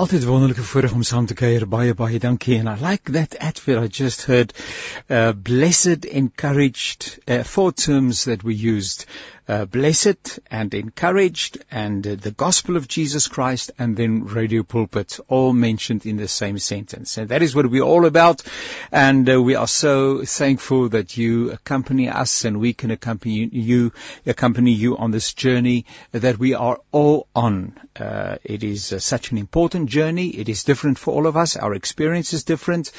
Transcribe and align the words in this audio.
Altyd 0.00 0.24
wonderlike 0.24 0.62
voorreg 0.62 0.92
om 0.92 1.02
saam 1.02 1.26
te 1.26 1.34
kuier. 1.36 1.66
Baie 1.68 1.92
baie 1.94 2.18
dankie. 2.18 2.56
And 2.58 2.70
I 2.72 2.76
like 2.80 3.12
that 3.12 3.34
advert 3.36 3.82
I 3.82 3.88
just 4.02 4.24
heard. 4.24 4.54
Uh, 5.10 5.32
blessed, 5.32 6.06
encouraged, 6.06 7.18
uh, 7.28 7.42
four 7.44 7.72
terms 7.72 8.24
that 8.24 8.42
we 8.42 8.54
used. 8.54 9.04
Uh, 9.50 9.64
blessed 9.64 10.38
and 10.48 10.72
encouraged 10.74 11.58
and 11.72 12.06
uh, 12.06 12.14
the 12.14 12.30
gospel 12.30 12.76
of 12.76 12.86
Jesus 12.86 13.26
Christ 13.26 13.72
and 13.80 13.96
then 13.96 14.26
radio 14.26 14.62
pulpit 14.62 15.18
all 15.26 15.52
mentioned 15.52 16.06
in 16.06 16.18
the 16.18 16.28
same 16.28 16.56
sentence. 16.58 17.18
And 17.18 17.30
that 17.30 17.42
is 17.42 17.52
what 17.52 17.68
we're 17.68 17.82
all 17.82 18.06
about. 18.06 18.44
And 18.92 19.28
uh, 19.28 19.42
we 19.42 19.56
are 19.56 19.66
so 19.66 20.24
thankful 20.24 20.90
that 20.90 21.16
you 21.16 21.50
accompany 21.50 22.08
us 22.08 22.44
and 22.44 22.60
we 22.60 22.74
can 22.74 22.92
accompany 22.92 23.44
you, 23.50 23.92
accompany 24.24 24.70
you 24.70 24.96
on 24.96 25.10
this 25.10 25.34
journey 25.34 25.84
that 26.12 26.38
we 26.38 26.54
are 26.54 26.78
all 26.92 27.26
on. 27.34 27.76
Uh, 27.98 28.36
it 28.44 28.62
is 28.62 28.92
uh, 28.92 29.00
such 29.00 29.32
an 29.32 29.38
important 29.38 29.90
journey. 29.90 30.28
It 30.28 30.48
is 30.48 30.62
different 30.62 30.96
for 30.96 31.12
all 31.12 31.26
of 31.26 31.36
us. 31.36 31.56
Our 31.56 31.74
experience 31.74 32.32
is 32.34 32.44
different. 32.44 32.92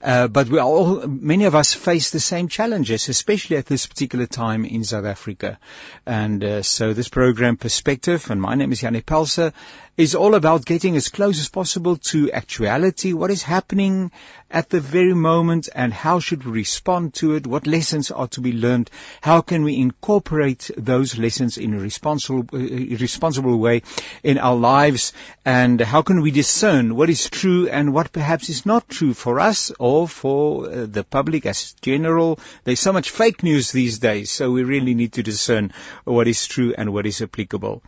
Uh, 0.00 0.26
but 0.28 0.48
we 0.48 0.58
all, 0.58 1.06
many 1.06 1.44
of 1.44 1.54
us 1.54 1.74
face 1.74 2.12
the 2.12 2.18
same 2.18 2.48
challenges, 2.48 3.10
especially 3.10 3.58
at 3.58 3.66
this 3.66 3.86
particular 3.86 4.24
time 4.24 4.64
in 4.64 4.84
South 4.84 5.04
Africa. 5.04 5.58
And 6.06 6.42
uh, 6.42 6.62
so 6.62 6.92
this 6.92 7.08
program, 7.08 7.56
Perspective, 7.56 8.30
and 8.30 8.40
my 8.40 8.54
name 8.54 8.72
is 8.72 8.82
Yanni 8.82 9.02
Pelser, 9.02 9.52
is 9.98 10.14
all 10.14 10.36
about 10.36 10.64
getting 10.64 10.96
as 10.96 11.08
close 11.08 11.40
as 11.40 11.48
possible 11.48 11.96
to 11.96 12.30
actuality, 12.30 13.12
what 13.12 13.32
is 13.32 13.42
happening 13.42 14.12
at 14.48 14.70
the 14.70 14.78
very 14.78 15.12
moment 15.12 15.68
and 15.74 15.92
how 15.92 16.20
should 16.20 16.44
we 16.44 16.52
respond 16.52 17.12
to 17.12 17.34
it, 17.34 17.48
what 17.48 17.66
lessons 17.66 18.12
are 18.12 18.28
to 18.28 18.40
be 18.40 18.52
learned, 18.52 18.88
how 19.20 19.40
can 19.40 19.64
we 19.64 19.76
incorporate 19.76 20.70
those 20.76 21.18
lessons 21.18 21.58
in 21.58 21.74
a 21.74 21.80
responsible, 21.80 22.44
uh, 22.54 22.58
responsible 22.58 23.58
way 23.58 23.82
in 24.22 24.38
our 24.38 24.54
lives 24.54 25.12
and 25.44 25.80
how 25.80 26.00
can 26.02 26.22
we 26.22 26.30
discern 26.30 26.94
what 26.94 27.10
is 27.10 27.28
true 27.28 27.68
and 27.68 27.92
what 27.92 28.12
perhaps 28.12 28.48
is 28.48 28.64
not 28.64 28.88
true 28.88 29.12
for 29.12 29.40
us 29.40 29.72
or 29.80 30.06
for 30.06 30.66
uh, 30.70 30.86
the 30.86 31.02
public 31.02 31.44
as 31.44 31.72
general. 31.82 32.38
There's 32.62 32.80
so 32.80 32.92
much 32.92 33.10
fake 33.10 33.42
news 33.42 33.72
these 33.72 33.98
days, 33.98 34.30
so 34.30 34.52
we 34.52 34.62
really 34.62 34.94
need 34.94 35.14
to 35.14 35.24
discern 35.24 35.72
what 36.04 36.28
is 36.28 36.46
true 36.46 36.74
and 36.76 36.92
what 36.92 37.06
is 37.06 37.22
applicable. 37.22 37.82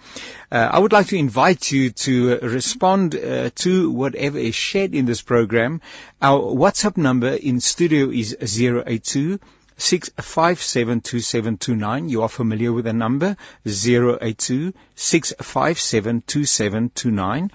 Uh, 0.50 0.68
I 0.72 0.78
would 0.78 0.92
like 0.92 1.08
to 1.08 1.18
invite 1.18 1.70
you 1.70 1.90
to 1.90 2.38
respond 2.38 3.14
uh, 3.14 3.50
to 3.56 3.90
whatever 3.90 4.38
is 4.38 4.54
shared 4.54 4.94
in 4.94 5.06
this 5.06 5.22
program. 5.22 5.80
Our 6.20 6.40
WhatsApp 6.40 6.96
number 6.96 7.30
in 7.30 7.60
studio 7.60 8.10
is 8.10 8.36
082 8.40 9.38
6572729. 9.80 12.10
You 12.10 12.22
are 12.22 12.28
familiar 12.28 12.72
with 12.72 12.84
the 12.84 12.92
number 12.92 13.36
082 13.66 14.72
6572729. 14.96 17.50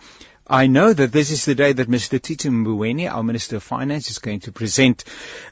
I 0.47 0.67
know 0.67 0.93
that 0.93 1.11
this 1.11 1.31
is 1.31 1.43
the 1.45 1.55
day 1.55 1.73
that 1.73 1.89
Mr. 1.89 2.21
Tito 2.21 2.49
Mboweni, 2.49 3.09
our 3.11 3.23
Minister 3.23 3.55
of 3.55 3.63
Finance, 3.63 4.11
is 4.11 4.19
going 4.19 4.41
to 4.41 4.51
present 4.51 5.03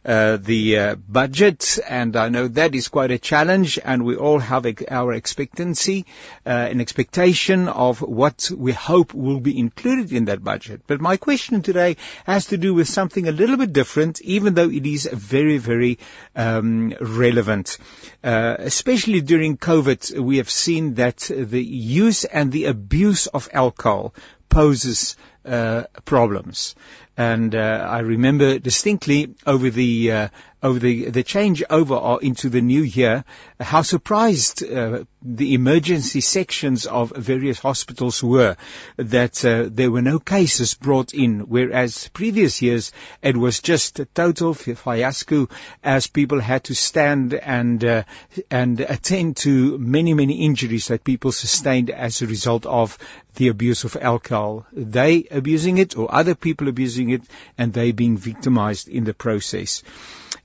uh, 0.05 0.37
the 0.37 0.77
uh, 0.77 0.95
budget, 0.95 1.79
and 1.89 2.15
I 2.15 2.29
know 2.29 2.47
that 2.49 2.75
is 2.75 2.89
quite 2.89 3.09
a 3.09 3.17
challenge, 3.17 3.79
and 3.83 4.05
we 4.05 4.15
all 4.17 4.37
have 4.37 4.67
our 4.91 5.13
expectancy, 5.13 6.05
uh, 6.45 6.49
an 6.49 6.79
expectation 6.79 7.69
of 7.69 8.03
what 8.03 8.51
we 8.55 8.71
hope 8.71 9.15
will 9.15 9.39
be 9.39 9.57
included 9.57 10.13
in 10.13 10.25
that 10.25 10.43
budget. 10.43 10.81
But 10.85 11.01
my 11.01 11.17
question 11.17 11.63
today 11.63 11.97
has 12.27 12.45
to 12.47 12.57
do 12.57 12.75
with 12.75 12.87
something 12.87 13.27
a 13.27 13.31
little 13.31 13.57
bit 13.57 13.73
different, 13.73 14.21
even 14.21 14.53
though 14.53 14.69
it 14.69 14.85
is 14.85 15.09
very, 15.11 15.57
very 15.57 15.97
um, 16.35 16.93
relevant. 17.01 17.79
Uh, 18.23 18.57
especially 18.59 19.21
during 19.21 19.57
COVID, 19.57 20.19
we 20.19 20.37
have 20.37 20.51
seen 20.51 20.93
that 20.95 21.31
the 21.35 21.63
use 21.63 22.25
and 22.25 22.51
the 22.51 22.65
abuse 22.65 23.25
of 23.25 23.49
alcohol 23.53 24.13
poses 24.53 25.17
uh, 25.45 25.83
problems. 26.05 26.75
And 27.15 27.53
uh, 27.53 27.87
I 27.89 27.99
remember 27.99 28.57
distinctly 28.57 29.35
over 29.45 29.69
the 29.69 30.11
uh, 30.11 30.27
over 30.63 30.79
the 30.79 31.09
the 31.09 31.23
change 31.23 31.61
over 31.69 32.17
into 32.21 32.49
the 32.49 32.61
new 32.61 32.81
year, 32.81 33.25
how 33.59 33.81
surprised 33.81 34.63
uh, 34.63 35.03
the 35.21 35.53
emergency 35.53 36.21
sections 36.21 36.85
of 36.85 37.11
various 37.11 37.59
hospitals 37.59 38.23
were 38.23 38.55
that 38.95 39.43
uh, 39.43 39.67
there 39.69 39.91
were 39.91 40.01
no 40.01 40.19
cases 40.19 40.73
brought 40.73 41.13
in, 41.13 41.41
whereas 41.41 42.09
previous 42.13 42.61
years 42.61 42.93
it 43.21 43.35
was 43.35 43.59
just 43.59 43.99
a 43.99 44.05
total 44.05 44.53
fiasco 44.53 45.49
as 45.83 46.07
people 46.07 46.39
had 46.39 46.63
to 46.63 46.73
stand 46.75 47.33
and 47.33 47.83
uh, 47.83 48.03
and 48.49 48.79
attend 48.79 49.35
to 49.37 49.77
many 49.77 50.13
many 50.13 50.45
injuries 50.45 50.87
that 50.87 51.03
people 51.03 51.31
sustained 51.31 51.89
as 51.89 52.21
a 52.21 52.27
result 52.27 52.65
of 52.65 52.97
the 53.35 53.47
abuse 53.49 53.83
of 53.83 53.97
alcohol. 53.99 54.65
They 54.71 55.27
abusing 55.29 55.77
it 55.77 55.97
or 55.97 56.13
other 56.13 56.35
people 56.35 56.67
abusing 56.67 57.02
it 57.09 57.23
and 57.57 57.73
they 57.73 57.91
being 57.91 58.17
victimized 58.17 58.87
in 58.87 59.03
the 59.03 59.13
process. 59.13 59.83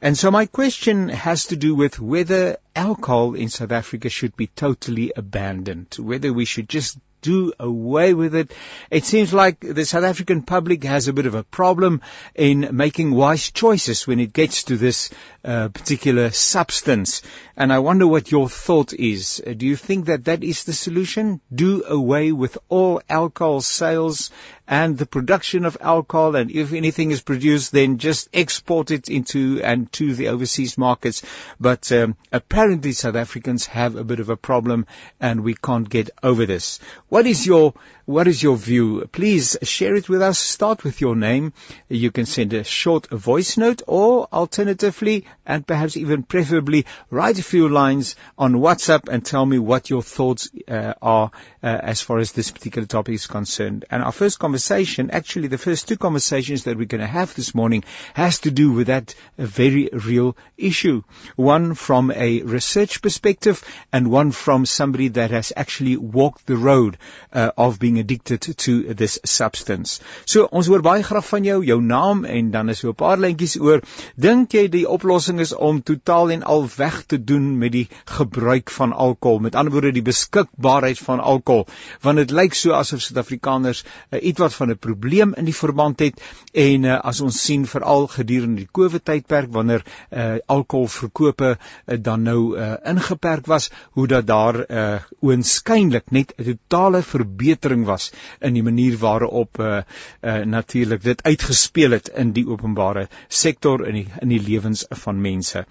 And 0.01 0.17
so 0.17 0.31
my 0.31 0.47
question 0.47 1.09
has 1.09 1.47
to 1.47 1.57
do 1.57 1.75
with 1.75 1.99
whether 1.99 2.59
alcohol 2.77 3.35
in 3.35 3.49
South 3.49 3.73
Africa 3.73 4.09
should 4.09 4.37
be 4.37 4.47
totally 4.47 5.13
abandoned, 5.17 5.97
whether 5.99 6.33
we 6.33 6.45
should 6.45 6.69
just 6.69 6.99
do 7.21 7.53
away 7.59 8.15
with 8.15 8.35
it. 8.35 8.53
It 8.91 9.05
seems 9.05 9.33
like 9.33 9.61
the 9.61 9.85
South 9.85 10.05
African 10.05 10.43
public 10.43 10.85
has 10.85 11.09
a 11.09 11.13
bit 11.13 11.27
of 11.27 11.35
a 11.35 11.43
problem 11.43 12.01
in 12.35 12.69
making 12.73 13.11
wise 13.11 13.51
choices 13.51 14.07
when 14.07 14.21
it 14.21 14.33
gets 14.33 14.65
to 14.65 14.77
this 14.77 15.11
uh, 15.45 15.69
particular 15.69 16.31
substance. 16.31 17.23
And 17.57 17.73
I 17.73 17.81
wonder 17.81 18.07
what 18.07 18.31
your 18.31 18.49
thought 18.49 18.93
is. 18.93 19.43
Uh, 19.45 19.55
do 19.55 19.67
you 19.67 19.77
think 19.77 20.07
that 20.07 20.27
that 20.27 20.45
is 20.45 20.65
the 20.65 20.73
solution? 20.73 21.41
Do 21.53 21.85
away 21.85 22.33
with 22.33 22.59
all 22.69 23.03
alcohol 23.09 23.61
sales 23.61 24.31
and 24.69 24.99
the 24.99 25.07
production 25.07 25.65
of 25.65 25.79
alcohol, 25.81 26.37
and 26.37 26.51
if 26.51 26.75
anything 26.75 27.11
is 27.11 27.23
produced, 27.23 27.73
then 27.73 27.97
just 27.97 28.29
export 28.35 28.91
it 28.91 29.09
into 29.09 29.63
and 29.63 29.91
to 29.95 30.15
the 30.15 30.29
overseas 30.29 30.77
markets. 30.77 31.23
But 31.59 31.91
um, 31.91 32.17
apparently, 32.31 32.93
South 32.93 33.17
Africans 33.17 33.65
have 33.67 33.97
a 33.97 34.05
bit 34.05 34.21
of 34.21 34.29
a 34.29 34.37
problem, 34.37 34.87
and 35.19 35.43
we 35.43 35.55
can't 35.55 35.89
get 35.89 36.11
over 36.23 36.45
this. 36.45 36.81
What 37.09 37.27
is 37.27 37.47
your 37.47 37.73
what 38.09 38.27
is 38.27 38.43
your 38.43 38.57
view? 38.57 39.07
Please 39.13 39.59
share 39.63 39.95
it 39.95 40.09
with 40.09 40.23
us. 40.23 40.39
Start 40.39 40.83
with 40.83 40.99
your 41.03 41.15
name. 41.15 41.53
You 41.91 42.11
can 42.11 42.25
send 42.25 42.55
a 42.55 42.65
short 42.65 43.11
voice 43.11 43.59
note 43.59 43.83
or 43.87 44.27
alternatively, 44.33 45.27
and 45.45 45.67
perhaps 45.67 45.95
even 45.95 46.23
preferably, 46.23 46.87
write 47.11 47.39
a 47.39 47.43
few 47.43 47.69
lines 47.69 48.17
on 48.39 48.55
WhatsApp 48.55 49.11
and 49.11 49.23
tell 49.23 49.45
me 49.45 49.59
what 49.59 49.91
your 49.91 50.01
thoughts 50.01 50.49
uh, 50.67 50.95
are 51.03 51.31
uh, 51.63 51.67
as 51.67 52.01
far 52.01 52.19
as 52.19 52.33
this 52.33 52.51
particular 52.51 52.87
topic 52.87 53.15
is 53.15 53.27
concerned. 53.27 53.85
And 53.91 54.03
our 54.03 54.13
first 54.13 54.39
conversation, 54.39 55.11
actually 55.11 55.49
the 55.49 55.59
first 55.59 55.87
two 55.87 55.99
conversations 55.99 56.65
that 56.65 56.79
we're 56.79 56.87
going 56.87 57.03
to 57.03 57.07
have 57.07 57.35
this 57.35 57.55
morning 57.55 57.85
has 58.15 58.39
to 58.41 58.51
do 58.51 58.73
with 58.73 58.87
that 58.87 59.15
very 59.37 59.91
real 59.93 60.35
issue. 60.57 61.03
One 61.37 61.75
from 61.75 62.11
a 62.11 62.41
research 62.41 63.03
perspective 63.03 63.63
and 63.93 64.11
one 64.11 64.31
from 64.33 64.65
somebody 64.65 65.09
that 65.09 65.31
has 65.31 65.53
actually 65.55 65.99
walked 65.99 66.47
the 66.47 66.57
road 66.57 66.97
uh, 67.35 67.51
of 67.59 67.79
being 67.79 67.98
addicted 67.99 68.57
to 68.65 68.95
this 68.95 69.19
substance. 69.25 70.01
So 70.25 70.49
ons 70.51 70.67
hoor 70.67 70.83
baie 70.83 71.03
graag 71.03 71.27
van 71.29 71.45
jou, 71.45 71.59
jou 71.65 71.81
naam 71.83 72.25
en 72.25 72.51
dan 72.51 72.69
is 72.69 72.79
so 72.79 72.91
'n 72.91 72.95
paar 72.95 73.19
lentjies 73.19 73.59
oor. 73.61 73.83
Dink 74.17 74.53
jy 74.53 74.69
die 74.69 74.89
oplossing 74.89 75.41
is 75.41 75.55
om 75.55 75.83
totaal 75.83 76.31
en 76.31 76.43
al 76.43 76.69
weg 76.77 77.03
te 77.07 77.19
doen 77.25 77.59
met 77.59 77.73
die 77.73 77.89
gebruik 78.05 78.71
van 78.71 78.93
alkohol? 78.93 79.39
Met 79.39 79.55
ander 79.55 79.73
woorde 79.73 79.93
die 79.93 80.03
beskikbaarheid 80.03 80.99
van 80.99 81.21
alkohol, 81.21 81.67
want 82.03 82.17
dit 82.17 82.31
lyk 82.31 82.55
so 82.55 82.73
asof 82.73 83.01
Suid-Afrikaners 83.01 83.85
uh, 83.85 84.23
ietwat 84.23 84.55
van 84.55 84.71
'n 84.71 84.79
probleem 84.79 85.35
in 85.35 85.45
die 85.45 85.55
verband 85.55 86.01
het 86.01 86.21
en 86.53 86.85
uh, 86.85 86.99
as 87.01 87.21
ons 87.21 87.45
sien 87.45 87.67
veral 87.67 88.07
gedurende 88.07 88.63
die 88.63 88.73
COVID 88.73 89.05
tydperk 89.05 89.53
wanneer 89.53 89.85
uh, 90.11 90.39
alkoholverkope 90.47 91.57
uh, 91.57 91.97
dan 91.99 92.23
nou 92.23 92.57
uh, 92.57 92.75
ingeperk 92.85 93.47
was, 93.47 93.71
hoe 93.93 94.07
dat 94.07 94.27
daar 94.27 94.65
uh, 94.69 95.01
oënskynlik 95.23 96.11
net 96.11 96.35
'n 96.37 96.45
totale 96.45 97.03
verbetering 97.03 97.87
was 97.89 98.11
in 98.45 98.53
die 98.57 98.63
manier 98.63 98.97
waarop 99.01 99.59
uh, 99.61 99.81
uh, 100.23 100.45
natuurlik 100.45 101.03
dit 101.03 101.23
uitgespeel 101.23 101.91
het 101.97 102.09
in 102.15 102.33
die 102.37 102.47
openbare 102.49 103.09
sektor 103.29 103.87
in 103.89 103.95
die 104.03 104.07
in 104.21 104.29
die 104.33 104.43
lewens 104.43 104.85
van 105.05 105.21
mense. 105.21 105.67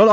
0826572729. 0.00 0.04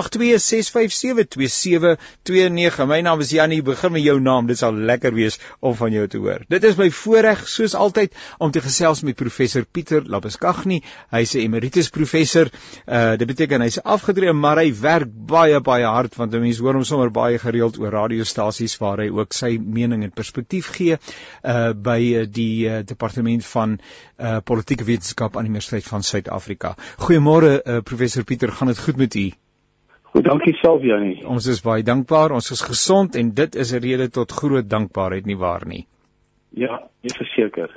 My 2.88 3.02
naam 3.02 3.20
is 3.26 3.32
Janie. 3.36 3.62
Begin 3.66 3.92
met 3.92 4.04
jou 4.06 4.20
naam. 4.22 4.48
Dit 4.48 4.58
sal 4.62 4.74
lekker 4.74 5.14
wees 5.16 5.40
om 5.60 5.76
van 5.76 5.92
jou 5.92 6.08
te 6.08 6.18
hoor. 6.22 6.40
Dit 6.50 6.64
is 6.68 6.76
my 6.80 6.92
voorreg 6.92 7.48
soos 7.50 7.76
altyd 7.76 8.16
om 8.38 8.52
te 8.52 8.62
gesels 8.62 9.02
met 9.08 9.16
professor 9.20 9.66
Pieter 9.66 10.04
Labuskaghni. 10.06 10.84
Hy's 11.12 11.36
'n 11.36 11.40
emeritus 11.48 11.90
professor. 11.90 12.48
Uh 12.86 13.16
dit 13.18 13.28
beteken 13.28 13.62
hy's 13.62 13.84
afgetree, 13.84 14.34
maar 14.34 14.58
hy 14.62 14.74
werk 14.82 15.08
baie 15.28 15.60
baie 15.60 15.86
hard 15.86 16.16
want 16.16 16.32
mense 16.32 16.62
hoor 16.62 16.74
hom 16.78 16.86
sommer 16.88 17.12
baie 17.14 17.40
gereeld 17.42 17.80
oor 17.82 17.92
radiostasies 17.92 18.78
waar 18.82 19.02
hy 19.04 19.10
ook 19.10 19.34
sy 19.34 19.58
mening 19.58 20.04
en 20.04 20.12
perspektief 20.12 20.72
gee 20.78 20.98
uh 21.48 21.74
by 21.74 21.98
uh, 22.20 22.26
die 22.28 22.68
uh, 22.68 22.84
departement 22.86 23.46
van 23.46 23.78
uh 24.20 24.38
politieke 24.44 24.88
wetenskap 24.88 25.38
aan 25.38 25.48
die 25.48 25.54
Universiteit 25.54 25.88
van 25.88 26.04
Suid-Afrika. 26.04 26.76
Goeiemôre 27.08 27.52
uh, 27.60 27.82
professor 27.82 28.24
Pieter, 28.24 28.52
gaan 28.52 28.74
dit 28.74 28.80
goed 28.80 28.98
met 28.98 29.16
u? 29.16 29.28
Goed, 30.12 30.24
dankie 30.26 30.54
self 30.62 30.82
Janie. 30.82 31.20
Ons 31.28 31.46
is 31.52 31.62
baie 31.62 31.84
dankbaar. 31.84 32.32
Ons 32.32 32.52
is 32.56 32.64
gesond 32.66 33.16
en 33.16 33.34
dit 33.34 33.56
is 33.56 33.74
'n 33.74 33.84
rede 33.84 34.10
tot 34.10 34.32
groot 34.32 34.70
dankbaarheid 34.70 35.26
nie 35.26 35.38
waar 35.38 35.68
nie. 35.68 35.86
Ja, 36.58 36.78
ek 37.06 37.14
verseker. 37.20 37.74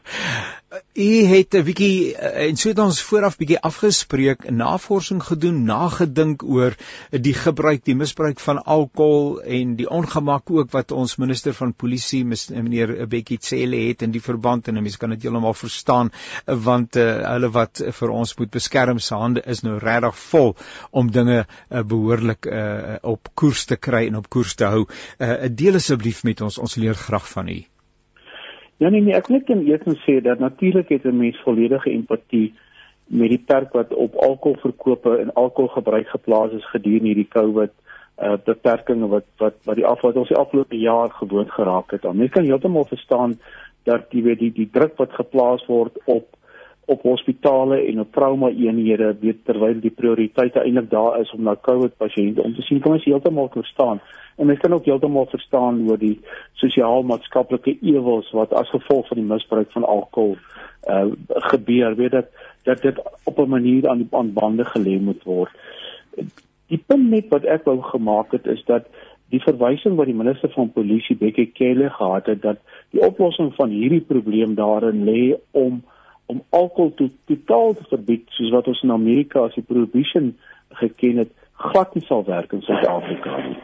U 0.96 1.08
het 1.28 1.54
'n 1.54 1.64
bietjie 1.64 2.16
eh, 2.16 2.48
en 2.48 2.56
so 2.56 2.68
het 2.70 2.78
ons 2.78 3.00
vooraf 3.02 3.36
bietjie 3.36 3.58
afgespreek, 3.60 4.46
navorsing 4.50 5.20
gedoen, 5.22 5.64
nagedink 5.68 6.42
oor 6.42 6.76
die 7.10 7.34
gebruik, 7.34 7.84
die 7.84 7.94
misbruik 7.94 8.40
van 8.40 8.62
alkohol 8.64 9.42
en 9.58 9.74
die 9.76 9.88
ongemak 9.88 10.50
ook 10.50 10.70
wat 10.72 10.94
ons 10.96 11.16
minister 11.16 11.52
van 11.54 11.74
polisie 11.74 12.24
meneer 12.24 13.06
Bekkie 13.08 13.38
Cele 13.40 13.82
het 13.88 14.02
in 14.02 14.14
die 14.16 14.22
verband 14.24 14.68
en 14.68 14.80
mense 14.80 14.98
kan 14.98 15.12
dit 15.12 15.22
heeltemal 15.22 15.54
verstaan 15.54 16.10
want 16.46 16.96
uh, 16.96 17.08
hulle 17.34 17.50
wat 17.50 17.82
vir 17.98 18.10
ons 18.10 18.36
moet 18.38 18.50
beskerm 18.50 18.98
se 18.98 19.14
hande 19.14 19.42
is 19.44 19.60
nou 19.62 19.76
regtig 19.78 20.16
vol 20.30 20.56
om 20.90 21.10
dinge 21.10 21.44
uh, 21.44 21.82
behoorlik 21.82 22.46
uh, 22.46 22.96
op 23.02 23.28
koers 23.34 23.66
te 23.66 23.76
kry 23.76 24.06
en 24.06 24.16
op 24.16 24.30
koers 24.30 24.54
te 24.54 24.64
hou. 24.64 24.86
Uh, 25.18 25.36
deel 25.50 25.74
asseblief 25.74 26.24
met 26.24 26.40
ons, 26.40 26.58
ons 26.58 26.76
leer 26.76 26.94
graag 26.94 27.28
van 27.28 27.48
u. 27.48 27.60
Ja 28.80 28.88
nee 28.88 29.02
nee, 29.04 29.12
ek 29.12 29.28
net 29.28 29.44
kan 29.44 29.60
eers 29.68 30.04
sê 30.06 30.22
dat 30.24 30.38
natuurlik 30.40 30.88
het 30.88 31.04
'n 31.04 31.16
mens 31.16 31.40
volledige 31.44 31.90
empatie 31.90 32.54
met 33.06 33.28
die 33.28 33.42
perk 33.46 33.72
wat 33.72 33.92
op 33.94 34.14
alkoholverkope 34.14 35.18
en 35.18 35.34
alkoholgebruik 35.34 36.08
geplaas 36.08 36.52
is 36.52 36.70
gedurende 36.70 37.10
hierdie 37.12 37.28
COVID 37.28 37.72
uh 38.22 38.36
beperkings 38.44 39.08
wat 39.08 39.26
wat 39.36 39.54
wat 39.64 39.76
die 39.76 39.86
afval 39.86 40.12
ons 40.12 40.28
die 40.28 40.36
afgelope 40.36 40.78
jaar 40.78 41.10
gewoon 41.10 41.48
geraak 41.50 41.90
het. 41.90 42.12
Mens 42.12 42.30
kan 42.30 42.44
heeltemal 42.44 42.84
verstaan 42.84 43.38
dat 43.84 44.06
jy 44.10 44.22
weet 44.22 44.38
die 44.38 44.52
die 44.52 44.68
druk 44.72 44.96
wat 44.96 45.12
geplaas 45.12 45.66
word 45.66 45.96
op 46.04 46.26
op 46.90 47.02
hospitale 47.02 47.76
en 47.86 48.00
op 48.00 48.12
trauma 48.12 48.48
eenhede 48.48 49.12
weet 49.20 49.44
terwyl 49.46 49.78
die 49.80 49.92
prioriteite 49.94 50.62
eintlik 50.62 50.90
daar 50.90 51.20
is 51.20 51.30
om 51.36 51.42
na 51.46 51.54
COVID 51.68 51.96
pasiënte 52.02 52.42
om 52.42 52.54
te 52.54 52.64
sien. 52.66 52.80
Kom 52.82 52.96
ons 52.98 53.06
heeltemal 53.06 53.50
verstaan? 53.54 54.00
En 54.36 54.46
mens 54.46 54.58
kan 54.58 54.74
ook 54.74 54.88
heeltemal 54.88 55.28
verstaan 55.30 55.82
oor 55.88 55.98
die 56.00 56.16
sosiaal-maatskaplike 56.62 57.76
ewels 57.92 58.30
wat 58.34 58.54
as 58.58 58.72
gevolg 58.74 59.06
van 59.08 59.20
die 59.20 59.26
misbruik 59.26 59.70
van 59.76 59.86
alkohol 59.86 60.36
uh 60.88 61.06
gebeur. 61.52 61.94
Weet 61.96 62.16
dat 62.16 62.32
dat 62.64 62.82
dit 62.82 62.98
op 63.24 63.38
'n 63.38 63.48
manier 63.48 63.88
aan 63.88 64.08
aan 64.10 64.32
bande 64.32 64.64
gelê 64.64 64.98
moet 65.00 65.22
word. 65.24 65.52
Die 66.66 66.82
punt 66.86 67.10
net 67.10 67.28
wat 67.28 67.44
ek 67.44 67.64
wou 67.64 67.82
gemaak 67.82 68.32
het 68.32 68.46
is 68.46 68.64
dat 68.64 68.90
die 69.30 69.42
verwysing 69.42 69.94
wat 69.96 70.06
die 70.06 70.18
minister 70.18 70.50
van 70.50 70.72
polisie 70.72 71.16
Bekkie 71.16 71.50
Cele 71.54 71.90
gehad 71.90 72.26
het 72.26 72.42
dat 72.42 72.58
die 72.90 73.02
oplossing 73.06 73.54
van 73.54 73.70
hierdie 73.70 74.00
probleem 74.00 74.54
daarin 74.54 75.04
lê 75.04 75.36
om 75.50 75.82
om 76.30 76.42
alkohol 76.56 76.92
to, 76.98 77.10
totaal 77.30 77.74
te 77.78 77.88
verbied 77.90 78.28
soos 78.36 78.52
wat 78.54 78.70
ons 78.70 78.82
in 78.86 78.94
Amerika 78.94 79.44
as 79.48 79.56
die 79.58 79.66
prohibition 79.66 80.32
geken 80.82 81.24
het 81.24 81.34
glad 81.64 81.94
nie 81.94 82.04
sal 82.06 82.24
werk 82.28 82.54
in 82.56 82.62
Suid-Afrika 82.66 83.36
nie. 83.48 83.58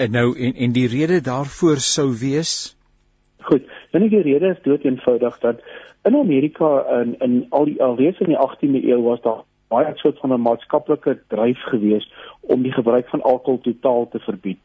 En 0.00 0.12
nou 0.16 0.28
en 0.36 0.58
en 0.66 0.76
die 0.76 0.88
rede 0.88 1.20
daarvoor 1.24 1.82
sou 1.84 2.10
wees 2.20 2.74
Goed, 3.40 3.64
dan 3.92 4.04
die 4.08 4.20
rede 4.20 4.50
is 4.52 4.64
dood 4.64 4.84
eenvoudig 4.84 5.38
dat 5.40 5.62
in 6.08 6.16
Amerika 6.16 6.70
in 7.00 7.14
in 7.26 7.46
al 7.56 7.64
die 7.70 7.78
alreeds 7.82 8.20
in 8.20 8.32
die 8.32 8.40
18de 8.40 8.82
eeu 8.88 9.00
was 9.06 9.22
daar 9.24 9.42
baie 9.68 9.92
soort 10.02 10.18
van 10.18 10.32
'n 10.32 10.40
maatskaplike 10.40 11.18
dryf 11.28 11.60
gewees 11.72 12.12
om 12.40 12.62
die 12.62 12.72
gebruik 12.72 13.08
van 13.08 13.22
alkohol 13.22 13.60
totaal 13.60 14.08
te 14.08 14.18
verbied. 14.18 14.58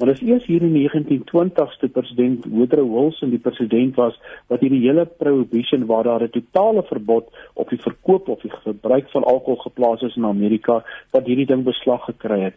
Maar 0.00 0.08
dit 0.08 0.22
is 0.22 0.28
eers 0.28 0.44
hier 0.46 0.62
in 0.62 0.72
die 0.72 0.86
1920s 0.88 1.74
toe 1.78 1.88
president 1.92 2.44
Woodrow 2.48 2.86
Wilson 2.92 3.34
die 3.34 3.38
president 3.38 3.98
was 4.00 4.14
wat 4.48 4.62
hierdie 4.64 4.80
hele 4.86 5.04
prohibition 5.04 5.84
waar 5.90 6.06
daar 6.08 6.22
'n 6.24 6.30
totale 6.36 6.82
verbod 6.82 7.28
op 7.52 7.68
die 7.68 7.80
verkoop 7.80 8.28
of 8.28 8.40
die 8.40 8.50
gebruik 8.50 9.10
van 9.10 9.24
alkohol 9.24 9.60
geplaas 9.60 10.00
is 10.00 10.16
in 10.16 10.24
Amerika 10.24 10.84
wat 11.10 11.26
hierdie 11.26 11.46
ding 11.46 11.64
beslag 11.64 12.04
gekry 12.04 12.40
het. 12.40 12.56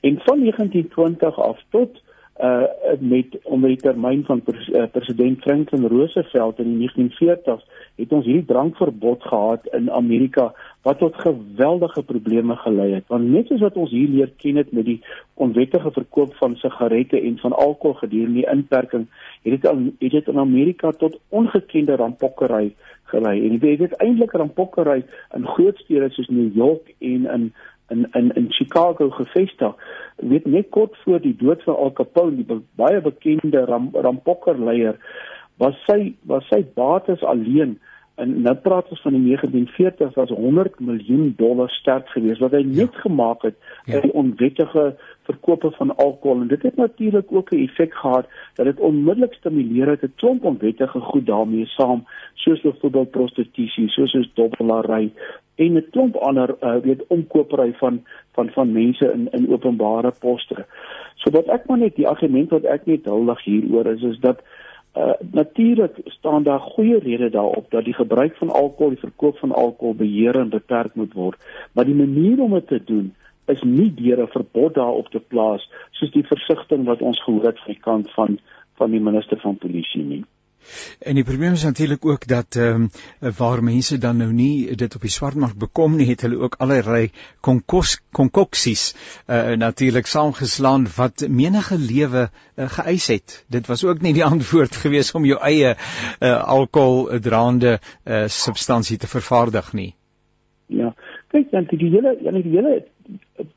En 0.00 0.20
van 0.22 0.38
1920 0.38 1.38
af 1.38 1.58
tot 1.70 2.02
uh 2.38 2.62
met 2.98 3.36
onder 3.42 3.68
die 3.68 3.80
termyn 3.80 4.24
van 4.24 4.40
pres, 4.42 4.68
uh, 4.68 4.86
president 4.92 5.40
Franklin 5.40 5.86
Roosevelt 5.86 6.58
in 6.58 6.78
die 6.78 6.88
1940s 6.88 7.66
het 8.00 8.12
ons 8.12 8.24
hierdie 8.24 8.46
drankverbod 8.48 9.22
gehad 9.22 9.66
in 9.76 9.90
Amerika 9.90 10.50
wat 10.82 10.98
tot 10.98 11.16
geweldige 11.20 12.02
probleme 12.02 12.56
gelei 12.56 12.92
het. 12.94 13.04
Want 13.12 13.28
net 13.28 13.46
soos 13.46 13.60
wat 13.60 13.76
ons 13.76 13.90
hier 13.92 14.08
leer 14.08 14.32
ken 14.40 14.56
het 14.56 14.72
met 14.72 14.84
die 14.84 15.00
onwettige 15.34 15.92
verkoop 15.92 16.34
van 16.40 16.56
sigarette 16.56 17.20
en 17.20 17.38
van 17.38 17.52
alkohol 17.52 17.98
gedurende 18.00 18.40
die 18.40 18.48
inperking, 18.48 19.06
het 19.42 19.60
dit 19.60 19.68
het 19.98 20.10
dit 20.10 20.28
in 20.28 20.38
Amerika 20.38 20.90
tot 20.90 21.18
ongekende 21.28 21.96
rampokkery 21.96 22.72
gelei. 23.10 23.36
En 23.48 23.58
dit 23.58 23.78
het 23.78 23.96
eintlik 23.96 24.32
rampokkery 24.32 25.04
in 25.36 25.46
groot 25.46 25.78
stede 25.84 26.10
soos 26.10 26.28
New 26.28 26.54
York 26.56 26.94
en 26.98 27.26
in 27.26 27.52
in 27.90 28.06
in 28.12 28.32
in 28.34 28.46
Chicago 28.52 29.10
gevestig. 29.10 29.74
Weet 30.16 30.46
net 30.46 30.68
kort 30.70 30.96
voor 31.04 31.20
die 31.20 31.36
dood 31.36 31.62
van 31.62 31.76
Al 31.76 31.92
Capone, 31.92 32.36
die 32.36 32.44
be, 32.44 32.60
baie 32.74 33.00
bekende 33.00 33.64
ram, 33.64 33.90
rampokkerleier, 33.92 34.98
was 35.60 35.78
sy 35.86 36.14
was 36.26 36.46
sy 36.48 36.64
bates 36.74 37.22
alleen 37.22 37.78
en 38.20 38.32
nou 38.44 38.52
praat 38.64 38.88
ons 38.92 39.00
van 39.04 39.14
die 39.16 39.22
1940s 39.24 40.16
was 40.18 40.32
100 40.36 40.80
miljoen 40.84 41.32
dollar 41.38 41.70
sterk 41.72 42.08
geweest 42.14 42.42
wat 42.44 42.54
hy 42.56 42.62
net 42.66 42.96
ja. 42.96 43.02
gemaak 43.04 43.46
het 43.46 43.56
ja. 43.88 44.00
by 44.00 44.10
onwettige 44.22 44.84
verkope 45.28 45.70
van 45.78 45.94
alkohol 45.96 46.44
en 46.44 46.50
dit 46.52 46.66
het 46.68 46.76
natuurlik 46.80 47.32
ook 47.32 47.52
'n 47.54 47.62
effek 47.64 47.94
gehad 48.02 48.28
dat 48.58 48.66
dit 48.66 48.80
onmiddellik 48.90 49.34
stimuleer 49.38 49.94
het 49.94 50.04
'n 50.04 50.12
klomp 50.16 50.44
onwettige 50.44 51.00
goed 51.00 51.26
daarmee 51.26 51.66
saam 51.66 52.04
soos 52.34 52.60
byvoorbeeld 52.60 53.10
prostitusie 53.10 53.88
soos 53.88 54.10
soos 54.10 54.30
dobbelary 54.34 55.12
en 55.60 55.76
'n 55.76 55.90
klomp 55.90 56.16
ander 56.16 56.56
uh, 56.60 56.76
weet 56.86 57.06
omkopery 57.06 57.72
van 57.82 58.00
van 58.34 58.50
van 58.56 58.72
mense 58.72 59.12
in 59.12 59.28
in 59.32 59.52
openbare 59.52 60.12
poste. 60.20 60.66
So 61.14 61.30
wat 61.30 61.46
ek 61.46 61.66
maar 61.66 61.78
net 61.78 61.96
die 61.96 62.08
argument 62.08 62.50
wat 62.50 62.64
ek 62.64 62.86
net 62.86 63.04
huldig 63.04 63.44
hieroor 63.44 63.86
is 63.86 64.02
is 64.02 64.18
dat 64.20 64.42
Uh, 64.96 65.12
natuurlik 65.32 65.92
staan 66.04 66.42
daar 66.42 66.60
goeie 66.60 66.98
redes 66.98 67.30
daarop 67.30 67.70
dat 67.70 67.84
die 67.84 67.94
gebruik 67.94 68.36
van 68.36 68.50
alkohol, 68.50 68.88
die 68.88 68.98
verkoop 68.98 69.38
van 69.38 69.52
alkohol 69.52 69.94
beheer 69.94 70.34
en 70.38 70.48
beperk 70.48 70.94
moet 70.94 71.12
word, 71.12 71.38
maar 71.72 71.84
die 71.84 71.94
manier 71.94 72.40
om 72.42 72.52
dit 72.52 72.66
te 72.66 72.80
doen 72.84 73.14
is 73.46 73.62
nie 73.62 73.94
deur 73.94 74.22
'n 74.22 74.34
verbod 74.34 74.74
daarop 74.74 75.08
te 75.08 75.20
plaas 75.20 75.70
soos 75.90 76.10
die 76.10 76.26
versigtiging 76.26 76.84
wat 76.84 77.02
ons 77.02 77.22
gehoor 77.22 77.44
het 77.44 77.58
van 77.58 77.72
die 77.72 77.82
kant 77.82 78.10
van 78.10 78.38
van 78.74 78.90
die 78.90 79.00
minister 79.00 79.38
van 79.40 79.56
polisie 79.56 80.02
nie. 80.02 80.24
En 80.98 81.14
die 81.14 81.24
probleem 81.24 81.52
is 81.52 81.64
natuurlik 81.64 82.04
ook 82.06 82.26
dat 82.26 82.56
ehm 82.56 82.88
um, 83.20 83.32
waar 83.36 83.62
mense 83.64 83.98
dan 83.98 84.16
nou 84.16 84.32
nie 84.32 84.76
dit 84.76 84.94
op 84.94 85.00
die 85.00 85.10
swartmark 85.10 85.56
bekom 85.58 85.96
nie, 85.96 86.08
het 86.08 86.20
hulle 86.20 86.38
ook 86.38 86.54
allerlei 86.58 87.10
konkoksies 88.10 88.94
uh, 88.94 89.56
natuurlik 89.56 90.06
saamgeslaan 90.06 90.86
wat 90.96 91.26
menige 91.28 91.78
lewe 91.78 92.28
uh, 92.30 92.68
geëis 92.68 93.06
het. 93.06 93.44
Dit 93.48 93.66
was 93.66 93.84
ook 93.84 94.00
nie 94.00 94.14
die 94.14 94.24
antwoord 94.34 94.76
gewees 94.76 95.12
om 95.12 95.24
jou 95.24 95.40
eie 95.40 95.74
uh, 95.74 96.42
alkoholdraande 96.42 97.78
uh, 97.78 98.24
substansie 98.26 98.98
te 98.98 99.06
vervaardig 99.06 99.72
nie. 99.72 99.94
Ja. 100.66 100.94
Kyk, 101.30 101.50
dan 101.50 101.66
die 101.70 101.90
hele 101.90 102.16
die 102.20 102.56
hele 102.56 102.80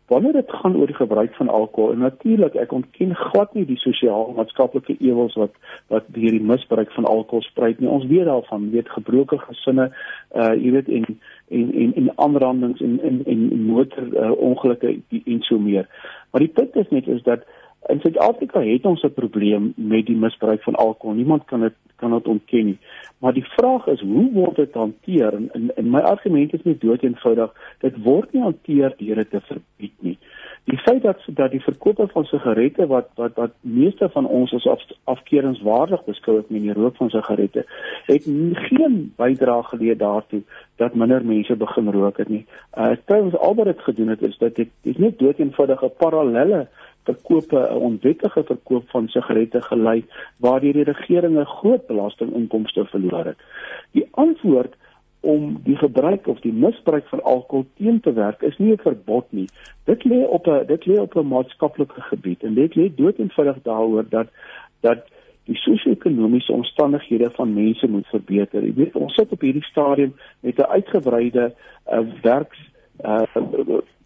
wanneer 0.07 0.33
dit 0.33 0.51
gaan 0.51 0.75
oor 0.77 0.88
die 0.88 0.95
gebruik 0.95 1.36
van 1.36 1.50
alkohol 1.50 1.91
en 1.91 1.98
natuurlik 1.98 2.55
ek 2.55 2.72
ontken 2.72 3.15
glad 3.15 3.53
nie 3.53 3.65
die 3.65 3.79
sosiaal-maatskaplike 3.81 4.95
ewels 5.00 5.36
wat 5.39 5.55
wat 5.93 6.07
deur 6.15 6.36
die 6.36 6.48
misbruik 6.51 6.91
van 6.91 7.05
alkohol 7.05 7.41
spruit 7.41 7.79
nie. 7.79 7.89
Ons 7.89 8.05
weet 8.12 8.25
daarvan 8.29 8.69
weet 8.72 8.89
gebroke 8.89 9.39
gesinne 9.48 9.89
uh 10.36 10.53
jy 10.53 10.72
weet 10.77 10.89
en 11.00 11.05
en 11.50 11.74
en 11.83 11.95
en 12.01 12.12
aanrandings 12.15 12.81
en 12.81 13.00
en 13.01 13.22
en 13.25 13.65
motor 13.65 14.07
uh, 14.13 14.31
ongelukke 14.31 14.95
en 15.24 15.41
so 15.41 15.60
meer. 15.60 15.89
Maar 16.31 16.45
die 16.48 16.53
punt 16.60 16.75
is 16.75 16.89
net 16.89 17.07
is 17.07 17.24
dat 17.24 17.45
In 17.87 17.99
Suid-Afrika 17.99 18.61
het 18.61 18.85
ons 18.85 19.03
'n 19.03 19.13
probleem 19.13 19.73
met 19.75 20.05
die 20.05 20.15
misbruik 20.15 20.63
van 20.63 20.75
alkohol. 20.75 21.15
Niemand 21.15 21.45
kan 21.45 21.59
dit 21.59 21.73
kan 21.95 22.11
dit 22.11 22.27
ontken 22.27 22.65
nie. 22.65 22.77
Maar 23.17 23.33
die 23.33 23.45
vraag 23.45 23.87
is 23.87 24.01
hoe 24.01 24.31
word 24.31 24.55
dit 24.55 24.73
hanteer? 24.73 25.33
En, 25.33 25.49
en, 25.51 25.75
en 25.75 25.89
my 25.89 25.99
argument 25.99 26.53
is 26.53 26.63
nie 26.63 26.77
dood 26.77 27.03
eenvoudig. 27.03 27.53
Dit 27.79 28.01
word 28.03 28.33
nie 28.33 28.41
hanteer 28.41 28.93
deur 28.97 29.15
dit 29.15 29.29
te 29.29 29.41
verbied 29.41 29.93
nie. 29.99 30.17
Die 30.63 30.77
feit 30.77 31.01
dat 31.03 31.19
dat 31.27 31.51
die 31.51 31.63
verkope 31.63 32.07
van 32.07 32.25
sigarette 32.25 32.87
wat 32.87 33.09
wat 33.19 33.35
wat 33.35 33.55
meeste 33.61 34.07
van 34.09 34.27
ons 34.27 34.53
as 34.53 34.67
af, 34.67 34.83
afkeuringswaardig 35.11 36.05
beskou 36.05 36.37
het 36.37 36.49
met 36.49 36.63
die 36.63 36.75
rook 36.77 36.95
van 36.95 37.09
sigarette, 37.09 37.65
het 38.05 38.29
geen 38.69 38.95
bydrae 39.19 39.63
gelewer 39.63 39.97
daartoe 39.97 40.41
dat 40.79 40.95
minder 40.95 41.25
mense 41.25 41.55
begin 41.55 41.91
rook 41.91 42.17
het 42.17 42.31
nie. 42.31 42.45
Uh 42.77 42.95
trouens 43.05 43.35
al 43.35 43.55
wat 43.55 43.65
dit 43.65 43.83
gedoen 43.89 44.07
het 44.15 44.21
is 44.21 44.37
dat 44.37 44.55
dit 44.55 44.71
is 44.81 44.97
net 44.97 45.19
dood 45.19 45.39
eenvoudig 45.39 45.83
'n 45.83 45.97
parallelle 45.97 46.67
verkope 47.03 47.60
'n 47.60 47.81
onwettige 47.89 48.43
verkoop 48.43 48.89
van 48.89 49.07
sigarette 49.07 49.62
gelei 49.62 50.05
waardeur 50.38 50.74
die 50.74 50.83
regering 50.83 51.38
'n 51.38 51.45
groot 51.45 51.88
belastinginkomste 51.88 52.86
verloor 52.86 53.25
het. 53.25 53.38
Die 53.91 54.07
antwoord 54.12 54.75
om 55.19 55.60
die 55.63 55.77
gebruik 55.77 56.27
of 56.27 56.39
die 56.39 56.53
misbruik 56.53 57.07
van 57.07 57.24
alkohol 57.24 57.65
teen 57.77 58.00
te 58.00 58.13
werk 58.13 58.41
is 58.41 58.57
nie 58.57 58.72
'n 58.72 58.77
verbod 58.77 59.25
nie. 59.29 59.48
Dit 59.83 60.03
lê 60.03 60.27
op 60.27 60.48
'n 60.48 60.65
dit 60.67 60.86
lê 60.86 61.00
op 61.00 61.15
'n 61.15 61.27
maatskaplike 61.27 62.01
gebied 62.01 62.43
en 62.43 62.53
dit 62.53 62.75
lê 62.75 62.95
doeteenvoudig 62.95 63.62
daaroor 63.62 64.05
dat 64.10 64.27
dat 64.79 65.00
die 65.45 65.55
sosio-ekonomiese 65.55 66.51
omstandighede 66.51 67.29
van 67.31 67.53
mense 67.53 67.88
moet 67.88 68.07
verbeter. 68.07 68.63
Jy 68.63 68.74
weet, 68.74 68.95
ons 68.95 69.15
sit 69.15 69.31
op 69.31 69.41
hierdie 69.41 69.63
stadium 69.63 70.15
met 70.39 70.57
'n 70.57 70.72
uitgebreide 70.77 71.53
uh, 71.91 72.00
werks 72.22 72.60
uh, 73.05 73.24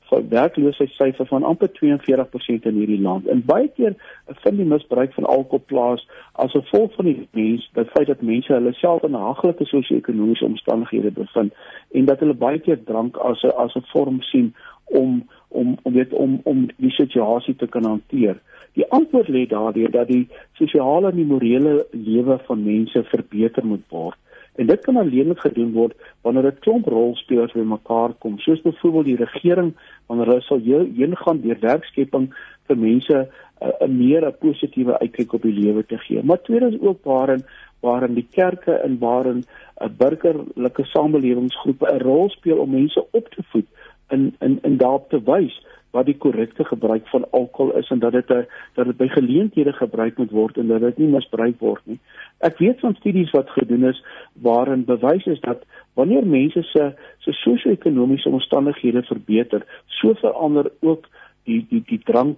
werkloosheidssyfer 0.09 1.25
van 1.25 1.43
amper 1.43 1.69
42% 1.69 2.67
in 2.69 2.79
hierdie 2.79 3.01
land. 3.01 3.27
En 3.27 3.45
baie 3.45 3.67
keer 3.67 3.95
vind 4.43 4.57
die 4.57 4.65
misbruik 4.65 5.13
van 5.13 5.25
alkohol 5.25 5.63
plaas 5.65 6.07
as 6.31 6.51
gevolg 6.51 6.93
van 6.95 7.05
die 7.05 7.27
mens, 7.31 7.69
die 7.73 7.85
feit 7.93 8.07
dat 8.07 8.21
mense 8.21 8.53
hulle 8.53 8.73
self 8.73 9.03
in 9.03 9.13
haglike 9.13 9.65
sosio-ekonomiese 9.65 10.45
omstandighede 10.45 11.11
bevind 11.11 11.53
en 11.91 12.05
dat 12.05 12.19
hulle 12.19 12.33
baie 12.33 12.59
keer 12.59 12.83
drank 12.83 13.17
as 13.17 13.43
'n 13.43 13.55
as 13.57 13.75
'n 13.75 13.85
vorm 13.93 14.21
sien 14.21 14.53
om 14.85 15.23
om 15.47 15.77
om 15.83 15.93
weet 15.93 16.13
om 16.13 16.39
om 16.43 16.67
die 16.77 16.91
situasie 16.91 17.55
te 17.55 17.67
kan 17.67 17.83
hanteer. 17.83 18.39
Die 18.73 18.85
antwoord 18.89 19.27
lê 19.27 19.47
daardie 19.47 19.89
dat 19.89 20.07
die 20.07 20.27
sosiale 20.53 21.11
en 21.11 21.25
morele 21.25 21.85
lewe 21.91 22.39
van 22.47 22.63
mense 22.63 23.03
verbeter 23.03 23.65
moet 23.65 23.85
word. 23.89 24.17
En 24.57 24.67
dit 24.67 24.85
kan 24.85 24.97
alleen 24.97 25.35
gedoen 25.37 25.71
word 25.73 25.93
wanneer 26.21 26.47
'n 26.47 26.59
klomp 26.59 26.87
rolspelers 26.87 27.53
bymekaar 27.53 28.13
kom, 28.19 28.39
soos 28.39 28.61
byvoorbeeld 28.61 29.05
die 29.05 29.23
regering 29.25 29.73
wanneer 30.07 30.27
hulle 30.27 30.41
sal 30.41 30.61
heen 30.97 31.15
gaan 31.15 31.41
deur 31.41 31.59
werkskepping 31.59 32.33
vir 32.67 32.77
mense 32.77 33.17
uh, 33.61 33.67
'n 33.85 33.97
meer 33.97 34.25
'n 34.25 34.37
positiewe 34.39 34.99
uitkyk 34.99 35.33
op 35.33 35.41
die 35.41 35.53
lewe 35.53 35.85
te 35.85 35.97
gee. 35.97 36.23
Maar 36.23 36.41
tweedens 36.41 36.81
ook 36.81 37.03
waarin 37.03 37.43
waarin 37.79 38.13
die 38.13 38.27
kerke 38.31 38.71
en 38.71 38.97
waarin 38.99 39.43
'n 39.43 39.85
uh, 39.85 39.89
burgerlike 39.97 40.83
samelewingsgroepe 40.83 41.85
'n 41.93 42.01
rol 42.01 42.29
speel 42.29 42.57
om 42.57 42.69
mense 42.69 43.05
op 43.11 43.27
te 43.29 43.43
voed 43.51 43.67
in 44.09 44.35
in 44.39 44.59
in 44.61 44.77
daarop 44.77 45.09
te 45.09 45.21
wys 45.23 45.65
wat 45.97 46.05
die 46.09 46.17
korrekte 46.17 46.65
gebruik 46.69 47.07
van 47.13 47.25
alkohol 47.31 47.73
is 47.81 47.89
en 47.93 47.99
dat 47.99 48.13
dit 48.17 48.29
'n 48.29 48.45
dat 48.77 48.85
dit 48.85 48.97
by 48.97 49.07
geleenthede 49.07 49.73
gebruik 49.73 50.17
moet 50.17 50.31
word 50.31 50.57
en 50.57 50.67
dat 50.67 50.81
dit 50.81 50.97
nie 50.97 51.07
misbruik 51.17 51.59
word 51.59 51.83
nie. 51.85 51.99
Ek 52.39 52.57
weet 52.57 52.79
van 52.79 52.95
studies 52.95 53.31
wat 53.31 53.49
gedoen 53.49 53.85
is 53.91 54.03
waarin 54.41 54.85
bewys 54.85 55.25
is 55.25 55.39
dat 55.41 55.65
wanneer 55.93 56.25
mense 56.25 56.63
se 56.63 56.93
se 57.19 57.31
sosio-ekonomiese 57.31 58.29
omstandighede 58.29 59.03
verbeter, 59.03 59.65
so 59.87 60.13
verander 60.13 60.71
ook 60.79 61.07
die 61.47 61.65
die 61.69 61.83
die 61.87 61.99
drank 62.03 62.37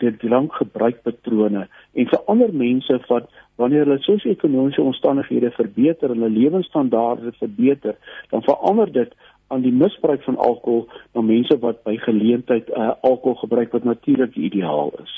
die 0.00 0.16
drankgebruikpatrone 0.16 1.66
en 1.92 2.10
vir 2.12 2.22
ander 2.26 2.52
mense 2.52 2.98
wat 3.08 3.30
wanneer 3.60 3.84
hulle 3.84 3.98
sosio-ekonomiese 4.06 4.82
omstandighede 4.82 5.50
verbeter 5.50 6.14
hulle 6.14 6.30
lewensstandaarde 6.30 7.32
verbeter, 7.38 7.94
dan 8.30 8.42
verander 8.42 8.92
dit 8.92 9.14
aan 9.54 9.62
die 9.64 9.74
misbruik 9.74 10.22
van 10.26 10.36
alkohol 10.36 10.88
na 11.14 11.22
mense 11.22 11.58
wat 11.62 11.82
by 11.86 11.94
geleentheid 12.02 12.70
uh, 12.70 12.90
alkohol 13.06 13.38
gebruik 13.44 13.72
wat 13.76 13.86
natuurlik 13.86 14.36
ideaal 14.36 14.92
is. 15.02 15.14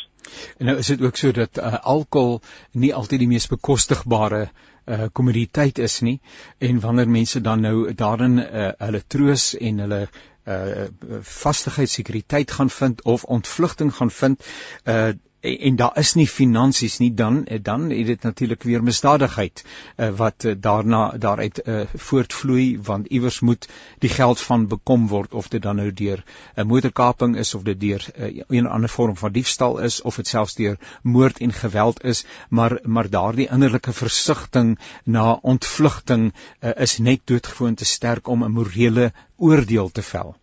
En 0.59 0.71
nou 0.71 0.79
is 0.83 0.91
dit 0.93 1.03
ook 1.03 1.17
so 1.17 1.33
dat 1.33 1.59
uh, 1.59 1.79
alkohol 1.97 2.41
nie 2.73 2.95
altyd 2.95 3.25
die 3.25 3.33
mees 3.35 3.51
bekostigbare 3.53 4.49
uh 4.87 5.09
kommoditeit 5.19 5.81
is 5.83 5.97
nie 6.07 6.21
en 6.63 6.77
wanneer 6.81 7.09
mense 7.11 7.41
dan 7.43 7.65
nou 7.67 7.95
daarin 7.99 8.39
uh, 8.39 8.69
hulle 8.79 9.01
troos 9.15 9.49
en 9.59 9.81
hulle 9.83 10.03
uh 10.47 10.85
vastigheid 11.27 11.91
sekuriteit 11.91 12.53
gaan 12.55 12.71
vind 12.71 13.03
of 13.03 13.25
ontvlugting 13.25 13.91
gaan 13.97 14.13
vind 14.15 14.47
uh 14.87 15.09
en, 15.41 15.59
en 15.59 15.77
daar 15.77 15.99
is 15.99 16.15
nie 16.15 16.27
finansies 16.29 16.99
nie 16.99 17.11
dan 17.15 17.45
eh, 17.45 17.59
dan 17.63 17.91
het 17.91 18.07
dit 18.07 18.23
natuurlik 18.23 18.63
weer 18.63 18.83
misdadigheid 18.83 19.65
uh, 19.65 20.09
wat 20.21 20.45
uh, 20.45 20.55
daarna 20.61 21.01
daaruit 21.25 21.61
uh, 21.65 21.81
voortvloei 21.95 22.79
want 22.89 23.07
iewers 23.07 23.41
moet 23.41 23.69
die 23.99 24.11
geld 24.11 24.41
van 24.41 24.67
bekom 24.67 25.09
word 25.09 25.35
of 25.35 25.49
dit 25.49 25.63
dan 25.63 25.77
nou 25.77 25.93
deur 25.93 26.25
'n 26.25 26.61
uh, 26.61 26.67
motorkaping 26.67 27.37
is 27.37 27.55
of 27.55 27.63
dit 27.63 27.81
deur 27.81 28.07
uh, 28.17 28.43
een 28.49 28.67
ander 28.67 28.89
vorm 28.89 29.17
van 29.17 29.33
diefstal 29.33 29.79
is 29.79 30.01
of 30.03 30.17
dit 30.17 30.27
selfs 30.27 30.55
deur 30.55 30.79
moord 31.03 31.39
en 31.39 31.53
geweld 31.53 32.05
is 32.05 32.25
maar 32.49 32.79
maar 32.83 33.11
daardie 33.11 33.49
innerlike 33.51 33.93
versigtiging 33.93 34.79
na 35.05 35.33
ontvlugting 35.33 36.33
uh, 36.33 36.71
is 36.77 36.99
net 36.99 37.21
doodgewoon 37.25 37.75
te 37.75 37.85
sterk 37.85 38.27
om 38.29 38.45
'n 38.45 38.53
morele 38.53 39.13
oordeel 39.37 39.91
te 39.91 40.03
vel 40.03 40.37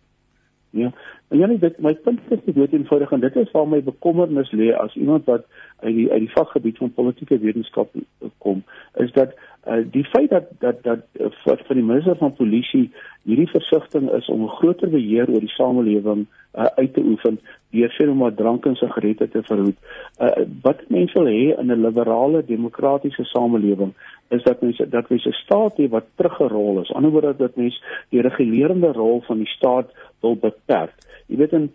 Ja, 0.74 0.90
En 1.28 1.38
ja, 1.38 1.46
dit 1.46 1.78
my 1.78 1.94
punt 1.94 2.20
is 2.28 2.38
dit 2.44 2.54
dood 2.54 2.72
eenvoudig 2.72 3.10
en 3.10 3.20
dit 3.20 3.36
is 3.36 3.50
waar 3.50 3.68
my 3.68 3.80
bekommernis 3.82 4.52
lê 4.52 4.70
as 4.76 4.94
iemand 4.94 5.24
wat 5.24 5.46
uit 5.84 5.94
die 5.94 6.10
uit 6.10 6.24
die 6.26 6.34
vakgebied 6.34 6.78
van 6.82 6.92
politieke 6.92 7.38
wetenskap 7.38 7.92
kom, 8.38 8.62
is 9.04 9.12
dat 9.12 9.34
uh, 9.68 9.82
die 9.90 10.04
feit 10.04 10.30
dat 10.30 10.48
dat 10.64 10.82
dat 10.82 11.04
uh, 11.20 11.30
vir 11.44 11.76
die 11.78 11.84
minister 11.84 12.16
van 12.20 12.34
polisie 12.36 12.86
hierdie 13.24 13.50
versigtiging 13.52 14.10
is 14.18 14.28
om 14.32 14.44
'n 14.44 14.56
groter 14.60 14.90
beheer 14.90 15.30
oor 15.30 15.40
die 15.40 15.56
samelewing 15.56 16.26
uh, 16.54 16.64
uit 16.64 16.94
te 16.94 17.00
oefen 17.00 17.38
deur 17.70 17.94
sê 17.96 18.08
om 18.08 18.18
maar 18.22 18.34
drank 18.34 18.66
en 18.66 18.76
sigarette 18.76 19.28
te 19.28 19.42
verhoed. 19.42 19.78
Uh, 20.20 20.44
wat 20.62 20.84
mense 20.88 21.18
wil 21.18 21.30
hê 21.30 21.58
in 21.58 21.72
'n 21.72 21.84
liberale 21.86 22.44
demokratiese 22.44 23.24
samelewing 23.24 23.94
is 24.28 24.42
dat 24.42 24.60
mense 24.60 24.88
dat 24.88 25.08
mense 25.08 25.32
staat 25.32 25.76
het 25.76 25.90
wat 25.90 26.04
teruggerol 26.14 26.80
is. 26.80 26.92
Aan 26.92 27.02
die 27.02 27.10
ander 27.10 27.22
kant 27.22 27.38
dat 27.38 27.56
mense 27.56 27.80
die 28.08 28.20
regulerende 28.20 28.92
rol 28.92 29.20
van 29.26 29.38
die 29.38 29.52
staat 29.56 29.90
wil 30.20 30.36
beperk. 30.36 30.94
Jy 31.26 31.36
weet 31.36 31.52
uh, 31.52 31.68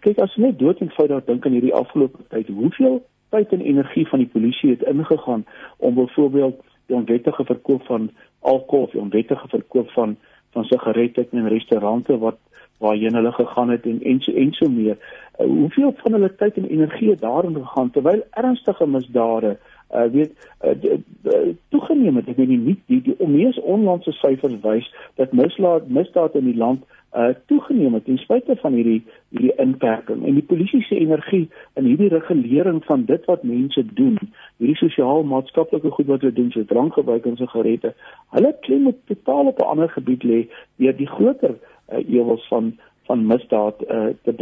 kyk 0.00 0.18
as 0.18 0.34
net 0.36 0.58
dood 0.58 0.80
en 0.80 0.90
fout 0.90 1.08
daar 1.08 1.24
dink 1.26 1.46
aan 1.46 1.54
hierdie 1.56 1.74
afgelope 1.74 2.24
tyd, 2.32 2.48
hoeveel 2.48 3.02
tyd 3.34 3.52
en 3.52 3.60
energie 3.60 4.06
van 4.08 4.22
die 4.24 4.30
polisie 4.32 4.70
het 4.70 4.82
ingegaan 4.82 5.44
om 5.76 5.94
byvoorbeeld 5.94 6.60
die 6.86 6.96
onwettige 6.96 7.44
verkoop 7.44 7.84
van 7.86 8.10
alkohol 8.40 8.84
of 8.84 8.90
die 8.90 9.00
onwettige 9.00 9.48
verkoop 9.48 9.90
van 9.90 10.16
van 10.56 10.64
sigarette 10.64 11.26
in 11.30 11.46
restaurante 11.46 12.18
wat 12.18 12.38
waarheen 12.78 13.14
hulle 13.14 13.32
gegaan 13.32 13.70
het 13.70 13.84
en 13.86 14.02
en 14.02 14.20
so 14.20 14.32
en 14.32 14.52
so 14.52 14.68
meer. 14.68 14.96
Uh, 15.38 15.46
hoeveel 15.46 15.92
van 15.96 16.12
hulle 16.12 16.34
tyd 16.34 16.56
en 16.56 16.68
energie 16.68 17.14
daarin 17.14 17.54
gegaan 17.54 17.90
terwyl 17.90 18.22
ernstige 18.30 18.86
misdade 18.86 19.56
uh 19.58 19.77
weet 19.88 20.32
uh, 20.64 21.54
toegeneem 21.68 22.16
het. 22.16 22.28
Ek 22.28 22.36
weet 22.36 22.48
nie 22.48 22.60
die 22.64 22.76
die, 22.86 23.00
die 23.16 23.28
mees 23.28 23.58
onlandse 23.60 24.12
syfers 24.12 24.60
wys 24.62 24.88
dat 25.16 25.32
misdaad 25.32 25.88
misdaad 25.88 26.34
in 26.34 26.44
die 26.50 26.56
land 26.56 26.84
uh 27.16 27.28
toegeneem 27.46 27.94
het 27.94 28.04
ten 28.04 28.18
spyte 28.18 28.56
van 28.60 28.74
hierdie 28.76 29.00
hierdie 29.32 29.54
inperking 29.56 30.26
en 30.28 30.34
die 30.36 30.44
polisie 30.44 30.82
se 30.84 30.98
energie 30.98 31.48
in 31.80 31.86
hierdie 31.88 32.10
regulering 32.12 32.82
van 32.84 33.06
dit 33.08 33.24
wat 33.24 33.46
mense 33.48 33.84
doen 34.00 34.18
hierdie 34.58 34.76
sosiaal 34.76 35.24
maatskaplike 35.30 35.90
goed 35.90 36.10
wat 36.12 36.20
hulle 36.20 36.36
doen 36.36 36.50
so 36.52 36.68
drankgebruik 36.68 37.24
en 37.30 37.40
sigarette 37.40 37.94
hulle 38.36 38.52
klem 38.66 38.84
moet 38.90 39.00
totaal 39.08 39.48
op 39.52 39.62
'n 39.64 39.70
ander 39.72 39.88
gebied 39.96 40.28
lê 40.32 40.42
deur 40.76 40.96
die 40.96 41.08
groter 41.16 41.54
uh, 41.56 42.04
ewels 42.04 42.44
van 42.52 42.76
van 43.08 43.26
misdaad 43.26 43.80
uh, 43.88 44.12
te 44.22 44.32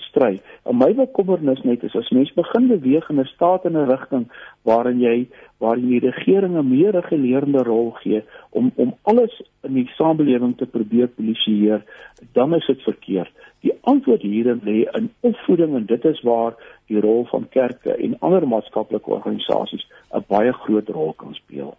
bestry. 0.00 0.40
En 0.64 0.78
my 0.80 0.90
bekommernis 0.96 1.62
net 1.68 1.84
is 1.86 1.94
as 1.98 2.10
mens 2.14 2.32
begin 2.36 2.68
beweeg 2.68 3.08
in 3.10 3.20
'n 3.20 3.32
staat 3.34 3.64
en 3.64 3.76
'n 3.76 3.90
rigting 3.90 4.26
waarin 4.64 5.00
jy 5.00 5.28
waarin 5.58 5.88
die 5.88 6.00
regering 6.00 6.56
'n 6.56 6.68
meer 6.68 6.92
regulerende 6.92 7.62
rol 7.62 7.90
gee 8.02 8.22
om 8.50 8.72
om 8.76 8.94
alles 9.02 9.42
in 9.62 9.74
die 9.74 9.90
samelewing 9.96 10.56
te 10.56 10.66
probeer 10.66 11.08
polisieer, 11.08 11.84
dan 12.32 12.54
is 12.54 12.66
dit 12.66 12.82
verkeerd. 12.82 13.32
Die 13.60 13.72
antwoord 13.82 14.22
hierin 14.22 14.60
lê 14.64 14.88
in 14.98 15.12
opvoeding 15.20 15.74
en 15.76 15.86
dit 15.86 16.04
is 16.04 16.22
waar 16.22 16.54
die 16.86 17.00
rol 17.00 17.24
van 17.24 17.48
kerke 17.48 17.96
en 17.96 18.18
ander 18.18 18.48
maatskaplike 18.48 19.10
organisasies 19.10 19.86
'n 20.12 20.24
baie 20.28 20.52
groot 20.52 20.88
rol 20.88 21.12
kan 21.12 21.34
speel. 21.34 21.76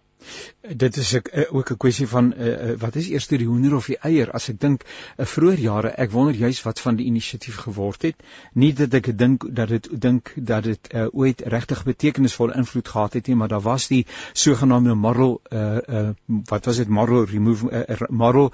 Dit 0.62 0.96
is 0.96 1.12
ek, 1.14 1.30
uh, 1.34 1.54
ook 1.54 1.70
'n 1.72 1.76
kwessie 1.76 2.06
van 2.08 2.32
uh, 2.38 2.72
wat 2.78 2.96
is 2.96 3.08
eers 3.08 3.26
die 3.26 3.46
hoender 3.46 3.76
of 3.76 3.86
die 3.86 3.98
eier? 3.98 4.30
As 4.30 4.48
ek 4.48 4.60
dink 4.60 4.82
'n 4.82 5.22
uh, 5.22 5.26
vroeër 5.26 5.58
jare, 5.58 5.88
ek 5.88 6.10
wonder 6.10 6.34
juis 6.34 6.62
wat 6.62 6.80
van 6.80 6.96
die 6.96 7.06
inisiatief 7.06 7.56
geword 7.56 8.02
het. 8.02 8.16
Nie 8.54 8.72
dat 8.72 8.94
ek 8.94 9.18
dink 9.18 9.46
dat 9.50 9.68
dit 9.68 9.88
dink 10.00 10.32
dat 10.36 10.64
dit 10.64 10.88
uh, 10.94 11.06
ooit 11.12 11.42
regtig 11.46 11.84
betekenisvolle 11.84 12.54
invloed 12.54 12.88
gehad 12.88 13.12
het 13.12 13.26
nie, 13.26 13.36
maar 13.36 13.48
daar 13.48 13.60
was 13.60 13.88
die 13.88 14.06
sogenaamde 14.32 14.94
moral 14.94 15.40
uh, 15.52 15.76
uh, 15.88 16.08
wat 16.26 16.64
was 16.64 16.76
dit 16.76 16.88
moral 16.88 17.24
remove 17.24 17.70
uh, 17.70 17.96
moral 18.08 18.52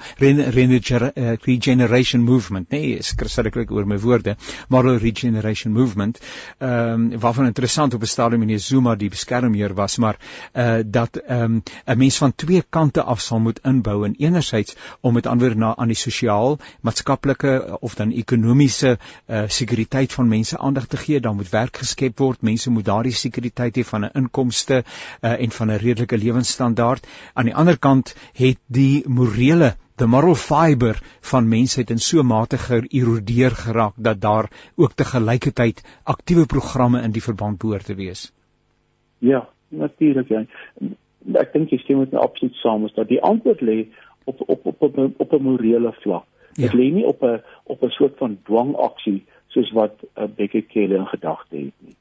regeneration 1.44 2.22
movement, 2.22 2.70
nee, 2.70 2.98
sê 3.02 3.42
dit 3.42 3.70
oor 3.70 3.86
my 3.86 3.98
woorde, 3.98 4.36
moral 4.68 4.98
regeneration 4.98 5.72
movement. 5.72 6.20
Ehm 6.58 7.12
um, 7.12 7.20
waarvan 7.20 7.46
interessant 7.46 7.94
op 7.94 8.02
'n 8.02 8.06
stadium 8.06 8.40
meneer 8.40 8.58
Zuma 8.58 8.94
die 8.94 9.08
beskermheer 9.08 9.74
was, 9.74 9.98
maar 9.98 10.16
uh, 10.54 10.78
dat 10.86 11.16
ehm 11.16 11.42
um, 11.42 11.57
'n 11.86 11.98
mens 11.98 12.18
van 12.18 12.34
twee 12.34 12.62
kante 12.68 13.02
af 13.02 13.20
sal 13.20 13.40
moet 13.40 13.60
inbou 13.64 14.04
en 14.06 14.14
enerzijds 14.18 14.76
om 15.00 15.14
met 15.14 15.26
antwoord 15.26 15.56
na 15.56 15.76
aan 15.76 15.86
die 15.92 15.96
sosiaal, 15.96 16.58
maatskaplike 16.80 17.78
of 17.80 17.94
dan 17.94 18.10
ekonomiese 18.10 18.98
uh, 18.98 19.42
sekuriteit 19.46 20.12
van 20.12 20.28
mense 20.28 20.58
aandag 20.58 20.86
te 20.86 20.96
gee, 20.96 21.20
dan 21.20 21.36
moet 21.36 21.50
werk 21.50 21.76
geskep 21.76 22.18
word, 22.18 22.42
mense 22.42 22.70
moet 22.70 22.84
daardie 22.84 23.12
sekuriteit 23.12 23.76
hê 23.76 23.84
van 23.84 24.04
'n 24.04 24.10
inkomste 24.14 24.84
uh, 24.84 25.42
en 25.42 25.50
van 25.50 25.70
'n 25.70 25.82
redelike 25.84 26.18
lewensstandaard. 26.18 27.06
Aan 27.34 27.44
die 27.44 27.54
ander 27.54 27.78
kant 27.78 28.14
het 28.32 28.58
die 28.66 29.08
morele 29.08 29.76
the 29.98 30.06
moral 30.06 30.34
fiber 30.34 31.00
van 31.30 31.48
mensheid 31.48 31.90
in 31.90 31.98
so 31.98 32.22
mate 32.22 32.58
geërodeer 32.64 33.50
geraak 33.50 33.94
dat 33.96 34.20
daar 34.20 34.50
ook 34.76 34.92
te 34.94 35.04
gelykheid 35.04 35.82
aktiewe 36.02 36.46
programme 36.46 37.02
in 37.02 37.12
die 37.12 37.22
verband 37.22 37.58
behoort 37.58 37.84
te 37.84 37.94
wees. 37.94 38.32
Ja, 39.18 39.48
natuurlik 39.68 40.28
ja 40.28 40.44
ek 41.34 41.52
dink 41.52 41.70
jy 41.70 41.78
stem 41.78 41.98
met 41.98 42.12
my 42.12 42.18
absoluut 42.18 42.54
saam 42.54 42.84
is 42.86 42.94
dat 42.94 43.08
die 43.08 43.22
antwoord 43.22 43.60
lê 43.60 43.86
op 44.24 44.42
op 44.46 44.66
op 44.66 44.98
op 45.16 45.32
'n 45.32 45.42
morele 45.42 45.92
vlak. 45.92 46.24
Dit 46.52 46.72
ja. 46.72 46.78
lê 46.78 46.92
nie 46.92 47.06
op 47.06 47.22
'n 47.22 47.42
op 47.64 47.82
'n 47.82 47.90
soort 47.90 48.16
van 48.16 48.38
dwangaksie 48.44 49.24
soos 49.58 49.72
wat 49.74 50.02
uh, 50.04 50.26
Becky 50.36 50.62
Kelly 50.62 50.96
in 50.98 51.06
gedagte 51.06 51.56
het 51.56 51.74
nie. 51.84 51.94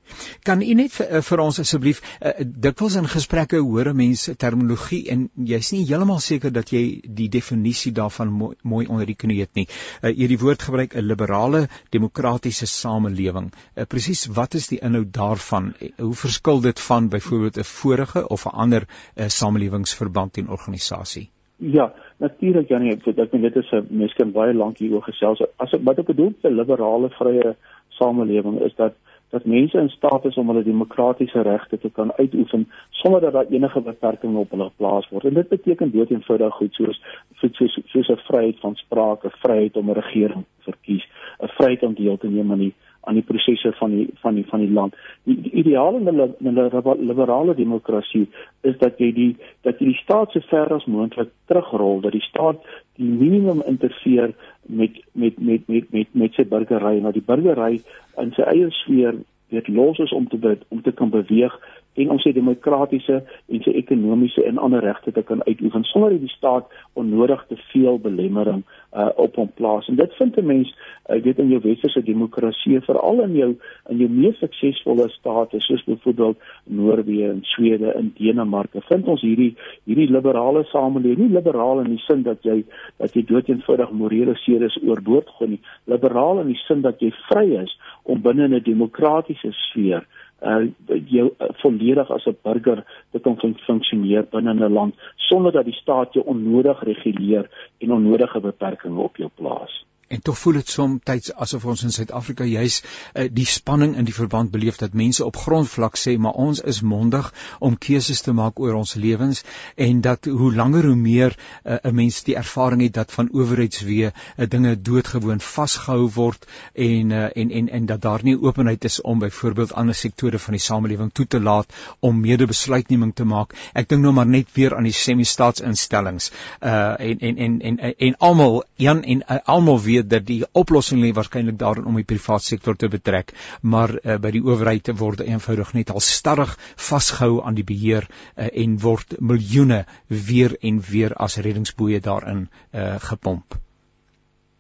Kan 0.46 0.62
u 0.62 0.74
net 0.78 0.94
vir, 0.94 1.10
uh, 1.10 1.22
vir 1.26 1.42
ons 1.44 1.60
asseblief 1.64 2.02
uh, 2.04 2.34
dikwels 2.68 2.98
in 3.00 3.10
gesprekke 3.12 3.62
hoor 3.66 3.92
mense 3.98 4.36
terminologie 4.40 5.02
en 5.14 5.28
jy's 5.52 5.72
nie 5.74 5.84
heeltemal 5.90 6.22
seker 6.24 6.54
dat 6.54 6.72
jy 6.74 6.84
die 7.22 7.30
definisie 7.34 7.94
daarvan 7.98 8.34
mooi, 8.34 8.56
mooi 8.64 8.86
onder 8.88 9.10
die 9.10 9.18
knie 9.18 9.40
het 9.42 9.54
nie. 9.60 9.68
Uh, 10.02 10.12
jy 10.12 10.30
die 10.34 10.40
woord 10.42 10.68
gebruik 10.70 10.96
'n 10.96 11.08
liberale 11.08 11.68
demokratiese 11.96 12.70
samelewing. 12.74 13.52
Uh, 13.76 13.86
Presies 13.86 14.28
wat 14.40 14.60
is 14.60 14.70
die 14.74 14.82
inhoud 14.82 15.14
daarvan? 15.14 15.74
Hoe 15.98 16.16
verskil 16.16 16.62
dit 16.62 16.80
van 16.90 17.10
byvoorbeeld 17.10 17.58
'n 17.58 17.72
vorige 17.72 18.28
of 18.28 18.46
'n 18.46 18.56
ander 18.66 18.88
uh, 18.88 19.28
samelewingsverband 19.28 20.38
en 20.38 20.50
organisasie? 20.50 21.30
Ja, 21.58 21.94
natuurlik 22.18 22.70
Janie, 22.70 22.94
ek 22.94 23.32
dink 23.32 23.42
dit 23.42 23.56
is 23.56 23.72
'n 23.72 23.88
mens 23.90 24.14
kan 24.14 24.32
baie 24.32 24.54
lank 24.54 24.78
hieroor 24.78 25.04
gesels. 25.04 25.42
As 25.58 25.72
wat 25.72 25.98
ek 25.98 26.06
bedoel 26.06 26.34
met 26.42 26.52
'n 26.52 26.56
liberale 26.56 27.10
vrye 27.10 27.56
samelewing 27.90 28.62
is 28.62 28.76
dat 28.76 28.94
dat 29.30 29.46
mense 29.46 29.78
in 29.78 29.90
staat 29.90 30.26
is 30.26 30.38
om 30.38 30.48
hulle 30.48 30.64
demokratiese 30.64 31.42
regte 31.42 31.78
te 31.80 31.90
kan 31.90 32.14
uitoefen 32.14 32.72
sonder 32.90 33.22
dat 33.22 33.34
daar 33.34 33.50
enige 33.50 33.82
beperkings 33.82 34.38
op 34.38 34.50
hulle 34.50 34.64
geplaas 34.64 35.10
word. 35.10 35.24
En 35.24 35.34
dit 35.34 35.48
beteken 35.48 35.92
dood 35.92 36.10
eenvoudig 36.10 36.54
goed 36.54 36.74
soos 36.74 37.02
soos 37.36 37.80
soos 37.86 38.08
'n 38.08 38.22
vryheid 38.30 38.60
van 38.60 38.76
sprake, 38.76 39.30
vryheid 39.30 39.78
om 39.78 39.90
'n 39.90 39.94
regering 39.94 40.44
te 40.44 40.72
verkies, 40.72 41.08
'n 41.40 41.48
vryheid 41.48 41.84
om 41.84 41.94
deel 41.94 42.18
te 42.18 42.28
neem 42.28 42.52
aan 42.52 42.66
die 42.66 42.74
aan 43.08 43.20
die 43.20 43.26
prosesse 43.26 43.72
van 43.80 43.94
die 43.96 44.08
van 44.22 44.36
die 44.36 44.46
van 44.50 44.60
die 44.60 44.72
land. 44.72 44.96
Die, 45.24 45.38
die 45.42 45.54
ideaal 45.64 45.96
in 46.00 46.10
'n 46.10 47.08
liberale 47.08 47.56
demokrasie 47.56 48.28
is 48.62 48.78
dat 48.78 49.00
jy 49.00 49.12
die 49.14 49.36
dat 49.64 49.80
jy 49.80 49.94
die 49.94 50.02
staat 50.04 50.32
so 50.32 50.40
ver 50.50 50.74
as 50.74 50.86
moontlik 50.86 51.32
terugrol, 51.48 52.02
dat 52.02 52.12
die 52.12 52.28
staat 52.28 52.60
die 52.96 53.10
minimum 53.24 53.64
interfereer 53.66 54.36
met 54.66 54.92
met 55.14 55.40
met 55.40 55.68
met 55.68 55.92
met 55.92 56.08
met 56.12 56.34
sy 56.34 56.44
burgery, 56.44 57.00
nou 57.00 57.12
die 57.12 57.26
burgery 57.26 57.82
in 58.18 58.32
sy 58.36 58.42
eie 58.42 58.70
sfeer 58.70 59.16
weet 59.50 59.68
los 59.68 60.00
is 60.00 60.12
om 60.12 60.28
te 60.28 60.58
om 60.68 60.82
te 60.82 60.92
kan 60.92 61.10
beweeg 61.10 61.60
en 61.98 62.10
om 62.14 62.20
sy 62.22 62.32
demokratiese 62.36 63.22
en 63.24 63.64
sy 63.66 63.74
ekonomiese 63.80 64.44
en 64.46 64.60
ander 64.62 64.84
regte 64.86 65.12
te 65.12 65.24
kan 65.26 65.42
uitoefen 65.48 65.86
sonder 65.90 66.14
dat 66.16 66.26
die 66.26 66.34
staat 66.36 66.68
onnodig 67.00 67.44
te 67.50 67.58
veel 67.72 68.00
belemmering 68.02 68.64
uh, 68.94 69.10
op 69.16 69.36
hom 69.36 69.50
plaas. 69.58 69.88
En 69.88 69.96
dit 69.96 70.14
vind 70.20 70.38
'n 70.38 70.46
mens, 70.46 70.74
ek 71.10 71.18
uh, 71.18 71.24
weet 71.24 71.40
in 71.40 71.50
jou 71.50 71.62
westerse 71.64 72.04
demokrasie, 72.04 72.80
veral 72.82 73.24
in 73.24 73.36
jou 73.36 73.56
in 73.90 73.98
jou 73.98 74.10
mees 74.10 74.38
suksesvolle 74.38 75.10
state 75.10 75.60
soos 75.60 75.84
byvoorbeeld 75.84 76.38
Noorwe 76.64 77.30
en 77.30 77.40
Swede 77.44 77.92
en 77.94 78.14
Denemarke, 78.18 78.82
vind 78.82 79.08
ons 79.08 79.22
hierdie 79.22 79.56
hierdie 79.86 80.10
liberale 80.12 80.64
samelewing, 80.64 81.18
nie 81.18 81.36
liberaal 81.36 81.80
in 81.80 81.90
die 81.96 82.04
sin 82.06 82.24
dat 82.24 82.44
jy 82.44 82.64
dat 82.98 83.14
jy 83.14 83.26
doeteenvoudig 83.26 83.92
morele 83.92 84.36
sedes 84.36 84.78
oorboord 84.84 85.30
gooi 85.38 85.50
nie, 85.50 85.62
liberaal 85.86 86.40
in 86.40 86.48
die 86.48 86.62
sin 86.68 86.82
dat 86.82 87.02
jy 87.02 87.12
vry 87.30 87.64
is 87.64 87.80
om 88.04 88.22
binne 88.22 88.48
'n 88.48 88.64
demokratiese 88.64 89.52
sfeer 89.52 90.06
uh 90.42 90.68
jou 91.10 91.34
uh, 91.40 91.48
volledig 91.62 92.12
as 92.12 92.26
'n 92.26 92.38
burger 92.44 92.84
te 93.12 93.20
kan 93.20 93.38
fun 93.38 93.56
funksioneer 93.66 94.26
binne 94.32 94.54
'n 94.54 94.74
land 94.74 94.96
sonder 95.16 95.52
dat 95.52 95.66
die 95.66 95.74
staat 95.74 96.14
jou 96.14 96.26
onnodig 96.26 96.84
reguleer 96.84 97.50
en 97.78 97.92
onnodige 97.92 98.40
beperkings 98.40 98.98
op 98.98 99.18
jou 99.18 99.30
plaas. 99.36 99.86
En 100.08 100.22
tog 100.22 100.38
voel 100.40 100.54
dit 100.54 100.70
soms 100.70 101.32
asof 101.36 101.66
ons 101.66 101.84
in 101.84 101.92
Suid-Afrika 101.92 102.44
juis 102.44 102.82
uh, 102.82 103.28
die 103.32 103.46
spanning 103.46 103.96
in 104.00 104.06
die 104.08 104.14
verband 104.16 104.52
beleef 104.52 104.78
dat 104.80 104.94
mense 104.94 105.26
op 105.26 105.36
grondvlak 105.36 105.98
sê 106.00 106.18
maar 106.18 106.38
ons 106.40 106.62
is 106.62 106.82
mondig 106.82 107.28
om 107.60 107.78
keuses 107.78 108.22
te 108.22 108.32
maak 108.32 108.60
oor 108.60 108.78
ons 108.80 108.94
lewens 108.96 109.44
en 109.76 110.02
dat 110.02 110.26
hoe 110.26 110.54
langer 110.56 110.88
hoe 110.88 110.96
meer 110.96 111.36
uh, 111.36 111.78
'n 111.84 111.96
mens 111.96 112.22
die 112.24 112.36
ervaring 112.36 112.82
het 112.82 112.94
dat 112.94 113.12
van 113.12 113.30
owerheidswee 113.34 114.12
uh, 114.12 114.48
dinge 114.48 114.76
doodgewoon 114.82 115.40
vasgehou 115.40 116.10
word 116.16 116.48
en, 116.74 117.12
uh, 117.12 117.28
en 117.36 117.52
en 117.52 117.70
en 117.70 117.86
dat 117.86 118.02
daar 118.02 118.24
nie 118.24 118.38
openheid 118.42 118.84
is 118.84 119.02
om 119.02 119.20
byvoorbeeld 119.20 119.74
ander 119.74 119.96
sektore 119.96 120.40
van 120.40 120.54
die 120.54 120.64
samelewing 120.64 121.12
toe 121.14 121.28
te 121.28 121.40
laat 121.40 121.74
om 122.00 122.20
medebesluitneming 122.20 123.16
te 123.16 123.26
maak. 123.26 123.54
Ek 123.74 123.90
dink 123.90 124.02
nou 124.02 124.14
maar 124.14 124.28
net 124.28 124.48
weer 124.54 124.76
aan 124.76 124.88
die 124.88 124.96
semi-staatsinstellings 124.96 126.32
uh 126.62 126.96
en 126.98 127.20
en 127.20 127.38
en 127.38 127.62
en, 127.62 127.78
en, 127.80 127.94
en 127.98 128.18
almal 128.18 128.64
Jan 128.76 129.04
en 129.04 129.24
uh, 129.30 129.38
almal 129.44 129.80
weet 129.98 130.10
dat 130.10 130.26
die 130.28 130.42
oplossing 130.54 131.02
lê 131.02 131.12
waarskynlik 131.16 131.60
daarin 131.60 131.86
om 131.90 132.00
die 132.00 132.08
private 132.08 132.46
sektor 132.46 132.76
te 132.76 132.90
betrek, 132.94 133.34
maar 133.62 133.96
uh, 133.98 134.18
by 134.22 134.32
die 134.36 134.44
owerheid 134.46 134.92
word 135.00 135.24
eenvoudig 135.26 135.74
net 135.78 135.94
al 135.94 136.04
starrig 136.04 136.56
vasgehou 136.90 137.42
aan 137.44 137.58
die 137.58 137.68
beheer 137.68 138.08
uh, 138.08 138.48
en 138.48 138.80
word 138.82 139.18
miljoene 139.20 139.86
weer 140.10 140.58
en 140.62 140.82
weer 140.92 141.16
as 141.16 141.40
reddingsboeie 141.42 142.02
daarin 142.04 142.48
uh, 142.74 142.98
gepomp. 143.10 143.58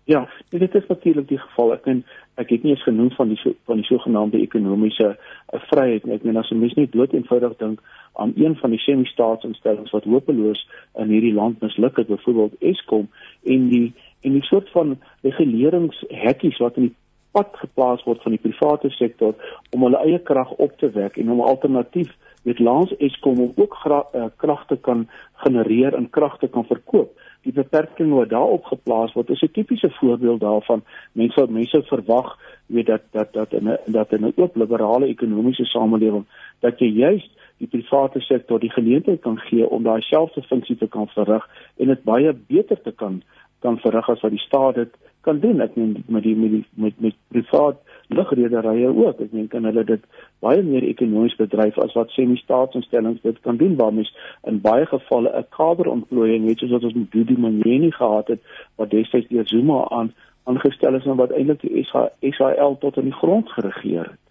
Ja, 0.07 0.29
dit 0.49 0.75
is 0.75 0.88
natuurlik 0.88 1.27
die 1.27 1.39
geval. 1.39 1.73
Ek 1.75 1.88
en 1.91 2.05
ek 2.39 2.53
het 2.53 2.63
nie 2.63 2.71
eens 2.77 2.83
genoem 2.85 3.09
van 3.17 3.27
die 3.33 3.38
van 3.67 3.81
die 3.81 3.88
sogenaamde 3.89 4.39
ekonomiese 4.39 5.09
uh, 5.17 5.59
vryheid 5.67 6.05
nie. 6.05 6.15
Ek 6.15 6.23
meen 6.23 6.39
as 6.39 6.51
'n 6.51 6.62
mens 6.62 6.77
net 6.79 6.93
dood 6.95 7.12
eenvoudig 7.13 7.57
dink 7.59 7.81
aan 8.15 8.31
een 8.35 8.55
van 8.55 8.71
die 8.71 8.79
semi-staatsinstellings 8.79 9.91
wat 9.91 10.07
hopeloos 10.07 10.63
in 10.95 11.12
hierdie 11.12 11.33
land 11.33 11.59
misluk 11.62 11.97
het, 11.99 12.07
byvoorbeeld 12.07 12.55
Eskom 12.59 13.09
en 13.43 13.67
die 13.69 13.93
en 14.21 14.32
die 14.32 14.43
soort 14.43 14.69
van 14.69 14.97
reguleringshekkies 15.21 16.58
wat 16.58 16.75
in 16.75 16.89
die 16.89 16.95
pad 17.32 17.53
geplaas 17.62 18.03
word 18.03 18.21
van 18.25 18.34
die 18.34 18.41
private 18.41 18.89
sektor 18.95 19.36
om 19.75 19.84
hulle 19.86 19.99
eie 20.06 20.19
krag 20.30 20.51
op 20.58 20.77
te 20.82 20.89
wek 20.95 21.17
en 21.21 21.32
om 21.32 21.41
alternatief 21.41 22.13
met 22.47 22.60
langs 22.60 22.93
Eskom 23.03 23.39
om 23.43 23.53
ook 23.56 23.75
uh, 23.86 24.25
krag 24.38 24.65
te 24.67 24.77
kan 24.77 25.08
genereer 25.43 25.93
en 25.93 26.10
krag 26.10 26.38
te 26.39 26.47
kan 26.47 26.65
verkoop. 26.65 27.12
Die 27.43 27.53
beperking 27.53 28.13
wat 28.15 28.30
daarop 28.30 28.65
geplaas 28.71 29.13
word 29.13 29.30
is 29.30 29.41
'n 29.41 29.51
tipiese 29.51 29.89
voorbeeld 29.99 30.39
daarvan. 30.39 30.84
Mense 31.12 31.45
mense 31.49 31.84
verwag 31.84 32.38
weet 32.65 32.86
dat 32.86 33.01
dat 33.12 33.34
dat 33.34 33.53
in 33.53 33.69
'n 33.69 33.77
dat 33.86 34.12
in 34.12 34.25
'n 34.25 34.34
oop 34.36 34.56
liberale 34.56 35.08
ekonomiese 35.08 35.65
samelewing 35.65 36.25
dat 36.60 36.80
jy 36.80 36.88
juist 36.88 37.32
die 37.58 37.67
private 37.67 38.19
sektor 38.19 38.60
die 38.60 38.71
geleentheid 38.71 39.21
kan 39.21 39.38
gee 39.38 39.69
om 39.69 39.84
daai 39.84 40.01
selfde 40.01 40.41
funksie 40.41 40.77
te 40.77 40.88
kan 40.88 41.08
verrig 41.08 41.49
en 41.77 41.88
dit 41.88 42.03
baie 42.03 42.34
beter 42.34 42.82
te 42.82 42.91
kan 42.91 43.23
kan 43.67 43.80
verrig 43.84 44.10
as 44.13 44.23
wat 44.25 44.36
die 44.36 44.45
staat 44.45 44.80
dit 44.80 44.95
kan 45.27 45.39
doen. 45.43 45.62
Ek 45.65 45.75
meen 45.75 45.95
met 46.08 46.23
die 46.23 46.36
met 46.39 46.53
die 46.56 46.63
met 46.84 46.99
met 47.03 47.15
privaat 47.34 47.80
lugrederye 48.17 48.91
ook. 48.93 49.23
Ek 49.25 49.34
meen 49.36 49.49
kan 49.51 49.67
hulle 49.67 49.84
dit 49.88 50.03
baie 50.45 50.63
meer 50.63 50.86
ekonomies 50.88 51.36
bedryf 51.39 51.80
as 51.84 51.95
wat 51.99 52.13
semi-staatsinstellings 52.15 53.23
dit 53.25 53.41
kan 53.47 53.60
doen 53.60 53.75
waar 53.82 53.95
mens 53.97 54.13
in 54.51 54.62
baie 54.63 54.86
gevalle 54.93 55.34
'n 55.41 55.49
kaderontplooiing 55.58 56.47
weet 56.47 56.63
soos 56.63 56.75
wat 56.77 56.88
ons 56.89 56.99
met 57.01 57.12
Dudi 57.12 57.38
Manyeni 57.38 57.91
gehad 57.91 58.32
het 58.34 58.41
wat 58.75 58.93
destyds 58.95 59.27
deur 59.34 59.47
Zuma 59.47 59.84
aan 59.99 60.13
aangestel 60.43 60.95
is 60.95 61.06
en 61.06 61.19
wat 61.19 61.36
eintlik 61.36 61.62
die 61.62 61.86
Israel 62.32 62.77
tot 62.80 62.97
in 62.97 63.12
die 63.12 63.19
grond 63.21 63.49
geregeer 63.51 64.08
het. 64.13 64.26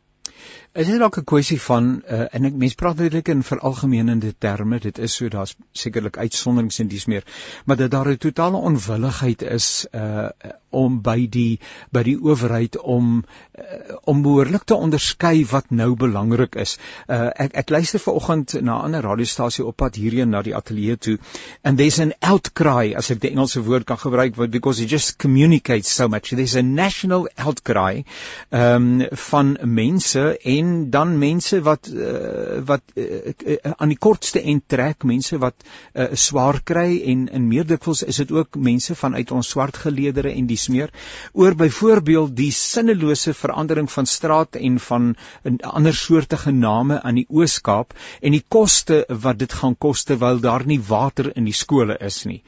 Is 0.76 0.90
dit 0.90 0.98
dalk 1.00 1.16
'n 1.16 1.24
kwessie 1.24 1.56
van 1.64 1.86
uh, 2.04 2.26
en 2.36 2.44
ek 2.44 2.56
mens 2.60 2.74
praat 2.76 2.98
eintlik 3.00 3.30
in 3.32 3.40
veralgemenende 3.42 4.34
terme, 4.44 4.76
dit 4.84 4.98
is 4.98 5.14
so 5.16 5.30
daar's 5.32 5.54
sekerlik 5.72 6.18
uitsonderings 6.20 6.80
en 6.82 6.90
dis 6.92 7.06
meer, 7.08 7.24
maar 7.64 7.78
dat 7.80 7.90
daar 7.90 8.10
'n 8.12 8.18
totale 8.20 8.60
onwilligheid 8.60 9.42
is 9.42 9.86
uh 9.92 10.28
om 10.76 10.98
by 11.00 11.26
die 11.32 11.58
by 11.90 12.02
die 12.04 12.18
owerheid 12.20 12.76
om 12.76 13.24
uh, 13.24 13.94
om 14.04 14.20
behoorlik 14.22 14.66
te 14.68 14.74
onderskei 14.74 15.46
wat 15.48 15.70
nou 15.70 15.94
belangrik 15.96 16.54
is. 16.54 16.76
Uh 17.08 17.30
ek 17.46 17.56
ek 17.62 17.70
luister 17.70 18.00
vanoggend 18.00 18.52
na 18.60 18.76
'n 18.76 18.84
ander 18.84 19.02
radiostasie 19.08 19.64
op 19.64 19.76
pad 19.76 19.94
hierheen 19.94 20.28
na 20.30 20.42
die 20.42 20.54
ateljee 20.56 20.96
toe 20.96 21.18
and 21.62 21.78
there's 21.78 21.98
an 22.00 22.12
outcry 22.20 22.92
as 22.94 23.10
ek 23.10 23.20
die 23.20 23.30
Engelse 23.30 23.62
woord 23.62 23.84
kan 23.84 23.98
gebruik 23.98 24.36
because 24.50 24.82
it 24.82 24.90
just 24.90 25.16
communicates 25.16 25.94
so 25.94 26.08
much. 26.08 26.28
There's 26.28 26.56
a 26.56 26.62
national 26.62 27.28
outcry 27.36 28.04
um 28.50 29.06
van 29.30 29.56
mense 29.62 30.38
en 30.44 30.65
en 30.66 30.90
dan 30.90 31.14
mense 31.18 31.61
wat 31.66 31.88
uh, 31.92 32.61
wat 32.66 32.83
uh, 32.94 33.33
uh, 33.46 33.57
aan 33.76 33.92
die 33.92 33.98
kortste 33.98 34.42
end 34.42 34.66
trek, 34.72 35.05
mense 35.09 35.38
wat 35.42 35.64
uh, 35.64 36.09
swaar 36.18 36.61
kry 36.66 37.00
en 37.12 37.26
in 37.29 37.48
meerdikwels 37.50 38.02
is 38.07 38.20
dit 38.22 38.33
ook 38.35 38.59
mense 38.68 38.94
vanuit 38.98 39.31
ons 39.35 39.50
swart 39.55 39.79
geleedere 39.85 40.33
en 40.33 40.48
dis 40.50 40.66
meer 40.72 40.92
oor 41.33 41.57
byvoorbeeld 41.59 42.35
die 42.37 42.50
sinnelose 42.55 43.35
verandering 43.37 43.88
van 43.92 44.09
straat 44.11 44.59
en 44.61 44.79
van 44.88 45.12
ander 45.61 45.94
soortige 45.94 46.52
name 46.52 47.00
aan 47.02 47.20
die 47.20 47.26
Ooskaap 47.29 47.94
en 48.20 48.35
die 48.37 48.44
koste 48.48 49.02
wat 49.22 49.40
dit 49.42 49.52
gaan 49.61 49.76
kos 49.79 50.05
terwyl 50.09 50.40
daar 50.42 50.66
nie 50.66 50.81
water 50.88 51.31
in 51.35 51.46
die 51.48 51.57
skole 51.57 51.96
is 52.00 52.22
nie. 52.29 52.42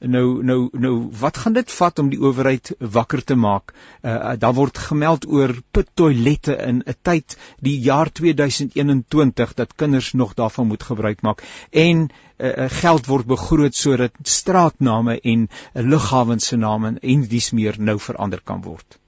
Nou 0.00 0.42
nou 0.44 0.58
nou 0.72 0.94
wat 1.20 1.40
gaan 1.42 1.56
dit 1.56 1.70
vat 1.78 1.98
om 2.02 2.10
die 2.12 2.20
owerheid 2.20 2.74
wakker 2.78 3.24
te 3.24 3.36
maak? 3.38 3.74
Uh, 4.02 4.34
daar 4.38 4.54
word 4.56 4.78
gemeld 4.90 5.26
oor 5.26 5.54
pittoilette 5.72 6.56
in 6.68 6.82
'n 6.86 6.96
tyd 7.02 7.36
die 7.60 7.78
jaar 7.80 8.10
2021 8.12 9.54
dat 9.54 9.74
kinders 9.74 10.12
nog 10.12 10.34
daarvan 10.34 10.66
moet 10.66 10.82
gebruik 10.82 11.22
maak 11.22 11.42
en 11.70 12.08
uh, 12.38 12.66
geld 12.80 13.06
word 13.06 13.26
begroot 13.26 13.74
sodat 13.74 14.12
straatname 14.22 15.20
en 15.20 15.48
uh, 15.48 15.82
lughawens 15.82 16.46
se 16.46 16.56
name 16.56 16.96
en 17.00 17.26
dis 17.28 17.52
meer 17.52 17.74
nou 17.78 17.98
verander 17.98 18.40
kan 18.44 18.62
word. 18.62 18.98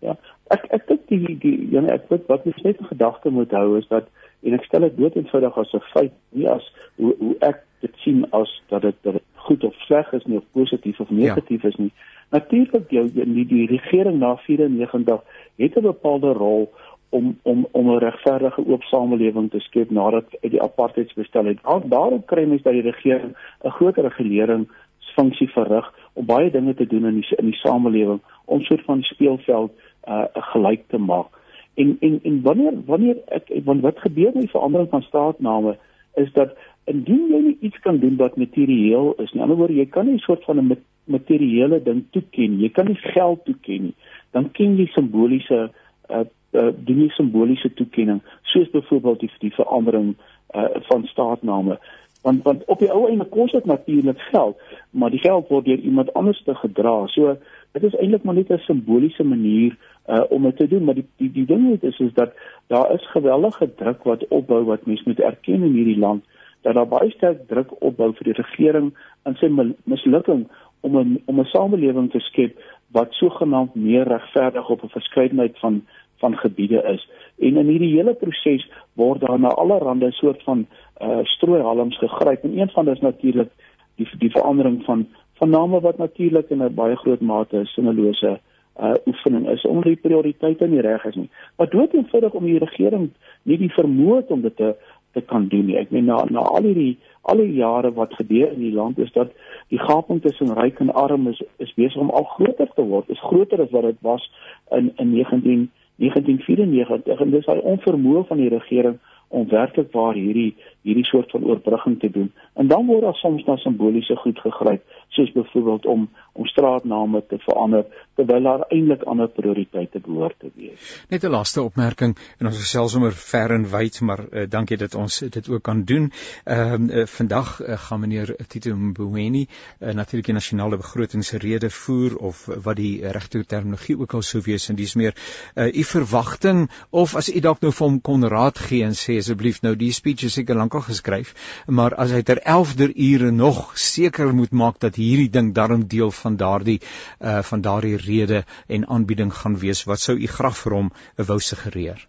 Ja, 0.00 0.16
ek 0.52 0.66
ek 0.70 0.88
dink 0.88 1.08
die 1.08 1.38
die 1.40 1.56
ja, 1.72 1.84
ek 1.94 2.08
dink 2.08 2.26
wat 2.28 2.44
mens 2.44 2.62
net 2.62 2.80
in 2.80 2.90
gedagte 2.90 3.30
moet 3.30 3.52
hou 3.56 3.78
is 3.78 3.88
dat 3.88 4.10
en 4.44 4.56
ek 4.58 4.66
stel 4.68 4.84
dit 4.88 4.98
dood 4.98 5.14
eenvoudig 5.16 5.56
as 5.58 5.72
'n 5.74 5.86
feit, 5.92 6.12
nie 6.30 6.48
as 6.48 6.66
hoe 6.96 7.14
hoe 7.20 7.36
ek 7.40 7.62
dit 7.80 7.94
sien 8.04 8.24
as 8.32 8.50
dat 8.68 8.82
dit 8.82 9.22
goed 9.46 9.64
of 9.64 9.74
sleg 9.86 10.12
is 10.12 10.24
nie 10.24 10.36
of 10.40 10.44
positief 10.52 11.00
of 11.00 11.10
negatief 11.10 11.62
ja. 11.62 11.68
is 11.68 11.76
nie. 11.76 11.92
Natuurlik 12.32 12.90
jou 12.90 13.04
die, 13.12 13.46
die 13.46 13.66
regering 13.70 14.18
na 14.18 14.36
94 14.46 15.20
het 15.56 15.76
'n 15.76 15.82
bepaalde 15.82 16.32
rol 16.32 16.72
om 17.18 17.38
om 17.42 17.66
om 17.70 17.90
'n 17.90 17.98
regverdige 17.98 18.66
oop 18.66 18.82
samelewing 18.82 19.50
te 19.50 19.60
skep 19.60 19.90
nadat 19.90 20.26
uit 20.42 20.50
die 20.50 20.62
apartheidsbestel 20.62 21.44
het. 21.44 21.58
Al 21.62 21.82
daarom 21.88 22.24
kry 22.24 22.44
mens 22.44 22.62
dat 22.62 22.72
die 22.72 22.90
regering 22.90 23.36
'n 23.62 23.76
groot 23.78 23.96
reguleringsfunksie 23.96 25.48
verrig 25.48 25.86
om 26.12 26.26
baie 26.26 26.50
dinge 26.50 26.74
te 26.74 26.86
doen 26.86 27.04
in 27.06 27.14
die 27.20 27.36
in 27.36 27.46
die 27.50 27.60
samelewing 27.66 28.20
om 28.44 28.60
soort 28.60 28.84
van 28.84 29.02
speelveld 29.02 29.72
uh 30.08 30.24
gelyk 30.52 30.82
te 30.88 30.98
maak. 30.98 31.30
En 31.74 31.96
en 32.00 32.20
en 32.22 32.42
wanneer 32.42 32.74
wanneer 32.86 33.16
ek 33.26 33.52
want 33.64 33.80
wat 33.80 33.98
gebeur 33.98 34.30
met 34.32 34.42
die 34.46 34.56
verandering 34.56 34.90
van 34.90 35.02
staatname 35.02 35.76
is 36.14 36.32
dat 36.32 36.56
indien 36.84 37.28
jy 37.30 37.40
nie 37.42 37.56
iets 37.60 37.78
kan 37.80 37.98
doen 37.98 38.16
wat 38.16 38.36
materieel 38.36 39.14
is 39.16 39.32
nie. 39.32 39.40
In 39.40 39.40
ander 39.40 39.56
woorde, 39.56 39.74
jy 39.74 39.86
kan 39.86 40.06
nie 40.06 40.14
'n 40.14 40.26
soort 40.26 40.44
van 40.44 40.58
'n 40.58 40.76
materiële 41.04 41.82
ding 41.82 42.04
toeken. 42.10 42.60
Jy 42.60 42.68
kan 42.68 42.86
nie 42.86 43.00
geld 43.00 43.44
toeken 43.44 43.82
nie. 43.82 43.94
Dan 44.30 44.50
ken 44.50 44.76
jy 44.76 44.86
simboliese 44.86 45.70
uh, 46.10 46.24
uh 46.54 46.70
doen 46.86 47.02
jy 47.04 47.08
simboliese 47.16 47.72
toekenning, 47.74 48.22
soos 48.42 48.70
byvoorbeeld 48.70 49.20
die 49.20 49.30
die 49.38 49.54
verandering 49.54 50.14
uh 50.54 50.68
van 50.88 51.06
staatname. 51.10 51.78
Want 52.22 52.42
want 52.42 52.64
op 52.72 52.78
die 52.78 52.90
ou 52.92 53.08
einde 53.08 53.24
kos 53.24 53.52
dit 53.52 53.64
natuurlik 53.64 54.20
geld, 54.30 54.60
maar 54.90 55.10
die 55.10 55.20
geld 55.20 55.48
word 55.48 55.64
deur 55.64 55.78
iemand 55.78 56.12
anders 56.14 56.42
te 56.44 56.54
gedra. 56.54 57.06
So 57.06 57.36
dit 57.72 57.82
is 57.82 57.96
eintlik 57.96 58.22
maar 58.24 58.34
net 58.34 58.50
'n 58.50 58.58
simboliese 58.66 59.24
manier 59.24 59.76
uh 60.08 60.24
om 60.28 60.42
dit 60.42 60.56
te 60.56 60.68
doen, 60.68 60.84
maar 60.84 60.94
die 60.94 61.06
die, 61.16 61.32
die 61.32 61.46
ding 61.46 61.82
is 61.82 61.98
is 61.98 62.14
dat 62.14 62.32
daar 62.66 62.94
is 62.94 63.10
geweldige 63.10 63.74
druk 63.74 64.02
wat 64.02 64.28
opbou 64.28 64.64
wat 64.64 64.86
mense 64.86 65.02
moet 65.06 65.20
erken 65.20 65.62
in 65.62 65.72
hierdie 65.72 65.98
land 65.98 66.24
dat 66.64 66.74
daar 66.74 66.88
baie 66.88 67.10
sterk 67.10 67.48
druk 67.48 67.72
opbou 67.84 68.12
vir 68.16 68.30
die 68.30 68.38
regering 68.38 68.92
in 69.28 69.36
sy 69.40 69.50
mislukking 69.92 70.46
om 70.86 70.96
'n 71.00 71.18
om 71.26 71.40
'n 71.40 71.52
samelewing 71.52 72.10
te 72.10 72.20
skep 72.20 72.56
wat 72.96 73.12
sogenaamd 73.12 73.74
meer 73.74 74.08
regverdig 74.08 74.70
op 74.70 74.82
'n 74.82 74.96
verskeidenheid 74.96 75.58
van 75.58 75.82
van 76.16 76.36
gebiede 76.36 76.82
is. 76.92 77.08
En 77.38 77.56
in 77.56 77.66
hierdie 77.66 77.94
hele 77.96 78.14
proses 78.14 78.66
word 78.92 79.20
daar 79.20 79.38
na 79.40 79.48
allerlei 79.48 80.10
soort 80.12 80.42
van 80.42 80.66
uh 81.02 81.18
strooihalms 81.22 81.98
gegryp 81.98 82.44
en 82.44 82.58
een 82.58 82.70
van 82.70 82.84
dit 82.84 82.94
is 82.94 83.00
natuurlik 83.00 83.50
die 83.96 84.08
die 84.18 84.30
verandering 84.30 84.84
van 84.84 85.06
van 85.34 85.50
name 85.50 85.80
wat 85.80 85.98
natuurlik 85.98 86.50
in 86.50 86.62
'n 86.62 86.74
baie 86.74 86.96
groot 86.96 87.20
mate 87.20 87.64
sinnelose 87.64 88.40
uh 88.80 88.94
oefening 89.06 89.48
is 89.48 89.64
omdat 89.64 89.84
die 89.84 90.02
prioriteite 90.02 90.66
nie 90.66 90.80
reg 90.80 91.04
is 91.04 91.14
nie. 91.14 91.30
Maar 91.56 91.70
dood 91.70 91.92
eenvoudig 91.92 92.32
om 92.32 92.44
die 92.44 92.58
regering 92.58 93.10
nie 93.42 93.58
die 93.58 93.72
vermoë 93.72 94.26
om 94.26 94.40
dit 94.40 94.56
te 94.56 94.74
te 95.12 95.20
kan 95.20 95.48
doen 95.48 95.66
nie. 95.66 95.76
Ek 95.78 95.90
meen 95.90 96.04
na 96.10 96.24
na 96.30 96.40
al 96.40 96.62
hierdie 96.62 96.98
al 97.22 97.36
die 97.36 97.54
jare 97.54 97.92
wat 97.92 98.14
gebeur 98.18 98.52
in 98.52 98.60
die 98.60 98.74
land 98.74 98.98
is 98.98 99.12
dat 99.12 99.30
die 99.68 99.78
gaping 99.78 100.20
tussen 100.22 100.52
ryk 100.58 100.80
en 100.82 100.92
arm 100.92 101.28
is 101.28 101.42
is 101.56 101.74
besig 101.74 102.00
om 102.00 102.10
al 102.10 102.26
groter 102.34 102.68
te 102.74 102.82
word. 102.82 103.08
Is 103.08 103.22
groter 103.30 103.62
as 103.62 103.70
wat 103.70 103.82
dit 103.82 104.00
was 104.00 104.30
in 104.70 104.92
in 104.96 105.10
19 105.14 105.70
1994 106.02 107.20
en 107.20 107.34
dis 107.34 107.46
hy 107.46 107.58
onvermoë 107.74 108.24
van 108.28 108.40
die 108.42 108.50
regering 108.52 108.98
om 109.28 109.48
werklik 109.50 109.92
waar 109.92 110.14
hierdie 110.18 110.54
hierdie 110.84 111.06
soort 111.08 111.30
van 111.30 111.44
oorbrugging 111.44 111.98
te 112.00 112.10
doen. 112.10 112.32
En 112.54 112.68
dan 112.68 112.86
word 112.86 113.02
daar 113.06 113.20
soms 113.20 113.44
na 113.44 113.56
simboliese 113.56 114.16
goed 114.16 114.38
gegryp, 114.38 114.82
soos 115.08 115.32
byvoorbeeld 115.32 115.86
om 115.86 116.08
om 116.34 116.46
straatname 116.50 117.20
te 117.30 117.38
verander 117.38 117.84
terwyl 118.18 118.42
daar 118.42 118.64
eintlik 118.68 119.02
ander 119.06 119.28
prioriteite 119.28 120.00
behoort 120.02 120.34
te 120.38 120.50
wees. 120.54 121.04
Net 121.08 121.22
'n 121.24 121.30
laaste 121.30 121.62
opmerking 121.62 122.16
en 122.38 122.46
ons 122.46 122.58
gesels 122.58 122.92
sommer 122.92 123.12
ver 123.12 123.54
en 123.54 123.70
wyd, 123.70 124.00
maar 124.00 124.20
uh, 124.30 124.42
dankie 124.50 124.76
dat 124.76 124.94
ons 124.94 125.18
dit 125.18 125.48
ook 125.48 125.62
kan 125.62 125.84
doen. 125.84 126.10
Ehm 126.44 126.90
uh, 126.90 126.94
uh, 126.94 127.06
vandag 127.06 127.60
uh, 127.60 127.78
gaan 127.78 128.00
meneer 128.00 128.36
Tito 128.48 128.76
Mboweni 128.76 129.46
uh, 129.80 129.92
natuurlik 129.92 130.26
die 130.26 130.34
nasionale 130.34 130.76
begrotingsrede 130.76 131.70
voer 131.70 132.16
of 132.16 132.44
wat 132.46 132.76
die 132.76 133.08
regte 133.16 133.44
terminologie 133.46 133.98
ook 133.98 134.14
al 134.14 134.22
sou 134.22 134.42
wees 134.44 134.68
en 134.68 134.76
dis 134.76 134.94
meer 134.94 135.14
uh, 135.54 135.66
u 135.66 135.84
verwagting 135.84 136.70
of 136.90 137.14
as 137.16 137.30
u 137.34 137.40
dalk 137.40 137.62
nou 137.62 137.72
vir 137.72 137.86
hom 137.86 138.00
kon 138.00 138.28
raad 138.28 138.58
gee 138.58 138.84
en 138.84 138.96
sê 138.98 139.18
asseblief 139.22 139.62
nou 139.62 139.74
die 139.76 139.92
speech 139.92 140.26
is 140.28 140.38
seker 140.38 140.58
lankal 140.74 140.92
geskryf, 140.92 141.34
maar 141.66 141.94
as 141.94 142.12
hy 142.12 142.22
ter 142.22 142.40
11de 142.42 142.90
ure 142.94 143.30
nog 143.30 143.78
seker 143.78 144.34
moet 144.34 144.50
maak 144.50 144.80
dat 144.80 144.96
hierdie 144.96 145.30
ding 145.30 145.54
darm 145.54 145.86
deel 145.86 146.10
van 146.10 146.36
daardie 146.36 146.80
uh 147.20 147.42
van 147.42 147.60
daardie 147.60 147.96
rede 147.96 148.44
en 148.68 148.88
aanbieding 148.88 149.32
gaan 149.32 149.58
wees, 149.58 149.84
wat 149.84 149.98
sou 149.98 150.16
u 150.16 150.26
graag 150.26 150.56
vir 150.56 150.72
hom 150.72 150.90
wou 151.16 151.38
suggereer? 151.38 152.06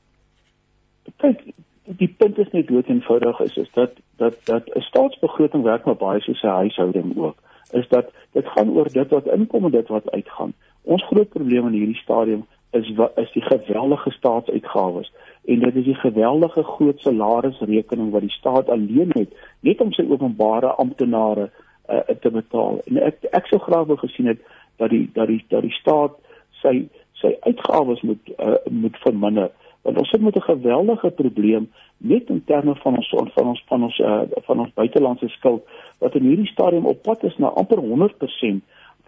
Kyk, 1.22 1.54
die 1.86 2.10
punt 2.18 2.38
is 2.38 2.52
net 2.52 2.68
dood 2.68 2.88
eenvoudig 2.90 3.40
is 3.40 3.58
is 3.58 3.72
dat 3.74 3.92
dat 4.18 4.36
dat 4.46 4.70
'n 4.76 4.82
staatsbegroting 4.82 5.64
werk 5.64 5.86
maar 5.86 6.02
baie 6.02 6.22
soos 6.22 6.42
'n 6.44 6.58
huishouding 6.62 7.18
ook. 7.18 7.38
Is 7.72 7.88
dat 7.90 8.12
dit 8.34 8.48
gaan 8.48 8.70
oor 8.70 8.90
dit 8.90 9.10
wat 9.10 9.28
inkom 9.28 9.66
en 9.66 9.72
dit 9.72 9.88
wat 9.88 10.12
uitgaan. 10.12 10.54
Ons 10.82 11.06
groot 11.06 11.30
probleem 11.30 11.68
in 11.68 11.74
hierdie 11.74 12.02
stadium 12.02 12.46
is 12.72 12.94
wat 12.96 13.18
is 13.18 13.32
die 13.32 13.42
geweldige 13.42 14.12
staatsuitgawes 14.12 15.12
en 15.46 15.60
dit 15.60 15.76
is 15.76 15.86
die 15.86 15.96
geweldige 16.02 16.64
groot 16.64 17.00
salarisrekening 17.00 18.12
wat 18.12 18.22
die 18.26 18.38
staat 18.38 18.70
alleen 18.70 19.12
het 19.14 19.34
net 19.60 19.82
om 19.82 19.92
sy 19.94 20.06
openbare 20.10 20.74
amptenare 20.82 21.50
uh, 21.90 22.00
te 22.22 22.32
betaal. 22.34 22.80
En 22.90 23.02
ek 23.12 23.28
ek 23.32 23.50
sou 23.52 23.60
graag 23.62 23.86
wou 23.92 23.98
gesien 24.02 24.32
het 24.34 24.42
dat 24.82 24.90
die 24.90 25.10
dat 25.14 25.28
die 25.28 25.44
dat 25.50 25.62
die 25.62 25.76
staat 25.80 26.18
sy 26.62 26.88
sy 27.22 27.36
uitgawes 27.46 28.02
moet 28.02 28.34
uh, 28.38 28.58
moet 28.70 28.98
verminder 29.04 29.52
want 29.86 29.98
ons 30.02 30.10
sit 30.10 30.22
met 30.22 30.36
'n 30.36 30.50
geweldige 30.52 31.10
probleem 31.10 31.70
net 31.98 32.30
in 32.30 32.44
terme 32.46 32.76
van 32.76 32.96
ons 32.96 33.10
van 33.10 33.48
ons 33.48 33.64
van 33.68 33.84
ons 33.84 34.00
uh, 34.00 34.22
van 34.48 34.60
ons 34.60 34.74
buitelandse 34.74 35.28
skuld 35.28 35.64
wat 36.00 36.16
in 36.16 36.24
hierdie 36.24 36.52
stadium 36.52 36.86
op 36.86 37.02
pad 37.02 37.24
is 37.24 37.38
na 37.38 37.48
amper 37.48 37.78
100% 37.78 38.62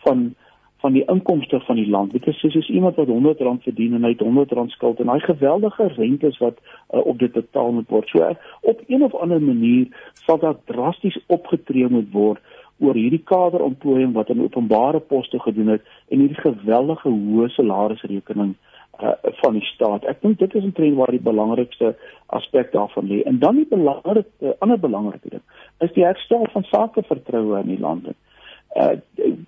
van 0.06 0.36
van 0.78 0.94
die 0.94 1.06
inkomste 1.06 1.60
van 1.60 1.76
die 1.76 1.90
land. 1.90 2.12
Dit 2.12 2.28
is 2.28 2.40
soos, 2.40 2.54
soos 2.54 2.70
iemand 2.70 2.96
wat 2.96 3.08
R100 3.08 3.63
verdien 3.63 3.94
en 3.98 4.04
hy 4.06 4.13
het 4.13 4.22
R100 4.24 4.74
skuld 4.76 5.00
en 5.02 5.10
hy 5.10 5.20
geweldige 5.26 5.88
rentes 5.96 6.38
wat 6.44 6.60
uh, 6.62 7.02
op 7.02 7.18
dit 7.20 7.34
betaal 7.34 7.72
moet 7.72 7.90
word. 7.90 8.10
So 8.13 8.30
op 8.62 8.84
een 8.88 9.04
of 9.04 9.16
ander 9.16 9.42
manier 9.42 9.88
sal 10.26 10.40
daar 10.44 10.58
drasties 10.70 11.18
opgetree 11.28 11.90
moet 11.90 12.12
word 12.13 12.42
oor 12.80 12.94
hierdie 12.94 13.24
kaderontplooiing 13.26 14.13
wat 14.13 14.30
in 14.30 14.44
openbare 14.44 15.00
poste 15.00 15.40
gedoen 15.42 15.74
het 15.74 15.86
en 16.13 16.22
hierdie 16.22 16.42
geweldige 16.44 17.10
hoë 17.10 17.50
salarisrekening 17.56 18.54
uh, 19.02 19.16
van 19.42 19.58
die 19.58 19.66
staat. 19.74 20.06
Ek 20.06 20.22
dink 20.22 20.38
dit 20.40 20.56
is 20.56 20.63
'n 20.63 20.78
trend 20.78 20.98
waar 20.98 21.12
die 21.12 21.24
belangrikste 21.32 21.96
aspek 22.26 22.72
daarvan 22.72 23.10
lê. 23.10 23.24
En 23.26 23.40
dan 23.40 23.56
die 23.56 23.68
belangrikste 23.70 24.56
ander 24.60 24.80
belangrike 24.80 25.30
ding 25.30 25.46
is 25.80 25.94
die 25.94 26.06
herstel 26.06 26.48
van 26.54 26.63
sakevertroue 26.63 27.60
in 27.60 27.74
die 27.74 27.82
land 27.82 28.13
uh, 28.78 28.98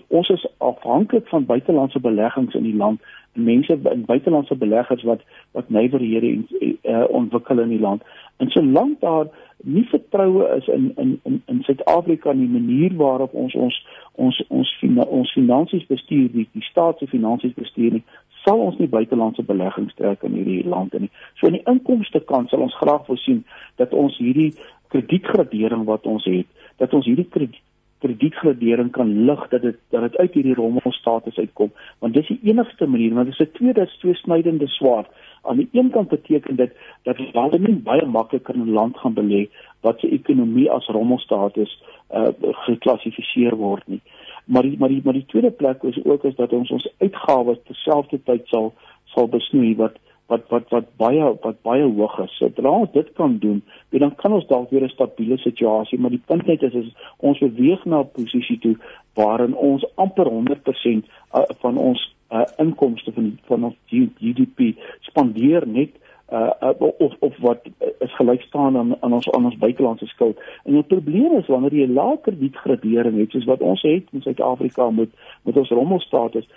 ons 0.08 0.30
is 0.30 0.48
afhanklik 0.58 1.28
van 1.28 1.46
buitelandse 1.46 2.00
beleggings 2.00 2.56
in 2.56 2.64
die 2.64 2.76
land. 2.76 3.02
Mense 3.34 3.78
in 3.92 4.06
buitelandse 4.06 4.56
beleggers 4.56 5.04
wat 5.04 5.22
wat 5.52 5.70
nywerhede 5.70 6.44
uh, 6.82 7.04
ontwikkel 7.10 7.60
in 7.60 7.70
die 7.70 7.80
land. 7.80 8.04
En 8.38 8.50
solank 8.50 9.00
daar 9.00 9.28
nie 9.64 9.86
vertroue 9.90 10.48
is 10.58 10.68
in 10.68 10.92
in 10.96 11.20
in 11.24 11.42
in 11.46 11.62
Suid-Afrika 11.64 12.32
in 12.32 12.40
die 12.40 12.60
manier 12.60 12.96
waarop 12.96 13.34
ons 13.34 13.54
ons 13.56 13.86
ons 14.16 14.44
ons 14.48 14.78
fina, 14.80 15.04
ons 15.04 15.32
finansies 15.32 15.86
bestuur 15.86 16.32
die 16.32 16.48
die 16.52 16.64
staat 16.72 16.98
se 16.98 17.08
finansies 17.08 17.54
bestuur 17.54 17.92
nie 17.92 18.04
sal 18.44 18.62
ons 18.64 18.78
nie 18.80 18.88
buitelandse 18.88 19.44
beleggings 19.44 19.96
trek 20.00 20.24
in 20.24 20.38
hierdie 20.40 20.64
land 20.64 20.94
nie. 21.00 21.12
So 21.38 21.48
aan 21.48 21.58
die 21.58 21.66
inkomste 21.68 22.22
kant 22.32 22.50
sal 22.50 22.64
ons 22.66 22.78
graag 22.80 23.06
voorsien 23.06 23.44
dat 23.82 23.94
ons 23.94 24.18
hierdie 24.18 24.54
kredietgradering 24.94 25.84
wat 25.90 26.08
ons 26.10 26.26
het 26.30 26.48
dat 26.80 26.94
ons 26.96 27.06
hierdie 27.06 27.28
krediet 27.28 27.66
kredietgradering 28.00 28.92
kan 28.92 29.26
lig 29.26 29.48
dat 29.50 29.62
dit 29.62 29.78
dat 29.90 30.02
dit 30.02 30.18
uit 30.18 30.34
hierdie 30.34 30.54
rommelstatus 30.54 31.38
uitkom 31.38 31.72
want 32.00 32.14
dis 32.14 32.28
die 32.28 32.40
enigste 32.52 32.88
manier 32.88 33.14
want 33.14 33.32
dit 33.32 33.40
is 33.40 33.48
'n 33.48 33.58
tweede 33.58 33.90
twee 34.00 34.16
snydende 34.16 34.68
swaard. 34.68 35.08
Aan 35.42 35.58
die 35.58 35.70
een 35.72 35.90
kant 35.90 36.10
beteken 36.10 36.56
dit 36.56 36.72
dat 37.04 37.20
lande 37.34 37.60
nie 37.60 37.76
baie 37.76 38.06
makliker 38.06 38.56
in 38.56 38.62
'n 38.62 38.74
land 38.80 38.98
gaan 38.98 39.14
belê 39.14 39.50
wat 39.82 40.00
se 40.00 40.10
ekonomie 40.10 40.72
as 40.72 40.88
rommelstatus 40.88 41.84
uh, 42.12 42.28
geklassifiseer 42.68 43.56
word 43.56 43.88
nie. 43.88 44.02
Maar 44.46 44.62
die, 44.62 44.78
maar 44.78 44.90
die 44.90 45.02
maar 45.04 45.14
die 45.14 45.26
tweede 45.26 45.52
plek 45.52 45.84
is 45.84 46.04
ook 46.04 46.24
is 46.24 46.36
dat 46.36 46.54
ons 46.54 46.72
ons 46.72 46.90
uitgawes 46.98 47.58
terselfdertyd 47.64 48.48
sal 48.48 48.74
sal 49.06 49.28
besnoei 49.28 49.76
wat 49.76 50.00
wat 50.30 50.46
wat 50.54 50.70
wat 50.70 50.90
baie 51.02 51.26
wat 51.44 51.62
baie 51.66 51.86
hoog 51.86 52.20
is. 52.24 52.38
Sodra 52.38 52.72
ons 52.84 52.92
dit 52.94 53.14
kan 53.18 53.38
doen, 53.42 53.62
dan 53.90 54.16
kan 54.16 54.34
ons 54.38 54.48
dalk 54.48 54.70
weer 54.70 54.86
'n 54.86 54.94
stabiele 54.94 55.38
situasie, 55.38 56.00
maar 56.00 56.14
die 56.14 56.26
punt 56.26 56.46
net 56.48 56.62
is, 56.64 56.74
is 56.74 56.94
ons 57.18 57.40
beweeg 57.40 57.86
na 57.86 58.02
'n 58.02 58.12
posisie 58.14 58.60
toe 58.60 58.76
waarin 59.14 59.56
ons 59.56 59.86
amper 59.96 60.28
100% 60.30 61.06
uh, 61.34 61.44
van 61.62 61.78
ons 61.78 62.16
uh, 62.32 62.46
inkomste 62.58 63.12
van 63.12 63.40
van 63.48 63.64
ons 63.64 63.76
GDP 64.20 64.76
spandeer 65.02 65.68
net 65.68 65.90
uh, 66.32 66.74
of 66.98 67.14
of 67.20 67.38
wat 67.38 67.62
is 68.00 68.16
gelyk 68.16 68.42
staan 68.42 68.78
aan 68.78 68.96
aan 69.00 69.14
ons 69.14 69.32
aan 69.32 69.46
ons 69.46 69.58
buitelandse 69.58 70.06
skuld. 70.06 70.38
En 70.64 70.74
die 70.74 70.84
probleem 70.84 71.38
is 71.38 71.48
wanneer 71.48 71.74
jy 71.74 71.88
lae 71.88 72.18
kredietgradering 72.22 73.18
het, 73.18 73.32
soos 73.32 73.50
wat 73.50 73.62
ons 73.62 73.82
het 73.82 74.06
in 74.12 74.22
Suid-Afrika 74.22 74.90
met 74.90 75.10
met 75.44 75.58
ons 75.58 75.70
rommelstatus, 75.70 76.50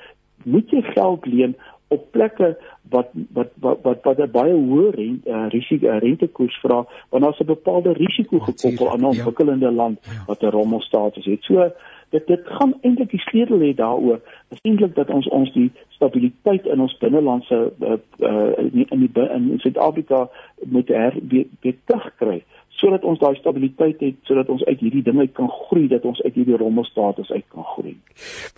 moet 0.44 0.70
jy 0.70 0.82
geld 0.82 1.26
leen 1.26 1.56
op 1.96 2.10
plekke 2.10 2.48
wat 2.94 3.08
wat 3.36 3.50
wat 3.64 3.78
wat, 3.86 4.02
wat 4.08 4.18
'n 4.18 4.30
baie 4.30 4.52
hoë 4.52 4.90
rente 4.96 5.30
uh, 5.30 5.46
risiko 5.54 5.86
uh, 5.86 5.98
rentekoers 5.98 6.58
vra 6.64 6.84
want 7.10 7.24
daar's 7.24 7.40
'n 7.40 7.54
bepaalde 7.54 7.92
risiko 7.92 8.38
gekoppel 8.38 8.90
aan 8.90 9.00
'n 9.00 9.02
ja. 9.02 9.08
ontwikkelende 9.14 9.70
ja. 9.70 9.78
land 9.80 9.98
wat 10.26 10.42
'n 10.42 10.54
rommelstatus 10.58 11.24
het. 11.24 11.42
So 11.42 11.70
dit 12.10 12.26
dit 12.26 12.40
gaan 12.44 12.74
eintlik 12.80 13.10
die 13.10 13.20
sleutel 13.20 13.58
hê 13.58 13.74
daaroor 13.74 14.20
is 14.48 14.60
eintlik 14.62 14.94
dat 14.94 15.10
ons 15.10 15.28
ons 15.28 15.52
die 15.52 15.70
stabiliteit 15.88 16.66
in 16.66 16.80
ons 16.80 16.96
binnelandse 17.00 17.72
uh, 17.80 17.96
uh, 18.18 18.58
in 18.90 18.98
die, 19.06 19.28
in, 19.36 19.52
Suid-Afrika 19.64 20.28
moet 20.64 20.88
her 20.88 21.16
weer, 21.28 21.46
weer 21.60 21.78
terugkry 21.84 22.42
sodat 22.80 23.04
ons 23.06 23.20
daai 23.20 23.36
stabiliteit 23.38 24.00
het 24.02 24.18
sodat 24.28 24.48
ons 24.52 24.64
uit 24.64 24.80
hierdie 24.80 25.02
ding 25.06 25.20
uit 25.20 25.32
kan 25.36 25.50
groei 25.50 25.86
dat 25.90 26.04
ons 26.08 26.20
uit 26.22 26.34
hierdie 26.34 26.58
rommelstatus 26.60 27.30
uit 27.30 27.44
kan 27.52 27.66
groei. 27.74 27.94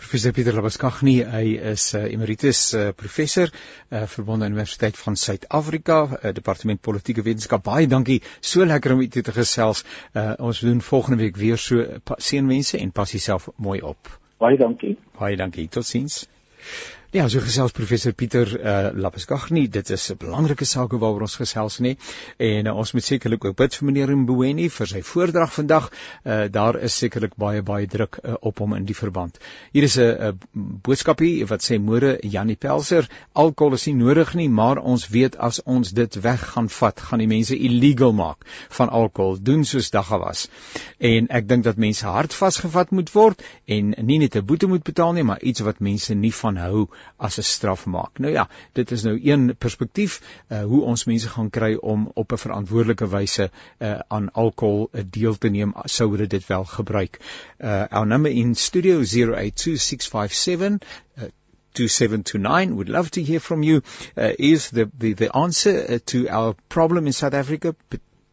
Professor 0.01 0.33
Pieter 0.37 0.57
Labaskagni, 0.57 1.17
hy 1.29 1.45
is 1.75 1.87
uh, 1.95 2.05
emeritus 2.13 2.63
uh, 2.79 2.89
professor 2.97 3.51
uh, 3.51 4.05
verbonde 4.15 4.47
aan 4.47 4.55
Universiteit 4.57 4.99
van 5.01 5.19
Suid-Afrika, 5.21 5.99
uh, 6.07 6.33
departement 6.37 6.81
politieke 6.81 7.25
wetenskap. 7.27 7.65
Baie 7.67 7.89
dankie. 7.91 8.21
So 8.41 8.65
lekker 8.65 8.97
om 8.97 9.05
u 9.05 9.09
te 9.09 9.25
gesels. 9.35 9.85
Uh, 10.15 10.33
ons 10.39 10.61
doen 10.65 10.81
volgende 10.81 11.23
week 11.23 11.41
weer 11.41 11.61
so 11.61 11.85
seënwense 12.17 12.79
en 12.79 12.93
pas 12.93 13.11
jouself 13.11 13.49
mooi 13.57 13.81
op. 13.83 14.13
Baie 14.39 14.57
dankie. 14.61 14.97
Baie 15.19 15.37
dankie. 15.37 15.69
Totsiens. 15.69 16.25
Ja, 17.15 17.29
so 17.31 17.39
gesels 17.39 17.71
professor 17.71 18.11
Pieter 18.13 18.49
uh, 18.59 18.89
Lapeskagni. 18.99 19.69
Dit 19.71 19.91
is 19.95 20.11
'n 20.11 20.17
belangrike 20.19 20.65
saak 20.67 20.91
waaroor 20.99 21.21
ons 21.21 21.37
gesels 21.39 21.79
nie. 21.79 21.97
En 22.37 22.67
uh, 22.67 22.77
ons 22.77 22.93
moet 22.93 23.05
sekerlik 23.05 23.45
ook 23.45 23.57
bid 23.57 23.75
vir 23.75 23.87
meneer 23.87 24.11
Mboweni 24.17 24.67
vir 24.69 24.87
sy 24.91 25.03
voordrag 25.03 25.53
vandag. 25.55 25.87
Uh, 26.25 26.49
daar 26.51 26.75
is 26.83 26.97
sekerlik 26.99 27.37
baie 27.37 27.63
baie 27.63 27.87
druk 27.87 28.19
uh, 28.19 28.35
op 28.41 28.59
hom 28.59 28.75
in 28.75 28.85
die 28.85 28.97
verband. 28.99 29.39
Hier 29.71 29.87
is 29.87 29.97
'n 29.97 30.03
uh, 30.03 30.33
boodskapie 30.89 31.47
wat 31.47 31.63
sê 31.63 31.79
môre 31.79 32.19
Janie 32.23 32.57
Pelser, 32.57 33.07
alkohol 33.33 33.79
is 33.79 33.87
nie 33.87 33.95
nodig 33.95 34.35
nie, 34.35 34.49
maar 34.49 34.83
ons 34.83 35.07
weet 35.09 35.37
as 35.37 35.63
ons 35.63 35.93
dit 35.93 36.21
weg 36.23 36.43
gaan 36.57 36.69
vat, 36.69 37.01
gaan 37.01 37.19
die 37.23 37.31
mense 37.31 37.57
illegal 37.57 38.13
maak 38.13 38.43
van 38.71 38.89
alkohol. 38.89 39.39
Doen 39.39 39.65
soos 39.65 39.91
dagga 39.91 40.19
was. 40.19 40.49
En 40.99 41.29
ek 41.31 41.49
dink 41.49 41.65
dat 41.65 41.77
mense 41.77 42.07
hard 42.07 42.35
vasgevat 42.35 42.91
moet 42.91 43.15
word 43.15 43.43
en 43.67 43.95
nie 44.03 44.19
net 44.19 44.35
'n 44.35 44.45
boete 44.45 44.67
moet 44.67 44.83
betaal 44.83 45.13
nie, 45.13 45.23
maar 45.23 45.43
iets 45.43 45.61
wat 45.61 45.79
mense 45.79 46.15
nie 46.15 46.35
van 46.35 46.57
hou 46.57 46.89
as 47.17 47.39
'n 47.39 47.43
straf 47.43 47.87
maak. 47.87 48.19
Nou 48.19 48.33
ja, 48.33 48.49
dit 48.73 48.91
is 48.91 49.03
nou 49.03 49.21
een 49.23 49.57
perspektief 49.59 50.21
uh, 50.49 50.63
hoe 50.63 50.83
ons 50.83 51.05
mense 51.05 51.29
gaan 51.29 51.51
kry 51.51 51.75
om 51.75 52.11
op 52.15 52.33
'n 52.33 52.37
verantwoordelike 52.37 53.09
wyse 53.09 53.51
uh, 53.79 53.99
aan 54.09 54.33
alkohol 54.33 54.89
uh, 54.93 55.03
deel 55.11 55.39
te 55.39 55.49
neem 55.49 55.75
sou 55.85 56.11
hulle 56.11 56.27
dit 56.27 56.47
wel 56.47 56.65
gebruik. 56.65 57.21
Uh, 57.59 57.85
our 57.91 58.07
number 58.07 58.31
in 58.31 58.55
studio 58.55 59.03
082657 59.03 60.79
uh, 61.19 61.25
2729 61.75 62.77
would 62.77 62.89
love 62.89 63.11
to 63.11 63.23
hear 63.23 63.41
from 63.41 63.63
you 63.63 63.83
uh, 64.17 64.33
is 64.39 64.71
the 64.71 64.91
the 64.99 65.13
the 65.13 65.31
answer 65.33 65.75
uh, 65.89 65.99
to 66.05 66.29
our 66.29 66.55
problem 66.69 67.07
in 67.07 67.13
South 67.13 67.35
Africa 67.35 67.75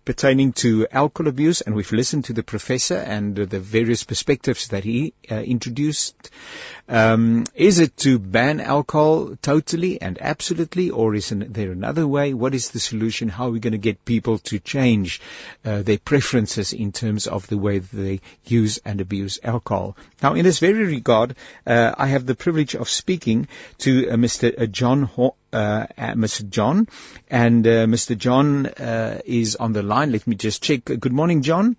pertaining 0.04 0.54
to 0.54 0.88
alcohol 0.92 1.30
abuse, 1.30 1.62
and 1.62 1.76
we've 1.76 1.92
listened 1.92 2.26
to 2.26 2.34
the 2.34 2.44
professor 2.44 2.98
and 2.98 3.40
uh, 3.40 3.46
the 3.46 3.60
various 3.60 4.04
perspectives 4.04 4.70
that 4.70 4.84
he 4.84 5.14
uh, 5.30 5.36
introduced. 5.36 6.32
Um, 6.90 7.46
is 7.56 7.80
it 7.80 7.96
to 7.98 8.20
ban 8.20 8.60
alcohol 8.60 9.38
totally 9.42 10.02
and 10.02 10.22
absolutely, 10.22 10.90
or 10.90 11.16
is 11.16 11.30
there 11.30 11.72
another 11.72 12.08
way? 12.08 12.34
What 12.34 12.56
is 12.56 12.72
the 12.72 12.80
solution? 12.80 13.30
How 13.30 13.48
are 13.48 13.52
we 13.52 13.60
going 13.60 13.72
to 13.72 13.78
get 13.78 14.04
people 14.04 14.40
to 14.40 14.60
change 14.60 15.22
uh, 15.64 15.84
their 15.84 16.00
preferences 16.00 16.74
in 16.74 16.92
terms 16.92 17.28
of 17.28 17.48
the 17.48 17.58
way 17.58 17.80
they 17.80 18.22
use 18.46 18.80
and 18.84 19.00
abuse 19.00 19.40
alcohol? 19.44 19.96
Now, 20.22 20.34
in 20.34 20.44
this 20.44 20.60
very 20.60 20.86
regard, 20.86 21.36
uh, 21.66 21.94
I 21.98 22.08
have 22.08 22.26
the 22.26 22.36
privilege 22.36 22.76
of 22.76 22.90
speaking 22.90 23.48
to 23.80 24.10
uh, 24.10 24.16
Mr. 24.16 24.70
John 24.70 25.04
Ho- 25.04 25.36
uh, 25.54 25.88
Mr. 25.98 26.48
John, 26.50 26.88
and 27.30 27.66
uh, 27.66 27.86
Mr. 27.86 28.18
John 28.18 28.66
uh, 28.66 29.22
is 29.26 29.56
on 29.56 29.74
the 29.74 29.84
line. 29.84 30.12
Let 30.12 30.28
me 30.28 30.36
just 30.36 30.64
check. 30.64 30.86
Good 30.86 31.14
morning, 31.14 31.42
John. 31.42 31.76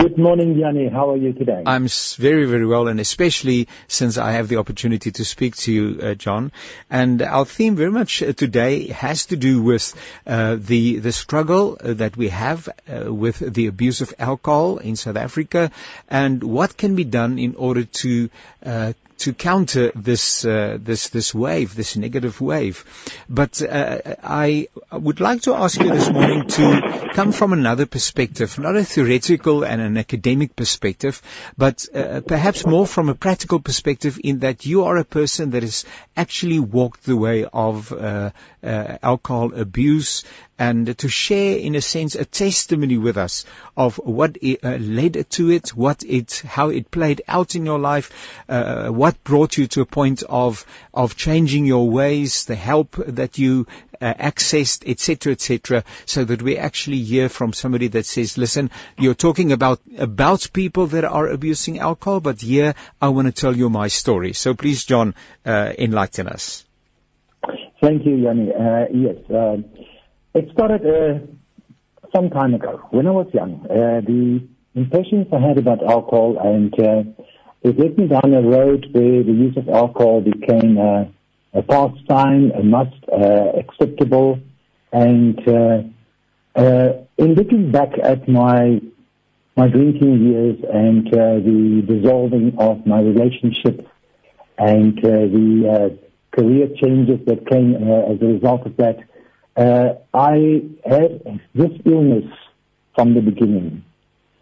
Good 0.00 0.16
morning, 0.16 0.56
Yanni. 0.56 0.88
How 0.88 1.10
are 1.10 1.16
you 1.16 1.34
today? 1.34 1.62
I'm 1.66 1.86
very, 2.16 2.46
very 2.46 2.64
well, 2.64 2.88
and 2.88 2.98
especially 3.00 3.68
since 3.86 4.16
I 4.16 4.32
have 4.32 4.48
the 4.48 4.56
opportunity 4.56 5.10
to 5.10 5.24
speak 5.26 5.56
to 5.56 5.72
you, 5.72 6.00
uh, 6.00 6.14
John. 6.14 6.52
And 6.88 7.20
our 7.20 7.44
theme 7.44 7.76
very 7.76 7.90
much 7.90 8.22
uh, 8.22 8.32
today 8.32 8.86
has 8.86 9.26
to 9.26 9.36
do 9.36 9.62
with 9.62 9.94
uh, 10.26 10.56
the 10.58 11.00
the 11.00 11.12
struggle 11.12 11.76
uh, 11.78 11.92
that 11.94 12.16
we 12.16 12.30
have 12.30 12.66
uh, 12.88 13.12
with 13.12 13.40
the 13.40 13.66
abuse 13.66 14.00
of 14.00 14.14
alcohol 14.18 14.78
in 14.78 14.96
South 14.96 15.16
Africa, 15.16 15.70
and 16.08 16.42
what 16.42 16.78
can 16.78 16.94
be 16.94 17.04
done 17.04 17.38
in 17.38 17.54
order 17.56 17.84
to 17.84 18.30
uh, 18.64 18.94
to 19.20 19.34
counter 19.34 19.92
this 19.94 20.44
uh, 20.44 20.78
this 20.80 21.08
this 21.10 21.34
wave, 21.34 21.74
this 21.74 21.96
negative 21.96 22.40
wave. 22.40 22.84
But 23.28 23.62
uh, 23.62 24.16
I 24.22 24.68
would 24.90 25.20
like 25.20 25.42
to 25.42 25.54
ask 25.54 25.80
you 25.80 25.90
this 25.90 26.10
morning 26.10 26.48
to 26.48 27.10
come 27.14 27.32
from 27.32 27.52
another 27.52 27.86
perspective, 27.86 28.58
not 28.58 28.76
a 28.76 28.84
theoretical 28.84 29.64
and 29.64 29.80
an 29.80 29.96
academic 29.98 30.56
perspective, 30.56 31.20
but 31.56 31.86
uh, 31.94 32.20
perhaps 32.26 32.66
more 32.66 32.86
from 32.86 33.08
a 33.08 33.14
practical 33.14 33.60
perspective. 33.60 34.18
In 34.24 34.40
that 34.40 34.66
you 34.66 34.84
are 34.84 34.96
a 34.96 35.04
person 35.04 35.50
that 35.50 35.62
has 35.62 35.84
actually 36.16 36.58
walked 36.58 37.04
the 37.04 37.16
way 37.16 37.44
of 37.44 37.92
uh, 37.92 38.30
uh, 38.62 38.98
alcohol 39.02 39.54
abuse 39.54 40.24
and 40.60 40.98
to 40.98 41.08
share, 41.08 41.56
in 41.56 41.74
a 41.74 41.80
sense, 41.80 42.14
a 42.14 42.26
testimony 42.26 42.98
with 42.98 43.16
us 43.16 43.46
of 43.78 43.96
what 43.96 44.36
it, 44.42 44.62
uh, 44.62 44.76
led 44.76 45.30
to 45.30 45.50
it, 45.50 45.70
what 45.70 46.02
it, 46.02 46.42
how 46.46 46.68
it 46.68 46.90
played 46.90 47.22
out 47.26 47.54
in 47.54 47.64
your 47.64 47.78
life, 47.78 48.12
uh, 48.46 48.88
what 49.10 49.24
brought 49.24 49.58
you 49.58 49.66
to 49.66 49.80
a 49.80 49.86
point 49.86 50.22
of 50.28 50.64
of 50.94 51.16
changing 51.16 51.66
your 51.66 51.90
ways, 51.90 52.44
the 52.44 52.54
help 52.54 52.94
that 53.20 53.38
you 53.38 53.66
uh, 54.00 54.14
accessed, 54.14 54.88
etc., 54.88 55.32
etc., 55.32 55.84
so 56.06 56.24
that 56.24 56.40
we 56.42 56.56
actually 56.56 57.02
hear 57.02 57.28
from 57.28 57.52
somebody 57.52 57.88
that 57.88 58.06
says, 58.06 58.38
"Listen, 58.38 58.70
you're 58.98 59.20
talking 59.26 59.50
about 59.50 59.80
about 59.98 60.48
people 60.52 60.86
that 60.94 61.04
are 61.04 61.26
abusing 61.26 61.80
alcohol, 61.80 62.20
but 62.20 62.40
here 62.40 62.74
I 63.02 63.08
want 63.08 63.26
to 63.26 63.32
tell 63.32 63.56
you 63.56 63.68
my 63.68 63.88
story." 63.88 64.32
So 64.32 64.54
please, 64.54 64.84
John, 64.84 65.14
uh, 65.44 65.72
enlighten 65.76 66.28
us. 66.28 66.64
Thank 67.82 68.06
you, 68.06 68.14
Yanni. 68.14 68.52
Uh, 68.52 68.84
yes. 68.94 69.18
Uh, 69.28 69.56
it 70.34 70.50
started 70.52 70.82
uh, 70.86 71.26
some 72.14 72.30
time 72.30 72.54
ago 72.54 72.80
when 72.90 73.08
I 73.08 73.10
was 73.10 73.26
young. 73.34 73.66
Uh, 73.66 74.00
the 74.06 74.46
impressions 74.74 75.26
I 75.32 75.40
had 75.40 75.58
about 75.58 75.82
alcohol 75.82 76.38
and 76.38 76.72
led 77.62 77.98
me 77.98 78.08
down 78.08 78.32
a 78.34 78.42
road 78.42 78.86
where 78.92 79.22
the 79.22 79.32
use 79.32 79.56
of 79.56 79.68
alcohol 79.68 80.20
became 80.20 80.78
uh, 80.78 81.04
a 81.52 81.62
pastime, 81.62 82.52
a 82.52 82.62
must, 82.62 82.96
uh, 83.12 83.52
acceptable. 83.58 84.40
And 84.92 85.38
uh, 85.46 85.82
uh, 86.54 86.92
in 87.18 87.34
looking 87.34 87.70
back 87.70 87.90
at 88.02 88.28
my 88.28 88.80
my 89.56 89.68
drinking 89.68 90.30
years 90.30 90.56
and 90.72 91.06
uh, 91.08 91.34
the 91.44 91.82
dissolving 91.86 92.56
of 92.58 92.86
my 92.86 93.00
relationship 93.00 93.86
and 94.56 94.98
uh, 94.98 95.10
the 95.10 95.68
uh, 95.68 96.36
career 96.36 96.68
changes 96.80 97.18
that 97.26 97.46
came 97.46 97.74
as 97.74 98.22
a 98.22 98.26
result 98.26 98.64
of 98.64 98.76
that, 98.76 98.98
uh, 99.56 99.94
I 100.14 100.62
had 100.88 101.40
this 101.54 101.72
illness 101.84 102.24
from 102.94 103.14
the 103.14 103.20
beginning. 103.20 103.84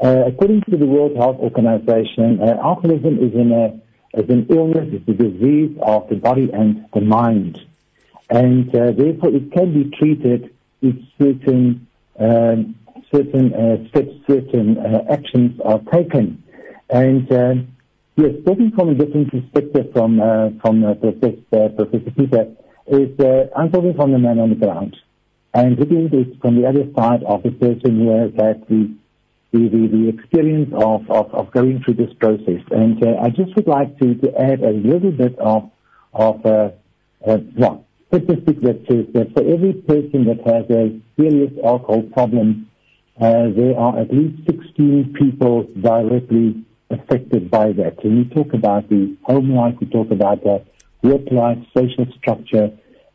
Uh, 0.01 0.27
according 0.27 0.63
to 0.63 0.77
the 0.77 0.87
World 0.87 1.17
Health 1.17 1.39
Organization, 1.39 2.41
uh, 2.41 2.57
alcoholism 2.63 3.19
is, 3.19 3.35
a, 3.35 4.21
is 4.21 4.31
an 4.31 4.47
illness, 4.49 4.89
it's 4.93 5.09
a 5.09 5.13
disease 5.13 5.77
of 5.83 6.09
the 6.09 6.15
body 6.15 6.49
and 6.53 6.87
the 6.95 7.01
mind. 7.01 7.59
And 8.31 8.69
uh, 8.69 8.93
therefore 8.93 9.35
it 9.35 9.51
can 9.51 9.75
be 9.75 9.91
treated 9.97 10.55
if 10.83 10.95
certain, 11.19 11.89
um, 12.17 12.77
certain 13.13 13.53
uh, 13.53 13.89
steps, 13.89 14.13
certain 14.29 14.79
uh, 14.79 15.05
actions 15.11 15.61
are 15.65 15.81
taken. 15.93 16.45
And 16.89 17.27
yes, 18.17 18.35
talking 18.47 18.71
from 18.77 18.91
a 18.91 18.95
different 18.95 19.33
perspective 19.33 19.93
from, 19.93 20.19
from 20.61 20.83
Professor, 21.01 21.71
Professor 21.75 22.11
Peter, 22.17 22.47
is 22.87 23.11
I'm 23.57 23.73
talking 23.73 23.95
from 23.95 24.13
the 24.13 24.19
man 24.19 24.39
on 24.39 24.51
the 24.51 24.55
ground 24.55 24.97
and 25.55 25.79
looking 25.79 26.07
at 26.07 26.15
it 26.15 26.41
from 26.41 26.55
the 26.61 26.69
other 26.69 26.85
side 26.97 27.25
of 27.25 27.43
the 27.43 27.51
person 27.51 27.99
who 27.99 28.11
has 28.11 28.31
had 28.37 28.67
the 28.69 28.95
the, 29.53 29.69
the, 29.69 29.89
the 29.89 30.09
experience 30.09 30.71
of, 30.75 31.11
of, 31.11 31.35
of 31.35 31.51
going 31.53 31.83
through 31.83 31.95
this 31.95 32.13
process. 32.21 32.61
And 32.71 33.03
uh, 33.03 33.17
I 33.23 33.31
just 33.31 33.55
would 33.57 33.67
like 33.67 33.99
to, 33.99 34.15
to 34.15 34.41
add 34.41 34.61
a 34.61 34.71
little 34.71 35.13
bit 35.13 35.39
of, 35.39 35.71
of 36.13 36.45
uh, 36.45 36.71
uh, 37.27 37.39
well, 37.57 37.85
statistic 38.09 38.61
that 38.63 38.85
says 38.89 39.07
that 39.15 39.33
for 39.35 39.41
every 39.41 39.73
person 39.73 40.27
that 40.27 40.41
has 40.47 40.69
a 40.71 41.01
serious 41.17 41.53
alcohol 41.65 42.03
problem, 42.13 42.69
uh, 43.21 43.49
there 43.57 43.77
are 43.79 43.99
at 43.99 44.13
least 44.13 44.47
16 44.47 45.15
people 45.19 45.65
directly 45.81 46.65
affected 46.91 47.51
by 47.51 47.73
that. 47.73 48.03
And 48.05 48.19
we 48.19 48.35
talk 48.35 48.55
about 48.55 48.89
the 48.89 49.17
home 49.25 49.51
life, 49.51 49.75
we 49.81 49.87
talk 49.89 50.11
about 50.11 50.43
the 50.43 50.65
work 51.03 51.31
life, 51.31 51.59
social 51.77 52.07
structure, 52.17 52.71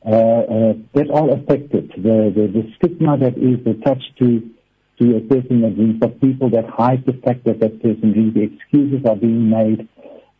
uh, 0.05 0.09
uh, 0.09 0.73
that 0.93 1.09
all 1.09 1.31
affected. 1.31 1.91
The, 1.95 2.31
the, 2.35 2.51
the 2.51 2.73
stigma 2.75 3.17
that 3.19 3.37
is 3.37 3.65
attached 3.65 4.17
to 4.19 4.49
to 4.99 5.17
a 5.17 5.21
person 5.21 5.61
drinks, 5.73 5.99
but 5.99 6.19
people 6.21 6.49
that 6.51 6.69
hide 6.69 7.05
the 7.05 7.13
fact 7.13 7.43
that 7.45 7.59
that 7.59 7.81
person 7.81 8.11
drinks, 8.13 8.33
the 8.35 8.43
excuses 8.43 9.05
are 9.05 9.15
being 9.15 9.49
made, 9.49 9.87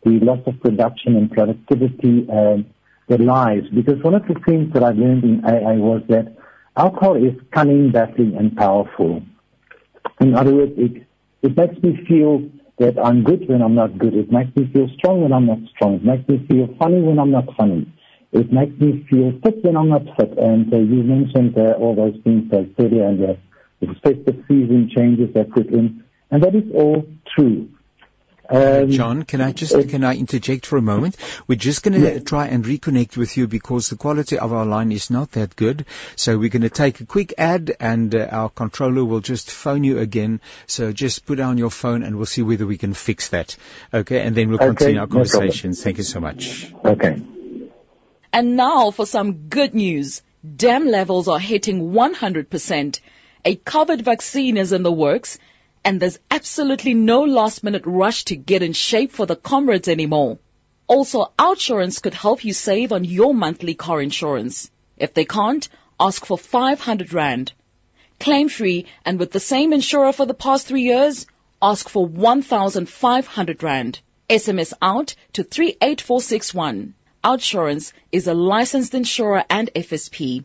the 0.04 0.20
loss 0.20 0.40
of 0.46 0.60
production 0.60 1.16
and 1.16 1.30
productivity, 1.30 2.26
um, 2.30 2.66
the 3.08 3.18
lies. 3.18 3.62
Because 3.74 4.02
one 4.02 4.14
of 4.14 4.26
the 4.26 4.34
things 4.46 4.72
that 4.74 4.82
I 4.82 4.90
learned 4.90 5.24
in 5.24 5.44
AA 5.44 5.74
was 5.74 6.02
that 6.08 6.36
alcohol 6.76 7.16
is 7.16 7.34
cunning, 7.52 7.90
baffling, 7.90 8.36
and 8.36 8.56
powerful. 8.56 9.22
In 10.20 10.34
other 10.34 10.54
words, 10.54 10.72
it, 10.76 11.06
it 11.42 11.56
makes 11.56 11.82
me 11.82 11.98
feel 12.08 12.48
that 12.78 12.98
I'm 13.02 13.22
good 13.22 13.48
when 13.48 13.62
I'm 13.62 13.74
not 13.74 13.98
good. 13.98 14.14
It 14.14 14.30
makes 14.32 14.54
me 14.56 14.70
feel 14.72 14.88
strong 14.96 15.22
when 15.22 15.32
I'm 15.32 15.46
not 15.46 15.58
strong. 15.74 15.94
It 15.96 16.04
makes 16.04 16.28
me 16.28 16.44
feel 16.48 16.68
funny 16.78 17.00
when 17.00 17.18
I'm 17.18 17.30
not 17.30 17.46
funny. 17.56 17.90
It 18.32 18.52
makes 18.52 18.78
me 18.80 19.06
feel 19.08 19.32
fit 19.44 19.64
when 19.64 19.76
I'm 19.76 19.88
not 19.90 20.02
fit. 20.18 20.36
And 20.38 20.72
uh, 20.72 20.78
you 20.78 21.02
mentioned 21.04 21.56
uh, 21.56 21.72
all 21.78 21.94
those 21.94 22.16
things, 22.24 22.52
uh, 22.52 22.64
Celia, 22.76 23.06
and 23.06 23.22
uh, 23.24 23.34
the 23.86 23.94
festive 23.94 24.44
season 24.48 24.90
changes 24.94 25.32
that 25.34 25.50
put 25.50 25.66
in. 25.66 26.04
And 26.30 26.42
that 26.42 26.54
is 26.54 26.64
all 26.72 27.06
true. 27.34 27.68
Um, 28.48 28.90
John, 28.90 29.22
can 29.22 29.40
I 29.40 29.52
just 29.52 29.88
can 29.88 30.04
I 30.04 30.16
interject 30.16 30.66
for 30.66 30.76
a 30.76 30.82
moment? 30.82 31.16
We're 31.46 31.56
just 31.56 31.82
going 31.82 32.00
to 32.00 32.14
yeah. 32.14 32.18
try 32.18 32.48
and 32.48 32.62
reconnect 32.64 33.16
with 33.16 33.36
you 33.38 33.46
because 33.46 33.88
the 33.88 33.96
quality 33.96 34.38
of 34.38 34.52
our 34.52 34.66
line 34.66 34.92
is 34.92 35.10
not 35.10 35.32
that 35.32 35.56
good. 35.56 35.86
So 36.16 36.36
we're 36.36 36.50
going 36.50 36.62
to 36.62 36.68
take 36.68 37.00
a 37.00 37.06
quick 37.06 37.32
ad, 37.38 37.74
and 37.80 38.14
uh, 38.14 38.28
our 38.30 38.50
controller 38.50 39.04
will 39.04 39.20
just 39.20 39.50
phone 39.50 39.82
you 39.82 39.98
again. 39.98 40.42
So 40.66 40.92
just 40.92 41.24
put 41.24 41.38
down 41.38 41.56
your 41.56 41.70
phone, 41.70 42.02
and 42.02 42.16
we'll 42.16 42.26
see 42.26 42.42
whether 42.42 42.66
we 42.66 42.76
can 42.76 42.92
fix 42.92 43.28
that. 43.28 43.56
Okay, 43.94 44.20
and 44.20 44.36
then 44.36 44.50
we'll 44.50 44.58
okay, 44.58 44.66
continue 44.66 45.00
our 45.00 45.06
conversation. 45.06 45.70
No 45.70 45.76
Thank 45.76 45.98
you 45.98 46.04
so 46.04 46.20
much. 46.20 46.72
Okay. 46.84 47.22
And 48.32 48.56
now 48.56 48.90
for 48.90 49.06
some 49.06 49.48
good 49.48 49.74
news. 49.74 50.22
Dam 50.44 50.86
levels 50.86 51.26
are 51.28 51.38
hitting 51.38 51.92
100%. 51.92 53.00
A 53.46 53.56
COVID 53.56 54.00
vaccine 54.00 54.56
is 54.56 54.72
in 54.72 54.82
the 54.82 54.90
works 54.90 55.38
and 55.84 56.00
there's 56.00 56.18
absolutely 56.30 56.94
no 56.94 57.24
last 57.24 57.62
minute 57.62 57.82
rush 57.84 58.24
to 58.24 58.36
get 58.36 58.62
in 58.62 58.72
shape 58.72 59.12
for 59.12 59.26
the 59.26 59.36
comrades 59.36 59.86
anymore. 59.86 60.38
Also, 60.86 61.30
Outsurance 61.38 62.00
could 62.00 62.14
help 62.14 62.42
you 62.42 62.54
save 62.54 62.90
on 62.90 63.04
your 63.04 63.34
monthly 63.34 63.74
car 63.74 64.00
insurance. 64.00 64.70
If 64.96 65.12
they 65.12 65.26
can't, 65.26 65.68
ask 66.00 66.24
for 66.24 66.38
500 66.38 67.12
Rand. 67.12 67.52
Claim 68.18 68.48
free 68.48 68.86
and 69.04 69.18
with 69.18 69.30
the 69.30 69.40
same 69.40 69.74
insurer 69.74 70.14
for 70.14 70.24
the 70.24 70.32
past 70.32 70.66
three 70.66 70.84
years, 70.84 71.26
ask 71.60 71.90
for 71.90 72.06
1,500 72.06 73.62
Rand. 73.62 74.00
SMS 74.30 74.72
out 74.80 75.14
to 75.34 75.44
38461. 75.44 76.94
Outsurance 77.22 77.92
is 78.10 78.26
a 78.26 78.32
licensed 78.32 78.94
insurer 78.94 79.44
and 79.50 79.70
FSP. 79.74 80.44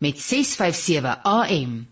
met 0.00 0.18
657 0.18 1.20
AM. 1.24 1.88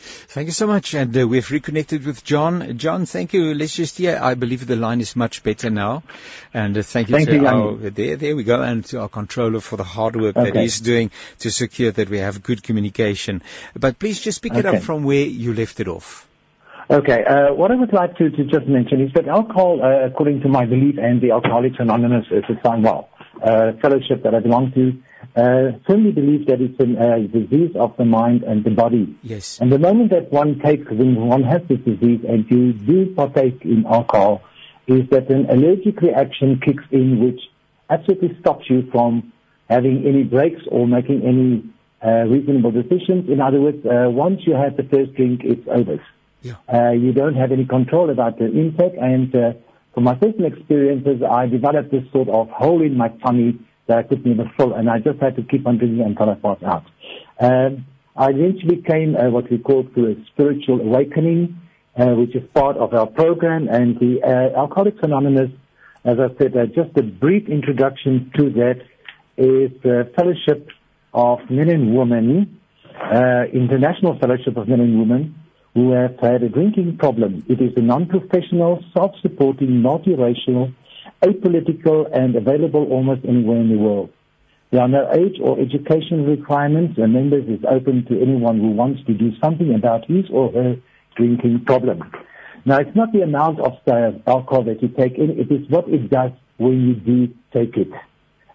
Thank 0.00 0.46
you 0.46 0.52
so 0.52 0.66
much. 0.66 0.94
And 0.94 1.16
uh, 1.16 1.26
we've 1.26 1.50
reconnected 1.50 2.06
with 2.06 2.22
John. 2.22 2.78
John, 2.78 3.06
thank 3.06 3.32
you. 3.32 3.54
Let's 3.54 3.74
just 3.74 3.98
hear. 3.98 4.18
I 4.22 4.34
believe 4.34 4.66
the 4.66 4.76
line 4.76 5.00
is 5.00 5.16
much 5.16 5.42
better 5.42 5.70
now. 5.70 6.04
And 6.54 6.78
uh, 6.78 6.82
thank 6.82 7.08
you 7.08 7.16
thank 7.16 7.28
to 7.28 7.34
you, 7.34 7.46
our, 7.46 7.76
there, 7.76 8.16
there 8.16 8.36
we 8.36 8.44
go, 8.44 8.62
and 8.62 8.84
to 8.86 9.00
our 9.00 9.08
controller 9.08 9.60
for 9.60 9.76
the 9.76 9.84
hard 9.84 10.14
work 10.14 10.36
okay. 10.36 10.50
that 10.50 10.60
he's 10.60 10.80
doing 10.80 11.10
to 11.40 11.50
secure 11.50 11.90
that 11.90 12.08
we 12.08 12.18
have 12.18 12.42
good 12.42 12.62
communication. 12.62 13.42
But 13.74 13.98
please 13.98 14.20
just 14.20 14.40
pick 14.40 14.52
okay. 14.52 14.60
it 14.60 14.66
up 14.66 14.82
from 14.82 15.02
where 15.02 15.24
you 15.24 15.52
left 15.52 15.80
it 15.80 15.88
off. 15.88 16.28
Okay. 16.90 17.24
Uh, 17.24 17.52
what 17.54 17.70
I 17.70 17.74
would 17.74 17.92
like 17.92 18.16
to, 18.16 18.30
to 18.30 18.44
just 18.44 18.66
mention 18.66 19.00
is 19.00 19.12
that 19.14 19.26
alcohol, 19.26 19.80
uh, 19.82 20.06
according 20.06 20.40
to 20.42 20.48
my 20.48 20.64
belief 20.64 20.96
and 20.98 21.20
the 21.20 21.32
Alcoholics 21.32 21.76
Anonymous 21.78 22.26
Society, 22.28 22.82
well, 22.82 23.10
uh, 23.42 23.72
fellowship 23.82 24.22
that 24.22 24.34
I 24.34 24.40
belong 24.40 24.72
to, 24.72 24.92
uh, 25.38 25.78
firmly 25.86 26.10
believe 26.10 26.46
that 26.46 26.60
it's 26.60 26.78
a 26.80 26.88
uh, 26.98 27.18
disease 27.38 27.70
of 27.76 27.96
the 27.96 28.04
mind 28.04 28.42
and 28.42 28.64
the 28.64 28.70
body. 28.70 29.16
Yes. 29.22 29.60
And 29.60 29.70
the 29.70 29.78
moment 29.78 30.10
that 30.10 30.32
one 30.32 30.58
takes, 30.58 30.90
when 30.90 31.14
one 31.14 31.44
has 31.44 31.62
this 31.68 31.78
disease 31.80 32.20
and 32.28 32.44
you 32.50 32.72
do 32.72 33.14
partake 33.14 33.64
in 33.64 33.86
alcohol, 33.86 34.42
is 34.88 35.08
that 35.10 35.30
an 35.30 35.48
allergic 35.48 36.00
reaction 36.00 36.60
kicks 36.64 36.82
in 36.90 37.20
which 37.24 37.40
absolutely 37.88 38.36
stops 38.40 38.64
you 38.68 38.88
from 38.90 39.32
having 39.68 40.06
any 40.06 40.24
breaks 40.24 40.62
or 40.70 40.88
making 40.88 41.22
any 41.22 41.62
uh, 42.04 42.24
reasonable 42.26 42.72
decisions. 42.72 43.28
In 43.28 43.40
other 43.40 43.60
words, 43.60 43.84
uh, 43.86 44.10
once 44.10 44.40
you 44.46 44.54
have 44.54 44.76
the 44.76 44.84
first 44.84 45.14
drink, 45.14 45.42
it's 45.44 45.66
over. 45.68 46.02
Yeah. 46.42 46.54
Uh, 46.72 46.92
you 46.92 47.12
don't 47.12 47.34
have 47.34 47.52
any 47.52 47.66
control 47.66 48.10
about 48.10 48.38
the 48.38 48.46
intake. 48.46 48.94
And 49.00 49.34
uh, 49.34 49.52
from 49.94 50.04
my 50.04 50.14
personal 50.14 50.52
experiences, 50.52 51.22
I 51.22 51.46
developed 51.46 51.90
this 51.90 52.04
sort 52.12 52.28
of 52.28 52.48
hole 52.50 52.82
in 52.82 52.96
my 52.96 53.08
tummy 53.08 53.58
that 53.88 53.98
I 53.98 54.02
could 54.04 54.24
never 54.24 54.50
fill, 54.56 54.74
and 54.74 54.88
I 54.88 54.98
just 54.98 55.20
had 55.20 55.36
to 55.36 55.42
keep 55.42 55.66
on 55.66 55.78
drinking 55.78 56.04
until 56.04 56.30
I 56.30 56.34
passed 56.34 56.62
out. 56.62 56.84
Um, 57.40 57.86
I 58.16 58.30
eventually 58.30 58.82
came 58.82 59.16
uh, 59.16 59.30
what 59.30 59.50
we 59.50 59.58
call 59.58 59.84
to 59.84 60.06
a 60.06 60.14
spiritual 60.32 60.80
awakening, 60.80 61.60
uh, 61.96 62.14
which 62.14 62.34
is 62.36 62.42
part 62.54 62.76
of 62.76 62.94
our 62.94 63.06
program, 63.06 63.68
and 63.68 63.98
the 63.98 64.20
uh, 64.22 64.60
Alcoholics 64.60 64.98
Anonymous, 65.02 65.50
as 66.04 66.18
I 66.18 66.28
said, 66.38 66.56
uh, 66.56 66.66
just 66.66 66.96
a 66.96 67.02
brief 67.02 67.48
introduction 67.48 68.30
to 68.36 68.50
that 68.50 68.80
is 69.36 69.70
the 69.82 70.10
fellowship 70.16 70.68
of 71.14 71.38
men 71.50 71.70
and 71.70 71.96
women, 71.96 72.60
uh, 72.94 73.44
international 73.52 74.18
fellowship 74.18 74.56
of 74.56 74.68
men 74.68 74.80
and 74.80 74.98
women 74.98 75.34
who 75.74 75.92
have 75.92 76.18
had 76.20 76.42
a 76.42 76.48
drinking 76.48 76.98
problem. 76.98 77.44
It 77.48 77.60
is 77.60 77.72
a 77.76 77.80
non-professional, 77.80 78.84
self-supporting, 78.94 79.68
multiracial, 79.68 80.74
apolitical, 81.22 82.08
and 82.12 82.36
available 82.36 82.84
almost 82.90 83.24
anywhere 83.24 83.60
in 83.60 83.68
the 83.70 83.78
world. 83.78 84.10
There 84.70 84.82
are 84.82 84.88
no 84.88 85.10
age 85.12 85.38
or 85.42 85.58
education 85.58 86.26
requirements, 86.26 86.98
and 86.98 87.12
members 87.12 87.48
is 87.48 87.64
open 87.68 88.04
to 88.06 88.20
anyone 88.20 88.60
who 88.60 88.70
wants 88.70 89.02
to 89.06 89.14
do 89.14 89.32
something 89.42 89.74
about 89.74 90.04
his 90.06 90.26
or 90.30 90.52
her 90.52 90.76
drinking 91.16 91.64
problem. 91.64 92.02
Now, 92.64 92.78
it's 92.78 92.94
not 92.94 93.12
the 93.12 93.22
amount 93.22 93.60
of 93.60 93.78
the 93.86 94.20
alcohol 94.26 94.64
that 94.64 94.82
you 94.82 94.88
take 94.88 95.16
in, 95.16 95.30
it 95.30 95.50
is 95.50 95.68
what 95.70 95.88
it 95.88 96.10
does 96.10 96.32
when 96.58 96.86
you 96.86 96.94
do 96.94 97.34
take 97.52 97.76
it. 97.76 97.90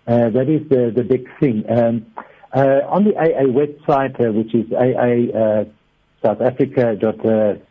Uh, 0.06 0.30
that 0.30 0.50
is 0.50 0.68
the, 0.70 0.92
the 0.96 1.04
big 1.04 1.28
thing. 1.40 1.64
Um, 1.70 2.06
uh, 2.54 2.82
on 2.88 3.06
the 3.06 3.18
AA 3.18 3.48
website, 3.50 4.20
uh, 4.20 4.32
which 4.32 4.54
is 4.54 4.72
AA 4.72 5.36
uh, 5.36 5.66
Africa.co.za. 6.24 7.62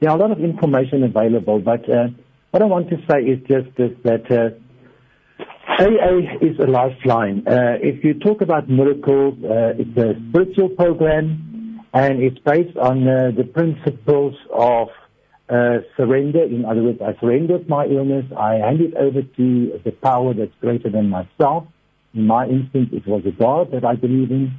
There 0.00 0.10
are 0.10 0.16
a 0.16 0.20
lot 0.20 0.30
of 0.30 0.40
information 0.40 1.02
available, 1.02 1.60
but 1.60 1.88
uh, 1.88 2.08
what 2.54 2.62
I 2.62 2.66
want 2.66 2.88
to 2.90 2.98
say 3.10 3.18
is 3.22 3.40
just 3.48 3.76
this, 3.76 3.90
that 4.04 4.30
uh, 4.30 4.50
AA 5.82 6.38
is 6.40 6.56
a 6.60 6.68
lifeline. 6.70 7.42
Uh, 7.48 7.78
if 7.82 8.04
you 8.04 8.14
talk 8.14 8.42
about 8.42 8.70
miracles, 8.70 9.34
uh, 9.42 9.74
it's 9.76 9.98
a 9.98 10.14
spiritual 10.28 10.68
program, 10.68 11.80
and 11.92 12.22
it's 12.22 12.38
based 12.38 12.76
on 12.76 13.08
uh, 13.08 13.32
the 13.36 13.42
principles 13.42 14.36
of 14.52 14.86
uh, 15.48 15.78
surrender. 15.96 16.44
In 16.44 16.64
other 16.64 16.84
words, 16.84 17.00
I 17.02 17.18
surrender 17.18 17.58
my 17.66 17.86
illness. 17.86 18.26
I 18.38 18.54
hand 18.54 18.80
it 18.82 18.94
over 18.94 19.22
to 19.22 19.80
the 19.84 19.90
power 19.90 20.32
that's 20.32 20.54
greater 20.60 20.90
than 20.90 21.10
myself. 21.10 21.66
In 22.14 22.28
my 22.28 22.46
instance, 22.46 22.90
it 22.92 23.04
was 23.04 23.26
a 23.26 23.32
God 23.32 23.72
that 23.72 23.84
I 23.84 23.96
believe 23.96 24.30
in. 24.30 24.54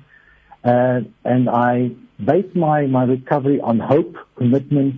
Uh, 0.65 0.99
and 1.23 1.49
I 1.49 1.91
base 2.21 2.53
my, 2.55 2.88
my 2.88 3.05
recovery 3.05 3.62
on 3.62 3.79
hope, 3.79 4.17
commitment, 4.36 4.95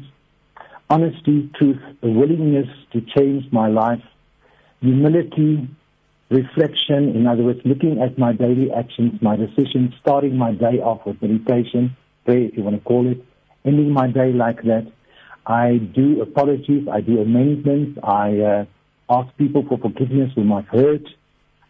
honesty, 0.89 1.49
truth, 1.57 1.81
a 2.01 2.07
willingness 2.09 2.67
to 2.93 3.01
change 3.01 3.45
my 3.51 3.67
life, 3.67 4.01
humility, 4.81 5.67
reflection, 6.29 7.15
in 7.15 7.27
other 7.27 7.43
words, 7.43 7.59
looking 7.65 8.01
at 8.01 8.17
my 8.17 8.33
daily 8.33 8.71
actions, 8.71 9.21
my 9.21 9.35
decisions, 9.35 9.93
starting 10.01 10.37
my 10.37 10.51
day 10.51 10.79
off 10.79 11.05
with 11.05 11.21
meditation, 11.21 11.95
prayer 12.25 12.45
if 12.45 12.57
you 12.57 12.63
want 12.63 12.75
to 12.75 12.81
call 12.83 13.09
it, 13.09 13.23
ending 13.65 13.91
my 13.91 14.07
day 14.07 14.33
like 14.33 14.61
that. 14.63 14.91
I 15.45 15.77
do 15.77 16.21
apologies, 16.21 16.87
I 16.91 17.01
do 17.01 17.21
amendments, 17.21 17.99
I 18.03 18.39
uh, 18.39 18.65
ask 19.09 19.35
people 19.37 19.65
for 19.67 19.77
forgiveness 19.77 20.31
whom 20.35 20.51
I've 20.51 20.67
hurt, 20.67 21.07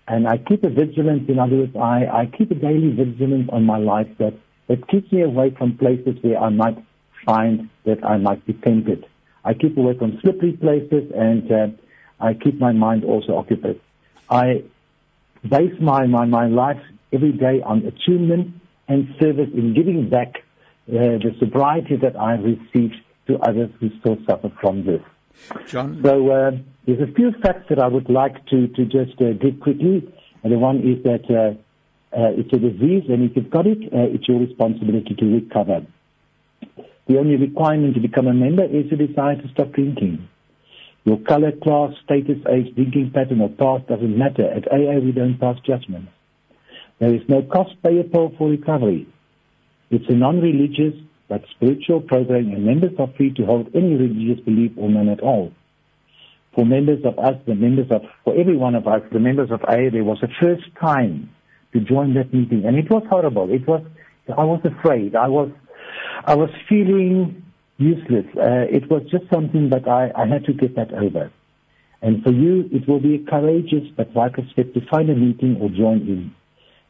and 0.07 0.27
I 0.27 0.37
keep 0.37 0.63
a 0.63 0.69
vigilance, 0.69 1.29
in 1.29 1.37
other 1.37 1.57
words, 1.57 1.75
I, 1.75 2.05
I 2.05 2.31
keep 2.37 2.49
a 2.51 2.55
daily 2.55 2.91
vigilance 2.91 3.49
on 3.51 3.65
my 3.65 3.77
life 3.77 4.07
that 4.17 4.33
it 4.69 4.87
keeps 4.87 5.11
me 5.11 5.21
away 5.21 5.53
from 5.57 5.77
places 5.77 6.15
where 6.21 6.39
I 6.39 6.49
might 6.49 6.77
find 7.27 7.69
that 7.87 7.99
I 8.13 8.15
might 8.27 8.41
be 8.49 8.53
tempted. 8.67 9.01
I 9.49 9.51
keep 9.61 9.73
away 9.81 9.95
from 10.01 10.09
slippery 10.21 10.53
places 10.65 11.05
and 11.27 11.43
uh, 11.51 11.67
I 12.27 12.29
keep 12.43 12.55
my 12.67 12.73
mind 12.85 13.01
also 13.11 13.31
occupied. 13.41 13.79
I 14.29 14.45
base 15.55 15.77
my, 15.91 16.01
my, 16.17 16.25
my 16.39 16.47
life 16.63 16.83
every 17.15 17.33
day 17.45 17.55
on 17.71 17.77
attunement 17.91 18.45
and 18.91 18.99
service 19.21 19.51
in 19.61 19.73
giving 19.79 20.09
back 20.09 20.31
uh, 20.89 21.17
the 21.25 21.31
sobriety 21.41 21.95
that 22.05 22.15
I 22.29 22.31
received 22.53 22.97
to 23.27 23.33
others 23.49 23.69
who 23.79 23.87
still 23.99 24.17
suffer 24.27 24.51
from 24.61 24.75
this. 24.89 25.03
John? 25.71 26.01
So 26.03 26.13
uh, 26.31 26.51
there's 26.85 27.03
a 27.09 27.11
few 27.13 27.29
facts 27.43 27.65
that 27.69 27.79
I 27.85 27.87
would 27.95 28.09
like 28.09 28.37
to, 28.51 28.67
to 28.77 28.85
just 28.97 29.15
uh, 29.21 29.33
give 29.43 29.55
quickly. 29.59 29.97
And 30.43 30.49
the 30.53 30.59
one 30.69 30.77
is 30.91 30.97
that 31.03 31.25
uh, 31.29 31.61
Uh, 32.07 32.39
it's 32.39 32.53
a 32.53 32.61
disease, 32.69 33.03
and 33.11 33.19
if 33.27 33.31
you've 33.35 33.51
got 33.57 33.67
it, 33.67 33.81
uh, 33.91 34.13
it's 34.15 34.25
your 34.29 34.39
responsibility 34.47 35.13
to 35.21 35.25
recover. 35.39 35.79
The 37.07 37.17
only 37.17 37.37
requirement 37.37 37.95
to 37.95 38.01
become 38.01 38.27
a 38.27 38.33
member 38.33 38.63
is 38.63 38.89
to 38.89 38.97
decide 38.97 39.41
to 39.41 39.49
stop 39.53 39.71
drinking. 39.71 40.27
Your 41.05 41.17
color, 41.19 41.53
class, 41.63 41.93
status, 42.03 42.37
age, 42.49 42.75
drinking 42.75 43.11
pattern, 43.13 43.39
or 43.39 43.49
past 43.49 43.87
doesn't 43.87 44.17
matter. 44.17 44.43
At 44.51 44.69
AA, 44.71 44.99
we 44.99 45.13
don't 45.13 45.39
pass 45.39 45.55
judgment. 45.65 46.09
There 46.99 47.13
is 47.13 47.21
no 47.29 47.43
cost 47.43 47.75
payable 47.81 48.33
for 48.37 48.49
recovery. 48.49 49.07
It's 49.89 50.09
a 50.09 50.13
non-religious 50.13 50.95
but 51.29 51.43
spiritual 51.55 52.01
program, 52.01 52.51
and 52.51 52.65
members 52.65 52.91
are 52.99 53.07
free 53.15 53.33
to 53.35 53.45
hold 53.45 53.69
any 53.73 53.95
religious 53.95 54.43
belief 54.43 54.71
or 54.75 54.89
none 54.89 55.07
at 55.07 55.21
all. 55.21 55.53
For 56.55 56.65
members 56.65 57.05
of 57.05 57.19
us, 57.19 57.35
the 57.45 57.55
members 57.55 57.87
of, 57.91 58.01
for 58.23 58.35
every 58.37 58.57
one 58.57 58.75
of 58.75 58.87
us, 58.87 59.01
the 59.13 59.19
members 59.19 59.51
of 59.51 59.63
AA, 59.63 59.89
there 59.91 60.03
was 60.03 60.17
a 60.23 60.27
first 60.41 60.63
time 60.81 61.29
to 61.73 61.79
join 61.79 62.15
that 62.15 62.33
meeting, 62.33 62.65
and 62.65 62.75
it 62.75 62.89
was 62.89 63.03
horrible. 63.09 63.53
It 63.53 63.67
was, 63.67 63.83
I 64.35 64.43
was 64.43 64.59
afraid. 64.65 65.15
I 65.15 65.27
was, 65.27 65.51
I 66.25 66.35
was 66.35 66.49
feeling 66.67 67.43
useless. 67.77 68.25
Uh, 68.35 68.65
it 68.69 68.89
was 68.89 69.03
just 69.09 69.29
something 69.31 69.69
that 69.69 69.87
I, 69.87 70.11
I 70.15 70.27
had 70.27 70.45
to 70.45 70.53
get 70.53 70.75
that 70.75 70.93
over. 70.93 71.31
And 72.01 72.23
for 72.23 72.31
you, 72.31 72.69
it 72.71 72.87
will 72.87 72.99
be 72.99 73.15
a 73.15 73.29
courageous 73.29 73.87
but 73.95 74.11
vital 74.11 74.45
step 74.51 74.73
to 74.73 74.81
find 74.89 75.09
a 75.09 75.15
meeting 75.15 75.57
or 75.61 75.69
join 75.69 76.01
in. 76.01 76.35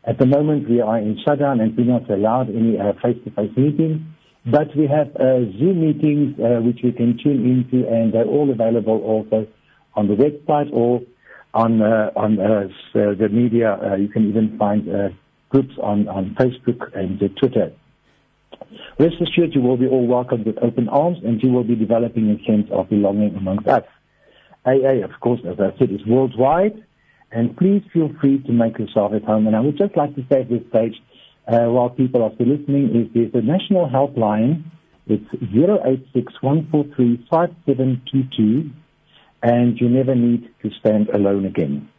At 0.04 0.18
the 0.18 0.26
moment, 0.26 0.70
we 0.70 0.82
are 0.82 0.98
in 0.98 1.18
shutdown 1.26 1.60
and 1.60 1.76
we're 1.78 1.86
not 1.86 2.10
allowed 2.10 2.50
any 2.50 2.78
uh, 2.80 2.94
face-to-face 3.02 3.56
meetings, 3.58 4.02
but 4.46 4.74
we 4.76 4.88
have 4.88 5.14
uh, 5.16 5.44
Zoom 5.60 5.82
meetings 5.82 6.40
uh, 6.40 6.62
which 6.62 6.80
we 6.84 6.94
can 6.94 7.18
tune 7.22 7.46
into, 7.46 7.88
and 7.88 8.14
they're 8.14 8.26
all 8.26 8.50
available 8.50 9.02
also 9.02 9.48
on 9.96 10.08
the 10.08 10.16
website 10.16 10.72
or 10.72 11.02
on 11.54 11.82
uh, 11.82 12.12
on 12.16 12.40
uh, 12.40 12.68
the 12.94 13.28
media. 13.30 13.98
You 14.00 14.08
can 14.08 14.30
even 14.30 14.58
find 14.58 15.14
groups 15.50 15.74
on, 15.82 16.08
on 16.08 16.36
Facebook 16.40 16.96
and 16.96 17.20
Twitter. 17.38 17.74
Rest 19.00 19.16
assured, 19.22 19.54
you 19.54 19.62
will 19.62 19.78
be 19.78 19.88
all 19.88 20.08
welcomed 20.08 20.46
with 20.46 20.58
open 20.62 20.90
arms, 20.90 21.20
and 21.24 21.42
you 21.42 21.52
will 21.52 21.64
be 21.64 21.76
developing 21.76 22.30
a 22.30 22.44
sense 22.46 22.68
of 22.72 22.90
belonging 22.90 23.36
amongst 23.36 23.68
us. 23.68 23.84
AA, 24.66 25.04
of 25.04 25.12
course, 25.20 25.40
as 25.48 25.60
I 25.60 25.78
said, 25.78 25.92
is 25.92 26.06
worldwide, 26.06 26.84
and 27.32 27.56
please 27.56 27.84
feel 27.94 28.12
free 28.20 28.40
to 28.44 28.52
make 28.52 28.78
yourself 28.80 29.14
at 29.14 29.24
home. 29.24 29.48
And 29.48 29.56
I 29.56 29.60
would 29.60 29.78
just 29.78 29.96
like 29.96 30.16
to 30.16 30.26
say 30.30 30.42
at 30.42 30.50
this 30.50 30.64
stage, 30.70 30.96
uh, 31.48 31.66
while 31.66 31.90
people 31.90 32.24
are 32.24 32.32
still 32.36 32.48
listening, 32.48 32.96
is 32.96 33.08
there's 33.14 33.34
a 33.34 33.46
national 33.46 33.88
helpline. 33.90 34.64
It's 35.08 35.26
086 35.54 36.34
and 39.44 39.80
you 39.80 39.90
never 39.90 40.16
need 40.16 40.50
to 40.62 40.72
stand 40.80 41.10
alone 41.10 41.46
again. 41.46 41.90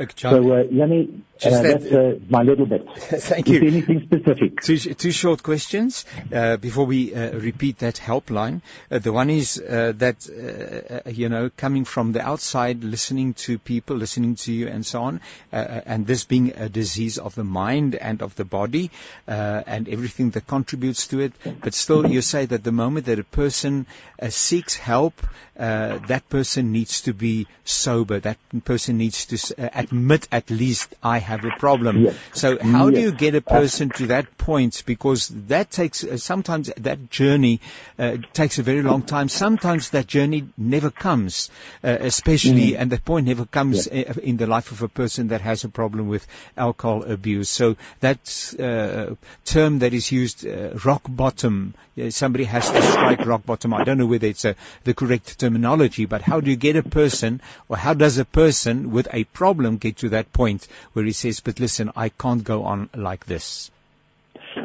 Okay, 0.00 0.14
so, 0.16 0.52
uh, 0.52 0.62
Yanni, 0.70 1.22
that's 1.40 1.86
uh, 1.86 2.18
my 2.28 2.42
little 2.42 2.66
bit. 2.66 2.88
Thank 2.96 3.48
you. 3.48 3.60
anything 3.60 4.02
specific? 4.02 4.60
Two, 4.60 4.78
two 4.78 5.12
short 5.12 5.42
questions 5.42 6.04
uh, 6.32 6.56
before 6.56 6.86
we 6.86 7.14
uh, 7.14 7.32
repeat 7.38 7.78
that 7.78 7.96
helpline. 7.96 8.62
Uh, 8.90 8.98
the 8.98 9.12
one 9.12 9.30
is 9.30 9.60
uh, 9.60 9.92
that, 9.96 10.28
uh, 10.28 11.08
uh, 11.08 11.10
you 11.10 11.28
know, 11.28 11.50
coming 11.56 11.84
from 11.84 12.12
the 12.12 12.20
outside, 12.20 12.82
listening 12.84 13.34
to 13.34 13.58
people, 13.58 13.96
listening 13.96 14.34
to 14.36 14.52
you 14.52 14.68
and 14.68 14.84
so 14.84 15.02
on, 15.02 15.20
uh, 15.52 15.56
uh 15.56 15.80
and 15.86 16.06
this 16.06 16.24
being 16.24 16.52
a 16.56 16.68
disease 16.68 17.18
of 17.18 17.34
the 17.34 17.44
mind 17.44 17.94
and 17.94 18.22
of 18.22 18.34
the 18.36 18.44
body 18.44 18.90
uh, 19.26 19.62
and 19.66 19.88
everything 19.88 20.30
that 20.30 20.46
contributes 20.46 21.08
to 21.08 21.20
it, 21.20 21.32
but 21.62 21.74
still 21.74 22.06
you 22.06 22.22
say 22.22 22.46
that 22.46 22.64
the 22.64 22.72
moment 22.72 23.06
that 23.06 23.18
a 23.18 23.24
person 23.24 23.86
uh, 24.20 24.28
seeks 24.28 24.76
help, 24.76 25.14
uh, 25.58 25.98
that 26.06 26.28
person 26.28 26.72
needs 26.72 27.02
to 27.02 27.12
be 27.12 27.46
sober. 27.64 28.20
That 28.20 28.38
person 28.64 28.98
needs 28.98 29.26
to 29.26 29.62
uh, 29.64 29.68
admit 29.74 30.28
at 30.30 30.50
least 30.50 30.94
I 31.02 31.18
have 31.28 31.44
a 31.44 31.50
problem. 31.50 32.04
Yes. 32.04 32.16
So 32.32 32.58
how 32.58 32.88
yes. 32.88 32.94
do 32.94 33.00
you 33.06 33.12
get 33.12 33.34
a 33.34 33.40
person 33.40 33.90
to 33.98 34.06
that 34.08 34.36
point? 34.38 34.82
Because 34.86 35.28
that 35.52 35.70
takes 35.70 36.04
uh, 36.04 36.16
sometimes 36.16 36.70
that 36.88 37.10
journey 37.10 37.60
uh, 37.98 38.16
takes 38.32 38.58
a 38.58 38.62
very 38.62 38.82
long 38.82 39.02
time. 39.02 39.28
Sometimes 39.28 39.90
that 39.90 40.06
journey 40.06 40.44
never 40.56 40.90
comes, 40.90 41.50
uh, 41.84 41.96
especially 42.12 42.72
mm. 42.72 42.78
and 42.78 42.92
that 42.92 43.04
point 43.04 43.26
never 43.26 43.46
comes 43.58 43.88
yes. 43.90 44.16
in 44.16 44.36
the 44.36 44.46
life 44.46 44.72
of 44.72 44.82
a 44.82 44.88
person 44.88 45.28
that 45.28 45.40
has 45.40 45.64
a 45.64 45.68
problem 45.68 46.08
with 46.08 46.26
alcohol 46.56 47.04
abuse. 47.04 47.50
So 47.60 47.76
that 48.00 48.18
uh, 48.58 49.14
term 49.44 49.78
that 49.80 49.92
is 50.00 50.10
used, 50.10 50.46
uh, 50.46 50.74
rock 50.84 51.02
bottom. 51.08 51.74
Somebody 52.10 52.44
has 52.44 52.70
to 52.70 52.80
strike 52.80 53.26
rock 53.26 53.44
bottom. 53.44 53.74
I 53.74 53.82
don't 53.84 53.98
know 53.98 54.06
whether 54.06 54.28
it's 54.28 54.46
the 54.84 54.94
correct 54.94 55.38
terminology, 55.40 56.04
but 56.06 56.22
how 56.22 56.40
do 56.40 56.50
you 56.50 56.56
get 56.56 56.76
a 56.76 56.82
person, 56.82 57.40
or 57.68 57.76
how 57.76 57.94
does 57.94 58.18
a 58.18 58.24
person 58.24 58.92
with 58.92 59.08
a 59.12 59.24
problem 59.24 59.78
get 59.78 59.96
to 59.98 60.10
that 60.10 60.32
point 60.32 60.68
where 60.92 61.04
he 61.04 61.12
says, 61.18 61.40
but 61.40 61.60
listen, 61.60 61.90
I 61.96 62.08
can't 62.08 62.42
go 62.42 62.64
on 62.64 62.88
like 62.94 63.26
this? 63.26 63.70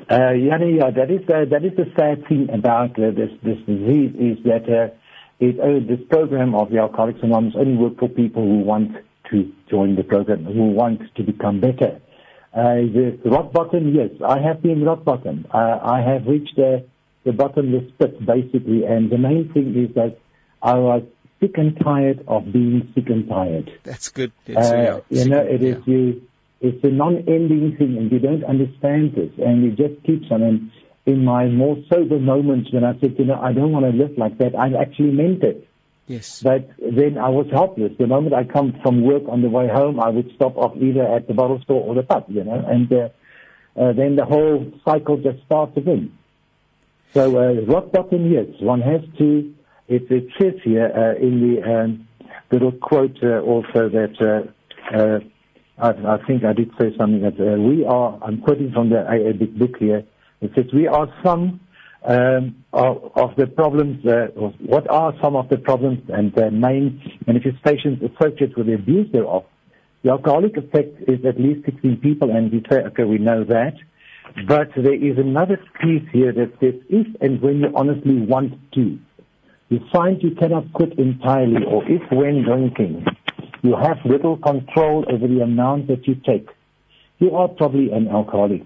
Uh, 0.10 0.32
yeah, 0.32 0.58
yeah, 0.64 0.92
that 0.92 1.10
is 1.12 1.22
uh, 1.30 1.46
that 1.50 1.64
is 1.64 1.76
the 1.76 1.92
sad 1.98 2.28
thing 2.28 2.50
about 2.52 2.92
uh, 3.00 3.12
this 3.12 3.32
this 3.42 3.58
disease 3.66 4.14
is 4.20 4.44
that 4.44 4.66
uh, 4.70 4.94
it, 5.40 5.60
uh, 5.60 5.80
this 5.88 6.00
program 6.10 6.56
of 6.56 6.70
the 6.70 6.78
Alcoholics 6.78 7.20
Anonymous 7.22 7.56
only 7.58 7.76
work 7.76 8.00
for 8.00 8.08
people 8.08 8.44
who 8.44 8.60
want 8.60 8.92
to 9.32 9.52
join 9.70 9.96
the 9.96 10.04
program, 10.04 10.46
who 10.46 10.72
want 10.72 11.02
to 11.16 11.24
become 11.24 11.60
better. 11.60 12.00
Uh, 12.54 12.86
the 12.96 13.20
rock 13.26 13.52
bottom, 13.52 13.94
yes, 13.94 14.12
I 14.24 14.40
have 14.40 14.62
been 14.62 14.84
rock 14.84 15.04
bottom. 15.04 15.48
Uh, 15.52 15.80
I 15.82 16.02
have 16.02 16.28
reached 16.28 16.56
the, 16.56 16.86
the 17.24 17.34
bottomless 17.34 17.92
pit 17.98 18.24
basically, 18.24 18.86
and 18.86 19.10
the 19.10 19.18
main 19.18 19.52
thing 19.54 19.76
is 19.76 19.94
that 19.96 20.20
I 20.62 20.76
was 20.76 21.04
sick 21.40 21.58
and 21.58 21.78
tired 21.80 22.24
of 22.28 22.52
being 22.54 22.92
sick 22.94 23.10
and 23.10 23.28
tired. 23.28 23.72
That's 23.84 24.10
good. 24.10 24.32
Uh, 24.48 25.02
you 25.10 25.30
know, 25.30 25.42
it 25.42 25.64
is 25.64 25.78
yeah. 25.86 25.94
you. 25.94 26.28
It's 26.64 26.84
a 26.84 26.88
non-ending 26.88 27.76
thing, 27.78 27.98
and 27.98 28.12
you 28.12 28.20
don't 28.20 28.44
understand 28.44 29.14
this, 29.16 29.32
and 29.38 29.66
it 29.66 29.76
just 29.76 30.04
keeps 30.04 30.32
on. 30.32 30.42
And 30.42 30.72
in 31.06 31.24
my 31.24 31.46
more 31.48 31.78
sober 31.90 32.20
moments, 32.20 32.72
when 32.74 32.84
I 32.84 32.98
said, 33.00 33.16
you 33.20 33.26
know, 33.26 33.40
I 33.40 33.54
don't 33.54 33.72
want 33.72 33.86
to 33.86 33.92
live 33.92 34.18
like 34.18 34.38
that, 34.40 34.56
I 34.56 34.74
actually 34.82 35.12
meant 35.12 35.44
it. 35.44 35.68
Yes. 36.08 36.42
But 36.42 36.70
then 36.80 37.18
I 37.18 37.30
was 37.30 37.48
helpless. 37.52 37.92
The 38.00 38.08
moment 38.08 38.34
I 38.34 38.46
come 38.46 38.80
from 38.82 39.04
work 39.04 39.24
on 39.30 39.42
the 39.42 39.50
way 39.50 39.68
home, 39.68 40.00
I 40.00 40.10
would 40.10 40.32
stop 40.36 40.58
off 40.58 40.76
either 40.78 41.06
at 41.06 41.28
the 41.28 41.34
bottle 41.34 41.62
store 41.64 41.82
or 41.82 41.96
the 41.96 42.04
pub, 42.04 42.26
you 42.30 42.44
know, 42.44 42.66
and 42.66 42.92
uh, 42.92 43.10
uh, 43.80 43.94
then 43.94 44.16
the 44.16 44.26
whole 44.26 44.72
cycle 44.86 45.18
just 45.18 45.46
starts 45.46 45.78
again. 45.78 46.18
So 47.14 47.38
uh, 47.38 47.62
rock 47.66 47.92
bottom, 47.92 48.32
yes, 48.32 48.48
one 48.60 48.82
has 48.82 49.02
to 49.20 49.54
it, 49.88 50.10
it 50.10 50.28
says 50.40 50.54
here 50.64 50.92
uh, 50.96 51.22
in 51.22 51.42
the 51.42 51.62
um, 51.62 52.08
little 52.52 52.72
quote 52.72 53.18
uh, 53.22 53.40
also 53.40 53.90
that 53.90 54.16
uh, 54.22 54.98
uh, 54.98 55.20
I, 55.78 55.90
I, 55.90 56.18
think 56.28 56.44
I 56.44 56.54
did 56.54 56.72
say 56.80 56.96
something 56.98 57.22
that 57.22 57.40
uh, 57.40 57.60
we 57.60 57.86
are. 57.86 58.20
I'm 58.22 58.42
quoting 58.42 58.72
from 58.72 58.90
the 58.90 59.02
AA 59.02 59.34
Big 59.34 59.58
Book 59.58 59.78
here. 59.80 60.04
It 60.42 60.52
says 60.56 60.66
we 60.74 60.88
are 60.88 61.08
some 61.24 61.60
um, 62.06 62.64
of, 62.74 63.12
of, 63.16 63.36
the 63.38 63.48
problems. 63.48 64.06
Uh, 64.06 64.28
what 64.66 64.90
are 64.90 65.14
some 65.22 65.36
of 65.36 65.50
the 65.50 65.58
problems 65.58 66.00
and 66.10 66.34
the 66.36 66.52
main 66.52 67.02
manifestations 67.26 68.00
associated 68.04 68.56
with 68.58 68.68
the 68.68 68.74
abuse 68.74 69.12
thereof? 69.12 69.46
The 70.04 70.12
alcoholic 70.12 70.58
effect 70.58 71.02
is 71.08 71.26
at 71.26 71.40
least 71.40 71.66
16 71.66 71.98
people, 71.98 72.30
and 72.30 72.52
we 72.52 72.62
say, 72.70 72.82
okay, 72.88 73.06
we 73.06 73.18
know 73.18 73.46
that. 73.46 73.76
But 74.48 74.70
there 74.76 74.94
is 74.94 75.18
another 75.18 75.58
piece 75.82 76.04
here 76.12 76.34
that 76.34 76.52
says, 76.60 76.74
if 76.90 77.08
and 77.22 77.42
when 77.42 77.60
you 77.60 77.72
honestly 77.74 78.20
want 78.20 78.54
to, 78.74 79.00
you 79.70 79.80
find 79.94 80.22
you 80.22 80.36
cannot 80.36 80.74
quit 80.74 81.00
entirely, 81.00 81.64
or 81.66 81.84
if 81.90 82.02
when 82.12 82.44
drinking, 82.44 83.06
you 83.64 83.76
have 83.76 83.98
little 84.06 84.38
control 84.38 85.06
over 85.10 85.28
the 85.28 85.42
amount 85.42 85.88
that 85.88 86.06
you 86.06 86.16
take, 86.16 86.48
you 87.20 87.36
are 87.36 87.48
probably 87.48 87.92
an 87.92 88.08
alcoholic. 88.10 88.64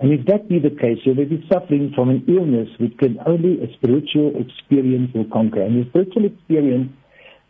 And 0.00 0.12
if 0.12 0.26
that 0.26 0.48
be 0.48 0.58
the 0.58 0.70
case, 0.70 0.98
you 1.04 1.14
may 1.14 1.24
be 1.24 1.46
suffering 1.50 1.92
from 1.94 2.10
an 2.10 2.24
illness 2.26 2.68
which 2.78 2.96
can 2.98 3.18
only 3.26 3.62
a 3.62 3.72
spiritual 3.74 4.32
experience 4.34 5.14
will 5.14 5.28
conquer. 5.30 5.62
And 5.62 5.86
a 5.86 5.88
spiritual 5.90 6.24
experience 6.24 6.90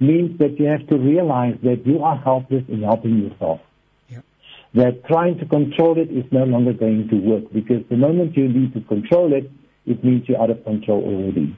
means 0.00 0.38
that 0.38 0.58
you 0.58 0.66
have 0.66 0.86
to 0.88 0.98
realize 0.98 1.56
that 1.62 1.86
you 1.86 2.02
are 2.02 2.16
helpless 2.16 2.64
in 2.68 2.82
helping 2.82 3.18
yourself. 3.18 3.60
That 4.72 5.04
trying 5.06 5.38
to 5.38 5.46
control 5.46 5.98
it 5.98 6.12
is 6.12 6.24
no 6.30 6.44
longer 6.44 6.72
going 6.72 7.08
to 7.08 7.16
work 7.16 7.52
because 7.52 7.82
the 7.90 7.96
moment 7.96 8.36
you 8.36 8.48
need 8.48 8.72
to 8.74 8.80
control 8.82 9.32
it, 9.32 9.50
it 9.90 10.04
means 10.04 10.28
you're 10.28 10.40
out 10.40 10.50
of 10.50 10.64
control 10.64 11.02
already. 11.02 11.56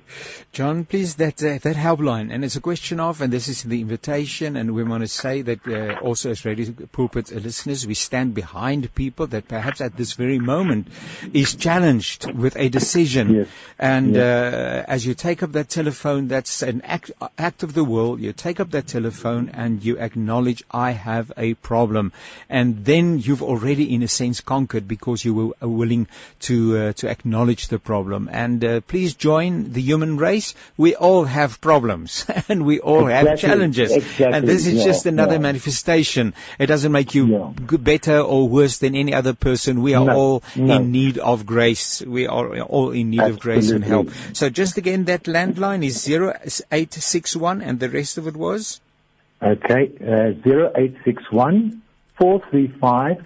John, 0.53 0.85
please, 0.85 1.15
that 1.17 1.43
uh, 1.43 1.59
that 1.63 1.77
helpline, 1.77 2.33
and 2.33 2.45
it's 2.45 2.57
a 2.57 2.61
question 2.61 3.01
of, 3.01 3.21
and 3.21 3.33
this 3.33 3.49
is 3.49 3.63
the 3.63 3.81
invitation, 3.81 4.57
and 4.57 4.75
we 4.75 4.85
want 4.85 5.03
to 5.03 5.09
say 5.09 5.43
that 5.43 5.67
uh, 5.67 6.01
also 6.01 6.31
as 6.31 6.45
Radio 6.45 6.73
Pulpit 6.93 7.31
listeners, 7.33 7.87
we 7.87 7.95
stand 7.95 8.35
behind 8.35 8.95
people 8.95 9.27
that 9.29 9.49
perhaps 9.49 9.81
at 9.81 9.97
this 9.97 10.13
very 10.15 10.39
moment 10.39 10.89
is 11.33 11.55
challenged 11.57 12.31
with 12.31 12.57
a 12.57 12.69
decision. 12.69 13.35
Yes. 13.35 13.49
And 13.79 14.15
yes. 14.15 14.23
Uh, 14.23 14.85
as 14.89 15.07
you 15.07 15.15
take 15.15 15.43
up 15.43 15.53
that 15.53 15.69
telephone, 15.69 16.29
that's 16.29 16.63
an 16.63 16.83
act, 16.83 17.13
act 17.39 17.63
of 17.63 17.73
the 17.73 17.85
will. 17.85 18.19
You 18.19 18.33
take 18.33 18.61
up 18.61 18.71
that 18.73 18.87
telephone 18.87 19.51
and 19.51 19.83
you 19.85 19.99
acknowledge, 19.99 20.63
I 20.71 20.91
have 20.91 21.33
a 21.37 21.55
problem, 21.55 22.13
and 22.49 22.85
then 22.85 23.19
you've 23.19 23.43
already, 23.43 23.95
in 23.95 24.03
a 24.03 24.09
sense, 24.09 24.41
conquered 24.41 24.87
because 24.87 25.25
you 25.25 25.35
were 25.35 25.67
willing 25.67 26.09
to 26.41 26.77
uh, 26.77 26.93
to 26.95 27.09
acknowledge 27.09 27.69
the 27.69 27.79
problem 27.79 28.22
problem. 28.25 28.43
And 28.43 28.65
uh, 28.65 28.81
please 28.81 29.15
join 29.15 29.73
the 29.73 29.81
human 29.81 30.17
race. 30.17 30.55
We 30.77 30.95
all 30.95 31.25
have 31.25 31.61
problems 31.61 32.27
and 32.49 32.65
we 32.65 32.81
all 32.81 33.07
have 33.07 33.39
challenges. 33.39 33.93
exactly, 33.93 34.27
And 34.27 34.49
this 34.49 34.67
is 34.67 34.85
just 34.85 35.07
another 35.07 35.39
manifestation. 35.39 36.35
It 36.59 36.67
doesn't 36.67 36.93
make 36.93 37.15
you 37.15 37.55
better 37.57 38.21
or 38.21 38.49
worse 38.49 38.79
than 38.79 38.95
any 38.95 39.15
other 39.15 39.35
person. 39.35 39.83
We 39.83 39.95
are 39.95 40.11
all 40.11 40.43
in 40.55 40.93
need 40.93 41.19
of 41.19 41.47
grace. 41.47 42.03
We 42.03 42.27
are 42.27 42.61
all 42.61 42.91
in 42.91 43.11
need 43.11 43.21
of 43.21 43.39
grace 43.39 43.71
and 43.71 43.85
help. 43.85 44.11
So 44.33 44.51
just 44.51 44.79
again, 44.79 45.05
that 45.05 45.25
landline 45.25 45.85
is 45.85 46.09
0861 46.09 47.63
and 47.63 47.81
the 47.81 47.89
rest 47.89 48.19
of 48.19 48.27
it 48.27 48.37
was? 48.37 48.81
Okay, 49.43 49.91
uh, 50.01 50.39
0861 50.47 51.83
435 52.17 53.25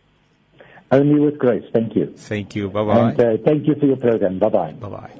Only 0.90 1.20
with 1.20 1.38
grace. 1.38 1.64
Thank 1.72 1.96
you. 1.96 2.14
Thank 2.16 2.54
you. 2.54 2.68
Bye 2.68 2.84
bye. 2.84 3.10
And 3.10 3.20
uh, 3.20 3.36
thank 3.44 3.66
you 3.66 3.74
for 3.74 3.86
your 3.86 3.96
program. 3.96 4.38
Bye-bye. 4.38 4.72
Bye 4.72 4.88
bye. 4.88 5.10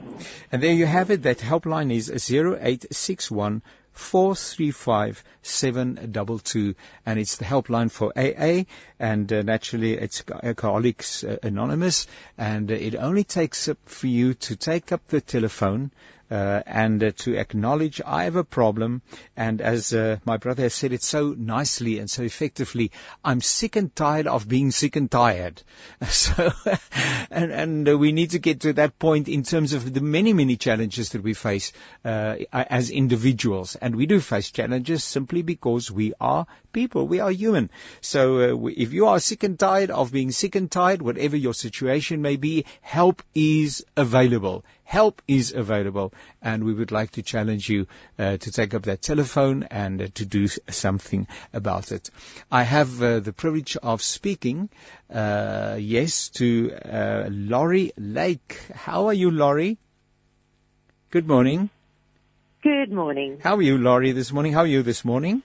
And 0.53 0.63
there 0.63 0.73
you 0.73 0.87
have 0.87 1.11
it. 1.11 1.23
That 1.23 1.39
helpline 1.39 1.93
is 1.93 2.09
0861 2.11 3.63
435 3.97 5.25
722 5.43 6.75
and 7.07 7.19
it's 7.19 7.39
the 7.39 7.47
helpline 7.47 7.91
for 7.91 8.13
AA 8.15 8.65
and 9.01 9.33
uh, 9.33 9.41
naturally 9.41 9.95
it's 9.95 10.23
Alcoholics 10.43 11.25
uh, 11.25 11.39
Anonymous 11.43 12.07
and 12.37 12.71
uh, 12.71 12.75
it 12.75 12.95
only 12.95 13.25
takes 13.25 13.69
up 13.69 13.79
for 13.87 14.07
you 14.07 14.35
to 14.35 14.55
take 14.55 14.93
up 14.93 15.07
the 15.09 15.23
telephone 15.23 15.91
uh, 16.31 16.63
and 16.67 17.03
uh, 17.03 17.13
to 17.17 17.37
acknowledge 17.37 18.01
I 18.05 18.25
have 18.25 18.37
a 18.37 18.45
problem. 18.45 19.03
And 19.37 19.61
as 19.61 19.93
uh, 19.93 20.19
my 20.25 20.37
brother 20.37 20.65
has 20.65 20.75
said 20.75 20.93
it 20.93 21.03
so 21.03 21.35
nicely 21.37 21.99
and 21.99 22.11
so 22.11 22.23
effectively 22.23 22.91
I'm 23.25 23.41
sick 23.41 23.77
and 23.77 23.95
tired 23.95 24.27
of 24.27 24.49
being 24.49 24.71
sick 24.71 24.97
and 24.97 25.11
tired. 25.11 25.63
So 26.09 26.51
and 27.31 27.53
and 27.53 27.89
uh, 27.89 27.99
we 27.99 28.13
need 28.13 28.31
to 28.31 28.39
get 28.39 28.61
to 28.61 28.73
that 28.75 28.99
point 28.99 29.29
in 29.29 29.43
terms 29.43 29.73
of 29.73 29.93
the 29.93 30.01
many 30.01 30.33
many 30.33 30.57
challenges 30.57 31.11
that 31.11 31.23
we 31.23 31.35
face 31.35 31.73
uh, 32.05 32.37
as 32.53 32.91
individuals. 32.91 33.77
And 33.77 33.97
we 33.97 34.07
do 34.07 34.21
face 34.21 34.51
challenges 34.51 35.05
simply 35.05 35.43
because 35.43 35.91
we 35.91 36.13
are 36.21 36.47
people. 36.73 37.07
We 37.07 37.21
are 37.21 37.31
human. 37.31 37.71
So 38.01 38.53
uh, 38.53 38.57
we, 38.57 38.73
if 38.75 38.93
you 38.93 39.07
are 39.07 39.21
sick 39.21 39.45
and 39.45 39.59
tired 39.59 39.91
of 39.91 40.13
being 40.13 40.31
sick 40.31 40.55
and 40.57 40.71
tired 40.71 41.03
whatever 41.03 41.37
your 41.37 41.55
situation 41.55 42.23
may 42.23 42.37
be 42.37 42.65
help 42.81 43.23
is 43.35 43.85
available 43.97 44.65
help 44.87 45.21
is 45.27 45.53
available 45.53 46.15
and 46.41 46.65
we 46.65 46.73
would 46.73 46.93
like 46.93 47.11
to 47.11 47.23
challenge 47.23 47.69
you 47.69 47.87
uh, 48.19 48.37
to 48.37 48.53
take 48.53 48.73
up 48.73 48.85
that 48.85 49.03
telephone 49.03 49.65
and 49.65 50.01
uh, 50.01 50.07
to 50.15 50.25
do 50.25 50.47
something 50.71 51.27
about 51.53 51.91
it. 51.91 52.11
I 52.51 52.63
have 52.63 53.03
uh, 53.03 53.19
the 53.21 53.33
privilege 53.33 53.77
of 53.77 54.01
speaking, 54.01 54.69
uh, 55.13 55.77
yes, 55.79 56.29
to 56.41 56.73
uh, 56.73 57.29
Lori 57.31 57.93
Lake. 57.99 58.61
How 58.75 59.09
are 59.09 59.13
you, 59.13 59.31
Lori? 59.33 59.77
Good 61.11 61.27
morning. 61.27 61.69
Good 62.63 62.93
morning. 62.93 63.39
How 63.43 63.57
are 63.57 63.63
you, 63.63 63.79
Lori, 63.79 64.13
this 64.13 64.33
morning? 64.33 64.53
How 64.53 64.61
are 64.61 64.67
you 64.67 64.83
this 64.83 65.05
morning? 65.05 65.43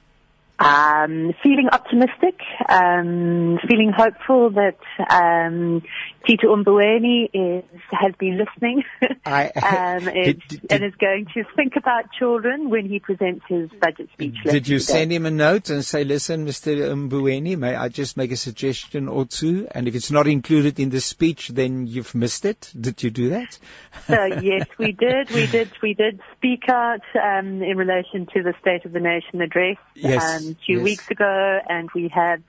Um, 0.62 1.34
feeling 1.42 1.70
optimistic, 1.72 2.40
um, 2.70 3.58
feeling 3.68 3.92
hopeful 3.96 4.52
that 4.52 4.78
um, 5.10 5.82
Tito 6.28 6.56
Mboweni 6.56 7.30
is 7.34 7.64
has 7.92 8.14
been 8.20 8.38
listening 8.38 8.84
I- 9.26 9.50
um, 9.98 10.08
is, 10.08 10.26
Did- 10.26 10.48
did- 10.48 10.66
and 10.70 10.84
is 10.84 10.94
going 11.00 11.26
to 11.34 11.44
think 11.56 11.74
about 11.78 12.12
children 12.18 12.70
when 12.70 12.86
he 12.88 13.00
presents 13.00 13.44
his 13.48 13.70
budget 13.82 14.10
speech. 14.14 14.36
Did 14.44 14.68
you 14.68 14.78
today. 14.80 14.94
send 14.94 15.12
him 15.12 15.26
a 15.26 15.32
note 15.32 15.70
and 15.70 15.84
say, 15.84 16.04
listen, 16.04 16.46
Mr. 16.46 16.78
Mboweni, 17.10 17.58
may 17.58 17.76
I 17.76 17.90
just 17.90 18.16
make 18.18 18.32
a 18.32 18.38
suggestion 18.38 19.08
or 19.08 19.26
two? 19.26 19.68
And 19.72 19.88
if 19.88 19.96
it's 19.96 20.12
not 20.12 20.28
included 20.28 20.80
in 20.80 20.90
the 20.90 21.02
speech, 21.02 21.50
then 21.50 21.88
you've 21.88 22.14
missed 22.14 22.46
it. 22.46 22.72
Did 22.80 23.02
you 23.02 23.10
do 23.10 23.30
that? 23.30 23.58
So 24.06 24.26
yes, 24.42 24.68
we 24.78 24.92
did. 24.92 25.32
We 25.32 25.48
did. 25.48 25.72
We 25.82 25.94
did 25.96 26.20
speak 26.38 26.70
out 26.70 27.02
um, 27.16 27.64
in 27.64 27.78
relation 27.78 28.28
to 28.34 28.44
the 28.44 28.54
State 28.62 28.86
of 28.86 28.92
the 28.92 29.00
Nation 29.00 29.42
address 29.42 29.78
Yes, 29.96 30.51
um, 30.52 30.58
two 30.66 30.74
yes. 30.74 30.84
weeks 30.84 31.12
ago, 31.12 31.60
and 31.68 31.90
we 31.94 32.08
had 32.08 32.44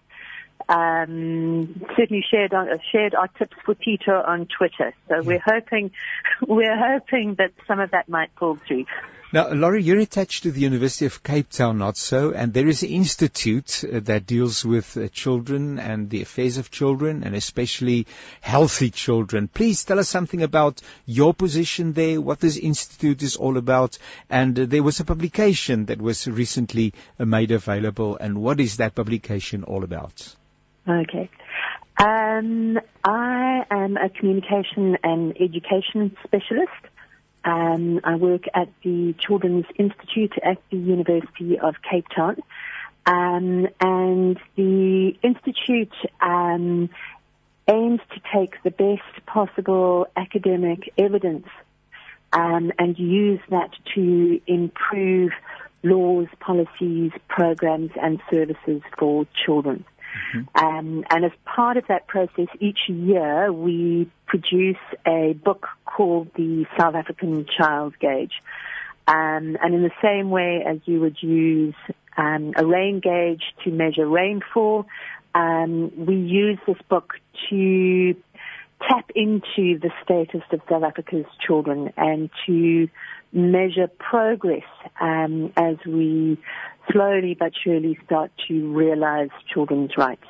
um, 0.68 1.80
certainly 1.96 2.24
shared 2.28 2.54
uh, 2.54 2.78
shared 2.90 3.14
our 3.14 3.28
tips 3.28 3.56
for 3.64 3.74
Tito 3.74 4.22
on 4.26 4.46
Twitter. 4.46 4.94
So 5.08 5.22
we're 5.22 5.42
hoping 5.44 5.90
we're 6.46 6.78
hoping 6.78 7.34
that 7.36 7.52
some 7.66 7.80
of 7.80 7.90
that 7.92 8.08
might 8.08 8.34
pull 8.36 8.58
through. 8.66 8.86
Now, 9.34 9.48
Lori, 9.48 9.82
you're 9.82 9.98
attached 9.98 10.42
to 10.42 10.50
the 10.50 10.60
University 10.60 11.06
of 11.06 11.22
Cape 11.22 11.48
Town, 11.48 11.78
not 11.78 11.96
so, 11.96 12.32
and 12.32 12.52
there 12.52 12.68
is 12.68 12.82
an 12.82 12.90
institute 12.90 13.82
uh, 13.82 14.00
that 14.00 14.26
deals 14.26 14.62
with 14.62 14.94
uh, 14.94 15.08
children 15.08 15.78
and 15.78 16.10
the 16.10 16.20
affairs 16.20 16.58
of 16.58 16.70
children, 16.70 17.24
and 17.24 17.34
especially 17.34 18.06
healthy 18.42 18.90
children. 18.90 19.48
Please 19.48 19.84
tell 19.84 19.98
us 19.98 20.10
something 20.10 20.42
about 20.42 20.82
your 21.06 21.32
position 21.32 21.94
there, 21.94 22.20
what 22.20 22.40
this 22.40 22.58
institute 22.58 23.22
is 23.22 23.36
all 23.36 23.56
about, 23.56 23.96
and 24.28 24.58
uh, 24.58 24.66
there 24.66 24.82
was 24.82 25.00
a 25.00 25.04
publication 25.06 25.86
that 25.86 26.02
was 26.02 26.28
recently 26.28 26.92
uh, 27.18 27.24
made 27.24 27.52
available, 27.52 28.18
and 28.18 28.36
what 28.36 28.60
is 28.60 28.76
that 28.76 28.94
publication 28.94 29.64
all 29.64 29.82
about? 29.82 30.36
Okay. 30.86 31.30
Um, 31.98 32.78
I 33.02 33.64
am 33.70 33.96
a 33.96 34.10
communication 34.10 34.98
and 35.02 35.34
education 35.40 36.14
specialist. 36.22 36.91
Um, 37.44 38.00
I 38.04 38.16
work 38.16 38.44
at 38.54 38.68
the 38.82 39.14
Children's 39.18 39.66
Institute 39.76 40.34
at 40.42 40.58
the 40.70 40.76
University 40.76 41.58
of 41.58 41.74
Cape 41.88 42.06
Town. 42.14 42.36
Um, 43.04 43.66
and 43.80 44.38
the 44.54 45.16
Institute 45.22 45.92
um, 46.20 46.88
aims 47.68 48.00
to 48.14 48.20
take 48.32 48.62
the 48.62 48.70
best 48.70 49.26
possible 49.26 50.06
academic 50.16 50.92
evidence 50.96 51.46
um, 52.32 52.72
and 52.78 52.98
use 52.98 53.40
that 53.50 53.70
to 53.94 54.40
improve 54.46 55.32
laws, 55.82 56.28
policies, 56.38 57.10
programs, 57.28 57.90
and 58.00 58.20
services 58.30 58.82
for 58.96 59.26
children. 59.44 59.84
Um, 60.54 61.04
and 61.10 61.24
as 61.24 61.32
part 61.44 61.76
of 61.76 61.84
that 61.88 62.06
process, 62.06 62.46
each 62.60 62.80
year 62.88 63.52
we 63.52 64.10
produce 64.26 64.76
a 65.06 65.34
book 65.44 65.66
called 65.84 66.28
the 66.36 66.64
South 66.78 66.94
African 66.94 67.46
Child 67.58 67.94
Gauge. 68.00 68.32
Um, 69.06 69.56
and 69.60 69.74
in 69.74 69.82
the 69.82 69.90
same 70.02 70.30
way 70.30 70.64
as 70.66 70.78
you 70.84 71.00
would 71.00 71.16
use 71.20 71.74
um, 72.16 72.52
a 72.56 72.64
rain 72.64 73.00
gauge 73.00 73.42
to 73.64 73.70
measure 73.70 74.06
rainfall, 74.06 74.86
um, 75.34 75.92
we 76.06 76.14
use 76.14 76.58
this 76.66 76.76
book 76.88 77.14
to 77.50 78.14
tap 78.88 79.10
into 79.14 79.78
the 79.78 79.90
status 80.02 80.42
of 80.52 80.60
South 80.68 80.82
Africa's 80.82 81.26
children 81.44 81.92
and 81.96 82.30
to 82.46 82.88
measure 83.32 83.88
progress 83.98 84.66
um, 85.00 85.52
as 85.56 85.76
we 85.86 86.38
slowly 86.90 87.34
but 87.38 87.52
surely 87.62 87.98
start 88.04 88.30
to 88.48 88.72
realize 88.72 89.30
children's 89.52 89.96
rights. 89.96 90.26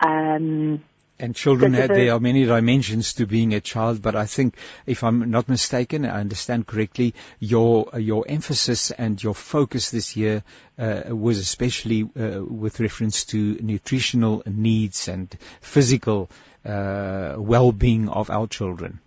Um, 0.00 0.82
And 1.18 1.36
children, 1.36 1.72
That's 1.72 1.90
a 1.90 1.92
had, 1.92 2.00
there 2.00 2.14
are 2.14 2.20
many 2.20 2.46
dimensions 2.46 3.12
to 3.14 3.26
being 3.26 3.52
a 3.52 3.60
child, 3.60 4.00
but 4.00 4.16
I 4.16 4.24
think, 4.24 4.56
if 4.86 5.04
I'm 5.04 5.30
not 5.30 5.50
mistaken, 5.50 6.06
I 6.06 6.18
understand 6.20 6.66
correctly, 6.66 7.14
your 7.38 7.90
your 7.98 8.24
emphasis 8.26 8.90
and 8.90 9.22
your 9.22 9.34
focus 9.34 9.90
this 9.90 10.16
year 10.16 10.42
uh, 10.78 11.02
was 11.14 11.38
especially 11.38 12.04
uh, 12.04 12.42
with 12.42 12.80
reference 12.80 13.26
to 13.26 13.58
nutritional 13.60 14.42
needs 14.46 15.08
and 15.08 15.28
physical 15.60 16.30
uh, 16.64 17.34
well-being 17.36 18.08
of 18.08 18.30
our 18.30 18.46
children. 18.46 19.00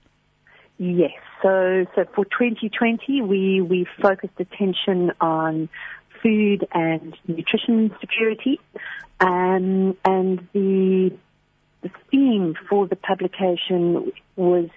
Yes. 0.77 1.11
So, 1.41 1.85
so 1.93 2.05
for 2.15 2.25
2020, 2.25 3.21
we, 3.21 3.61
we 3.61 3.85
focused 4.01 4.39
attention 4.39 5.11
on 5.19 5.69
food 6.23 6.67
and 6.73 7.15
nutrition 7.27 7.93
security. 7.99 8.59
Um, 9.19 9.95
and 10.03 10.47
the, 10.53 11.11
the 11.81 11.91
theme 12.09 12.55
for 12.67 12.87
the 12.87 12.95
publication 12.95 14.11
was 14.35 14.69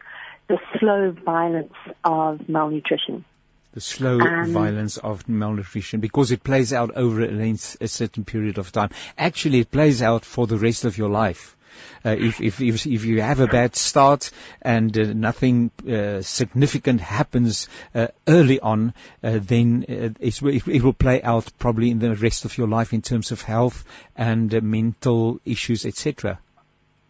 the 0.49 0.59
slow 0.79 1.13
violence 1.13 1.73
of 2.05 2.49
malnutrition. 2.49 3.25
The 3.73 3.81
slow 3.81 4.21
Um, 4.21 4.53
violence 4.53 4.97
of 4.97 5.29
malnutrition 5.29 6.01
because 6.01 6.31
it 6.31 6.43
plays 6.43 6.73
out 6.73 6.97
over 6.97 7.23
a, 7.23 7.31
length, 7.31 7.77
a 7.81 7.89
certain 7.89 8.25
period 8.25 8.59
of 8.59 8.73
time. 8.73 8.91
Actually, 9.19 9.61
it 9.61 9.71
plays 9.71 10.03
out 10.03 10.25
for 10.25 10.47
the 10.47 10.57
rest 10.57 10.85
of 10.85 10.97
your 10.99 11.11
life. 11.11 11.56
Uh, 12.05 12.11
if, 12.11 12.41
if, 12.41 12.61
if, 12.61 12.87
if 12.87 13.05
you 13.05 13.21
have 13.21 13.41
a 13.41 13.47
bad 13.47 13.77
start 13.77 14.31
and 14.63 14.97
uh, 14.99 15.13
nothing 15.13 15.71
uh, 15.89 16.23
significant 16.23 17.01
happens 17.01 17.69
uh, 17.95 18.09
early 18.27 18.61
on, 18.61 18.95
uh, 19.23 19.39
then 19.43 19.85
uh, 19.89 20.09
it, 20.21 20.43
it 20.43 20.83
will 20.83 20.93
play 20.93 21.23
out 21.23 21.51
probably 21.59 21.91
in 21.91 21.99
the 21.99 22.15
rest 22.15 22.45
of 22.45 22.57
your 22.57 22.69
life 22.69 22.93
in 22.93 23.03
terms 23.03 23.33
of 23.33 23.43
health 23.43 23.85
and 24.17 24.63
mental 24.63 25.41
issues, 25.45 25.87
etc. 25.87 26.39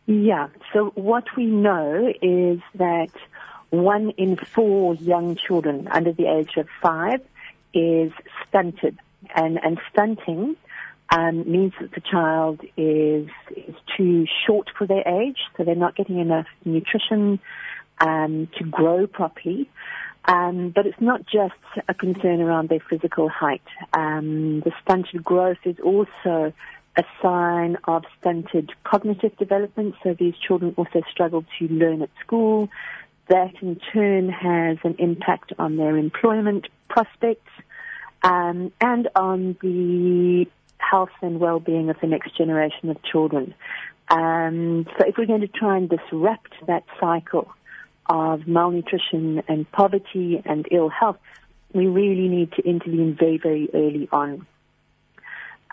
Yeah. 0.07 0.49
So 0.73 0.93
what 0.95 1.25
we 1.37 1.47
know 1.47 2.13
is 2.23 2.61
that 2.77 3.11
one 3.71 4.11
in 4.11 4.37
four 4.37 4.95
young 4.95 5.37
children 5.37 5.89
under 5.91 6.13
the 6.13 6.27
age 6.27 6.57
of 6.57 6.69
five 6.81 7.21
is 7.75 8.13
stunted, 8.47 8.99
and 9.35 9.63
and 9.63 9.81
stunting 9.91 10.57
um, 11.11 11.51
means 11.51 11.73
that 11.81 11.93
the 11.93 12.01
child 12.01 12.61
is 12.77 13.29
is 13.57 13.75
too 13.97 14.27
short 14.47 14.69
for 14.77 14.87
their 14.87 15.07
age, 15.07 15.39
so 15.57 15.65
they're 15.65 15.75
not 15.75 15.97
getting 15.97 16.19
enough 16.19 16.47
nutrition 16.65 17.39
um, 18.01 18.49
to 18.59 18.65
grow 18.65 19.07
properly. 19.07 19.71
Um, 20.29 20.71
but 20.75 20.87
it's 20.87 21.01
not 21.01 21.25
just 21.25 21.55
a 21.89 21.95
concern 21.95 22.41
around 22.41 22.69
their 22.69 22.81
physical 22.91 23.29
height. 23.29 23.63
Um, 23.93 24.61
the 24.61 24.73
stunted 24.83 25.23
growth 25.23 25.59
is 25.65 25.77
also 25.79 26.53
a 26.97 27.05
sign 27.23 27.77
of 27.85 28.05
stunted 28.19 28.73
cognitive 28.83 29.37
development. 29.37 29.95
So 30.03 30.15
these 30.19 30.35
children 30.37 30.75
also 30.77 31.03
struggle 31.11 31.45
to 31.59 31.69
learn 31.69 32.03
at 32.03 32.11
school. 32.25 32.69
That 33.29 33.55
in 33.61 33.79
turn 33.93 34.29
has 34.31 34.79
an 34.83 34.97
impact 34.99 35.53
on 35.59 35.77
their 35.77 35.97
employment 35.97 36.67
prospects 36.89 37.51
um, 38.23 38.73
and 38.81 39.09
on 39.15 39.57
the 39.61 40.47
health 40.79 41.11
and 41.23 41.41
well-being 41.41 41.91
of 41.91 41.97
the 42.01 42.07
next 42.07 42.37
generation 42.37 42.91
of 42.91 43.03
children. 43.03 43.55
Um, 44.09 44.87
so 44.97 45.07
if 45.07 45.17
we're 45.19 45.27
going 45.27 45.41
to 45.41 45.49
try 45.49 45.77
and 45.77 45.89
disrupt 45.89 46.53
that 46.67 46.85
cycle 47.01 47.49
of 48.09 48.47
malnutrition 48.47 49.43
and 49.49 49.71
poverty 49.73 50.41
and 50.45 50.67
ill 50.71 50.89
health, 50.89 51.19
we 51.73 51.87
really 51.87 52.29
need 52.29 52.53
to 52.53 52.63
intervene 52.63 53.17
very, 53.19 53.39
very 53.39 53.69
early 53.75 54.09
on. 54.13 54.47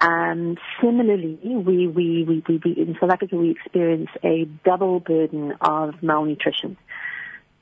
Um, 0.02 0.58
similarly, 0.82 1.40
we, 1.44 1.88
we, 1.88 2.24
we, 2.24 2.44
we, 2.48 2.74
in 2.74 2.98
South 3.00 3.12
Africa, 3.12 3.38
we 3.38 3.52
experience 3.52 4.10
a 4.24 4.46
double 4.66 5.00
burden 5.00 5.54
of 5.62 6.02
malnutrition. 6.02 6.76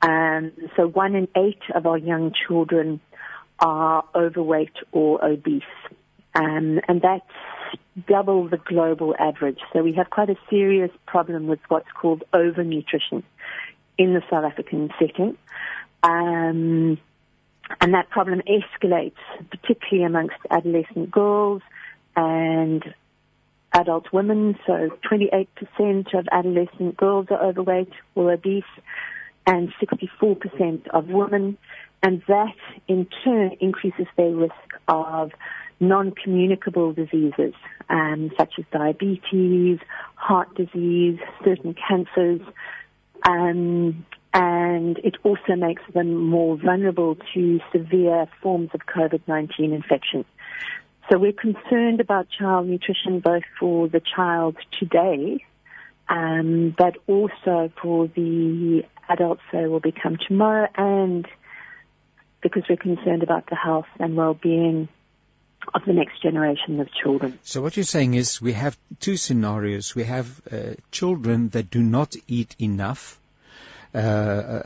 Um, 0.00 0.52
so 0.76 0.88
one 0.88 1.14
in 1.14 1.28
eight 1.36 1.60
of 1.74 1.86
our 1.86 1.98
young 1.98 2.32
children 2.46 3.00
are 3.60 4.04
overweight 4.14 4.72
or 4.90 5.24
obese. 5.24 5.62
Um, 6.34 6.80
and 6.88 7.02
that's 7.02 7.24
double 8.08 8.48
the 8.48 8.56
global 8.56 9.14
average. 9.18 9.58
So 9.72 9.82
we 9.82 9.92
have 9.94 10.10
quite 10.10 10.30
a 10.30 10.36
serious 10.48 10.90
problem 11.06 11.46
with 11.46 11.60
what's 11.68 11.90
called 11.92 12.24
overnutrition 12.32 13.22
in 13.98 14.14
the 14.14 14.22
South 14.30 14.44
African 14.44 14.90
setting. 14.98 15.36
Um, 16.02 16.98
and 17.80 17.94
that 17.94 18.10
problem 18.10 18.42
escalates, 18.48 19.12
particularly 19.50 20.04
amongst 20.04 20.36
adolescent 20.50 21.10
girls 21.10 21.62
and 22.16 22.82
adult 23.72 24.12
women. 24.12 24.58
So 24.66 24.90
28% 25.10 25.48
of 26.14 26.28
adolescent 26.30 26.96
girls 26.96 27.26
are 27.30 27.42
overweight 27.42 27.92
or 28.14 28.32
obese 28.32 28.64
and 29.46 29.72
64% 29.80 30.88
of 30.88 31.08
women. 31.08 31.58
And 32.02 32.22
that 32.26 32.56
in 32.88 33.06
turn 33.24 33.52
increases 33.60 34.06
their 34.16 34.30
risk 34.30 34.54
of 34.88 35.30
non-communicable 35.82 36.92
diseases, 36.92 37.52
um, 37.90 38.30
such 38.38 38.54
as 38.58 38.64
diabetes, 38.72 39.78
heart 40.14 40.54
disease, 40.54 41.18
certain 41.44 41.74
cancers, 41.74 42.40
um, 43.28 44.06
and 44.32 44.98
it 44.98 45.16
also 45.24 45.56
makes 45.56 45.82
them 45.92 46.14
more 46.14 46.56
vulnerable 46.56 47.16
to 47.34 47.60
severe 47.72 48.26
forms 48.40 48.70
of 48.72 48.80
COVID-19 48.86 49.74
infection. 49.74 50.24
So 51.10 51.18
we're 51.18 51.32
concerned 51.32 52.00
about 52.00 52.28
child 52.38 52.68
nutrition 52.68 53.20
both 53.20 53.42
for 53.58 53.88
the 53.88 54.00
child 54.00 54.56
today, 54.78 55.44
um, 56.08 56.74
but 56.78 56.96
also 57.06 57.70
for 57.82 58.06
the 58.06 58.84
adults 59.08 59.42
they 59.52 59.66
will 59.66 59.80
become 59.80 60.16
tomorrow 60.28 60.68
and 60.76 61.26
because 62.42 62.62
we're 62.68 62.76
concerned 62.76 63.22
about 63.22 63.48
the 63.50 63.56
health 63.56 63.86
and 63.98 64.16
well-being 64.16 64.88
of 65.74 65.84
the 65.84 65.92
next 65.92 66.22
generation 66.22 66.80
of 66.80 66.88
children. 66.92 67.38
So 67.42 67.62
what 67.62 67.76
you're 67.76 67.84
saying 67.84 68.14
is 68.14 68.40
we 68.40 68.52
have 68.52 68.76
two 69.00 69.16
scenarios. 69.16 69.94
We 69.94 70.04
have 70.04 70.40
uh, 70.50 70.74
children 70.90 71.50
that 71.50 71.70
do 71.70 71.82
not 71.82 72.14
eat 72.28 72.54
enough, 72.58 73.18
uh, 73.94 73.98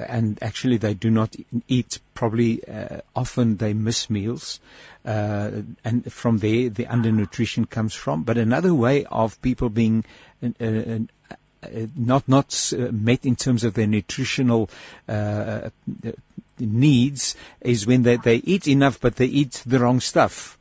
and 0.08 0.38
actually 0.42 0.78
they 0.78 0.94
do 0.94 1.10
not 1.10 1.34
eat. 1.68 1.98
Probably 2.14 2.66
uh, 2.66 3.00
often 3.14 3.56
they 3.56 3.74
miss 3.74 4.08
meals, 4.08 4.60
uh, 5.04 5.50
and 5.84 6.12
from 6.12 6.38
there 6.38 6.68
the 6.70 6.86
undernutrition 6.86 7.68
comes 7.68 7.94
from. 7.94 8.22
But 8.22 8.38
another 8.38 8.74
way 8.74 9.04
of 9.04 9.40
people 9.42 9.68
being 9.68 10.04
uh, 10.42 10.98
uh, 11.62 11.86
not 11.96 12.28
not 12.28 12.72
uh, 12.72 12.92
met 12.92 13.26
in 13.26 13.36
terms 13.36 13.64
of 13.64 13.74
their 13.74 13.86
nutritional 13.86 14.70
uh, 15.08 15.70
needs 16.58 17.36
is 17.60 17.86
when 17.86 18.02
they, 18.02 18.16
they 18.16 18.36
eat 18.36 18.68
enough, 18.68 19.00
but 19.00 19.16
they 19.16 19.26
eat 19.26 19.62
the 19.66 19.78
wrong 19.78 20.00
stuff. 20.00 20.56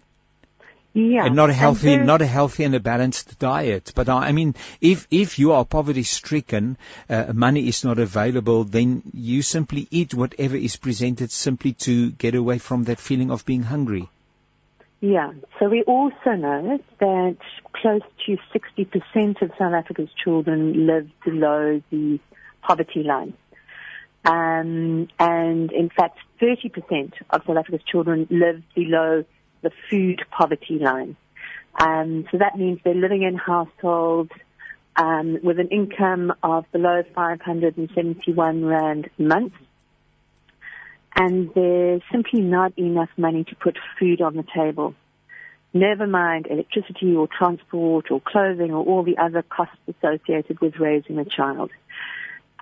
Yeah, 0.98 1.26
and 1.26 1.36
not 1.36 1.50
a 1.50 1.54
healthy, 1.54 1.94
and 1.94 2.08
not 2.08 2.22
a 2.22 2.26
healthy 2.26 2.64
and 2.64 2.74
a 2.74 2.80
balanced 2.80 3.38
diet. 3.38 3.92
But 3.94 4.08
I 4.08 4.32
mean, 4.32 4.56
if 4.80 5.08
if 5.12 5.38
you 5.38 5.52
are 5.52 5.66
poverty 5.66 6.04
stricken, 6.04 6.78
uh, 7.10 7.34
money 7.34 7.68
is 7.68 7.84
not 7.84 8.00
available, 8.00 8.64
then 8.64 9.04
you 9.14 9.42
simply 9.42 9.90
eat 9.92 10.14
whatever 10.14 10.56
is 10.56 10.78
presented, 10.78 11.32
simply 11.32 11.74
to 11.88 12.12
get 12.12 12.34
away 12.34 12.60
from 12.60 12.86
that 12.86 13.02
feeling 13.02 13.30
of 13.30 13.46
being 13.46 13.62
hungry. 13.62 14.08
Yeah. 15.02 15.34
So 15.60 15.68
we 15.68 15.84
also 15.84 16.32
know 16.32 16.80
that 17.00 17.38
close 17.74 18.02
to 18.26 18.38
60% 18.56 19.42
of 19.42 19.52
South 19.60 19.74
Africa's 19.74 20.10
children 20.24 20.88
live 20.88 21.10
below 21.26 21.82
the 21.92 22.22
poverty 22.62 23.04
line. 23.04 23.34
Um, 24.24 25.10
and 25.20 25.72
in 25.74 25.90
fact, 25.90 26.20
30% 26.42 27.12
of 27.30 27.42
South 27.46 27.58
Africa's 27.58 27.84
children 27.84 28.28
live 28.32 28.64
below 28.74 29.26
the 29.66 29.72
food 29.90 30.22
poverty 30.30 30.78
line. 30.80 31.18
Um, 31.78 32.26
so 32.32 32.38
that 32.38 32.58
means 32.58 32.80
they're 32.84 32.94
living 32.94 33.24
in 33.24 33.36
households 33.36 34.32
um, 34.96 35.40
with 35.44 35.60
an 35.60 35.70
income 35.70 36.34
of 36.44 36.72
below 36.72 37.04
571 37.14 38.64
rand 38.64 39.10
a 39.18 39.22
month. 39.22 39.54
And 41.16 41.50
there's 41.56 42.02
simply 42.12 42.42
not 42.42 42.78
enough 42.78 43.10
money 43.18 43.44
to 43.46 43.56
put 43.56 43.78
food 44.00 44.22
on 44.22 44.36
the 44.36 44.46
table. 44.56 44.94
Never 45.74 46.08
mind 46.08 46.48
electricity 46.50 47.16
or 47.16 47.28
transport 47.28 48.12
or 48.12 48.22
clothing 48.22 48.72
or 48.72 48.86
all 48.86 49.04
the 49.04 49.18
other 49.18 49.42
costs 49.42 49.80
associated 49.88 50.62
with 50.62 50.76
raising 50.78 51.18
a 51.18 51.26
child. 51.26 51.72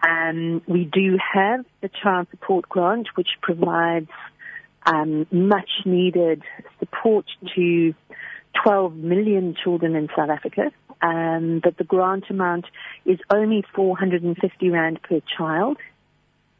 Um, 0.08 0.62
we 0.68 0.86
do 0.86 1.18
have 1.34 1.66
the 1.82 1.89
child 1.89 2.28
support 2.32 2.68
grant, 2.68 3.10
which 3.16 3.30
provides 3.41 4.10
um, 4.86 5.26
much 5.32 5.70
needed 5.86 6.42
support 6.80 7.26
to 7.56 7.94
12 8.64 8.96
million 8.96 9.56
children 9.62 9.96
in 9.96 10.10
South 10.16 10.30
Africa. 10.30 10.72
Um, 11.02 11.60
but 11.64 11.78
the 11.78 11.84
grant 11.84 12.26
amount 12.30 12.66
is 13.06 13.20
only 13.30 13.64
450 13.76 14.70
rand 14.70 15.02
per 15.02 15.20
child 15.38 15.78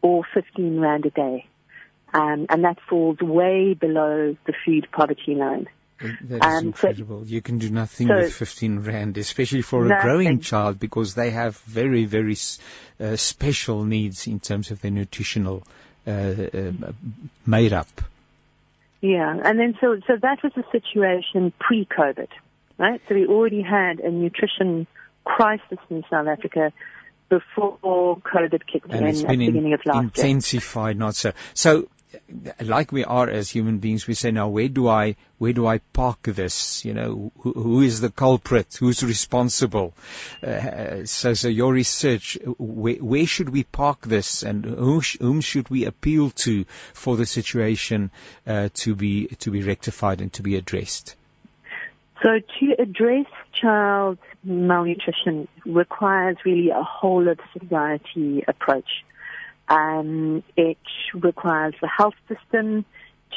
or 0.02 0.24
15 0.34 0.80
rand 0.80 1.06
a 1.06 1.10
day. 1.12 1.46
Um, 2.14 2.46
and 2.50 2.64
that 2.66 2.78
falls 2.90 3.20
way 3.20 3.74
below 3.74 4.36
the 4.46 4.54
food 4.66 4.88
poverty 4.92 5.36
line. 5.36 5.68
That 6.02 6.36
is 6.36 6.42
Um, 6.42 6.60
so- 6.62 6.68
incredible. 6.90 7.24
you 7.26 7.42
can 7.42 7.58
do 7.60 7.70
nothing 7.70 8.08
so- 8.08 8.16
with 8.18 8.34
15 8.34 8.80
rand, 8.80 9.18
especially 9.18 9.62
for 9.62 9.86
a 9.86 9.88
Nothing. 9.88 10.02
growing 10.04 10.40
child, 10.42 10.78
because 10.80 11.16
they 11.16 11.30
have 11.32 11.58
very, 11.60 12.04
very 12.06 12.36
uh, 13.00 13.16
special 13.16 13.84
needs 13.86 14.28
in 14.28 14.40
terms 14.40 14.72
of 14.72 14.82
their 14.82 14.92
nutritional 14.92 15.64
uh, 16.06 16.12
uh, 16.12 16.72
made 17.48 17.72
up. 17.72 17.88
Yeah, 19.04 19.38
and 19.44 19.60
then 19.60 19.78
so 19.82 20.00
so 20.08 20.14
that 20.22 20.42
was 20.44 20.54
the 20.56 20.64
situation 20.72 21.52
pre-COVID, 21.60 22.30
right? 22.78 23.02
So 23.10 23.16
we 23.16 23.28
already 23.28 23.62
had 23.62 24.00
a 24.00 24.10
nutrition 24.10 24.88
crisis 25.26 25.78
in 25.90 26.06
South 26.10 26.28
Africa 26.28 26.72
before 27.28 28.18
COVID 28.18 28.62
kicked 28.66 28.94
and 28.94 29.02
in 29.02 29.26
at 29.26 29.28
the 29.28 29.36
beginning 29.36 29.74
of 29.74 29.82
last 29.86 30.18
year. 30.18 30.26
intensified, 30.26 30.98
not 30.98 31.16
so. 31.16 31.34
So, 31.54 31.90
like 32.62 32.92
we 32.92 33.04
are 33.04 33.30
as 33.30 33.50
human 33.50 33.80
beings, 33.80 34.08
we 34.08 34.14
say 34.14 34.32
now, 34.32 34.48
where 34.50 34.68
do 34.68 34.88
I, 34.88 35.16
where 35.38 35.54
do 35.54 35.68
I 35.68 35.80
park 35.80 36.24
this? 36.24 36.86
You 36.86 36.94
know, 36.94 37.32
who, 37.40 37.54
who 37.54 37.82
is 37.82 38.02
the 38.02 38.10
culprit? 38.10 38.76
Who's 38.80 39.04
responsible? 39.04 39.94
Uh, 40.42 41.06
so, 41.06 41.34
so 41.34 41.48
your 41.48 41.74
research, 41.74 42.38
where, 42.58 42.96
where 42.96 43.26
should 43.26 43.50
we 43.50 43.64
park 43.64 44.02
this, 44.02 44.44
and 44.44 44.66
who 44.66 45.02
sh- 45.02 45.18
whom 45.20 45.42
should 45.42 45.70
we 45.70 45.86
appeal 45.86 46.30
to 46.32 46.66
for 46.94 47.18
the 47.18 47.26
situation 47.26 48.12
uh, 48.48 48.70
to 48.76 48.96
be 48.96 49.28
to 49.40 49.52
be 49.52 49.64
rectified 49.64 50.22
and 50.22 50.32
to 50.34 50.44
be 50.44 50.56
addressed? 50.56 51.16
So 52.22 52.40
to 52.40 52.76
address 52.80 53.26
child 53.60 54.18
malnutrition 54.44 55.48
requires 55.66 56.38
really 56.46 56.70
a 56.70 56.84
whole 56.84 57.28
of 57.28 57.40
society 57.58 58.44
approach. 58.48 59.04
Um, 59.74 60.44
it 60.56 60.78
requires 61.16 61.74
the 61.82 61.88
health 61.88 62.14
system 62.28 62.86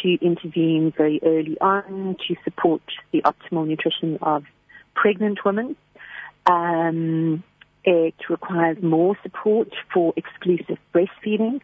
to 0.03 0.19
intervene 0.21 0.93
very 0.95 1.19
early 1.25 1.57
on 1.61 2.17
to 2.29 2.37
support 2.45 2.83
the 3.11 3.23
optimal 3.23 3.67
nutrition 3.67 4.19
of 4.21 4.45
pregnant 4.95 5.39
women. 5.47 5.77
Um, 6.45 7.43
it 7.85 8.17
requires 8.29 8.77
more 8.83 9.17
support 9.23 9.69
for 9.95 10.13
exclusive 10.15 10.77
breastfeeding, 10.95 11.63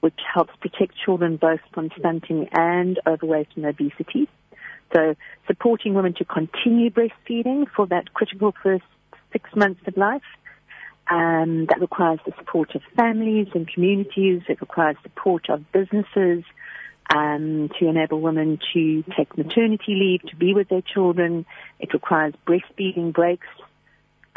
which 0.00 0.18
helps 0.34 0.52
protect 0.60 0.94
children 0.96 1.36
both 1.36 1.60
from 1.72 1.90
stunting 1.96 2.48
and 2.50 2.98
overweight 3.06 3.48
and 3.54 3.66
obesity. 3.66 4.28
So 4.92 5.14
supporting 5.46 5.94
women 5.94 6.14
to 6.14 6.24
continue 6.24 6.90
breastfeeding 6.90 7.66
for 7.76 7.86
that 7.86 8.14
critical 8.14 8.52
first 8.64 8.84
six 9.32 9.48
months 9.54 9.80
of 9.86 9.96
life. 9.96 10.22
Um, 11.10 11.64
that 11.66 11.80
requires 11.80 12.20
the 12.26 12.32
support 12.36 12.74
of 12.74 12.82
families 12.94 13.48
and 13.54 13.66
communities. 13.66 14.42
It 14.46 14.60
requires 14.60 14.96
support 15.02 15.48
of 15.48 15.72
businesses 15.72 16.44
um, 17.08 17.70
to 17.78 17.88
enable 17.88 18.20
women 18.20 18.58
to 18.74 19.02
take 19.16 19.36
maternity 19.38 19.94
leave, 19.94 20.22
to 20.30 20.36
be 20.36 20.52
with 20.52 20.68
their 20.68 20.82
children. 20.82 21.46
It 21.78 21.94
requires 21.94 22.34
breastfeeding 22.46 23.12
breaks 23.12 23.46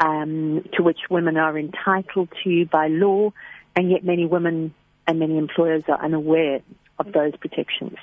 um, 0.00 0.64
to 0.74 0.82
which 0.82 0.98
women 1.10 1.36
are 1.36 1.58
entitled 1.58 2.30
to 2.44 2.66
by 2.66 2.88
law, 2.88 3.32
and 3.76 3.90
yet 3.90 4.04
many 4.04 4.26
women 4.26 4.74
and 5.06 5.18
many 5.18 5.38
employers 5.38 5.84
are 5.88 6.02
unaware 6.02 6.60
of 6.98 7.12
those 7.12 7.36
protections. 7.36 7.96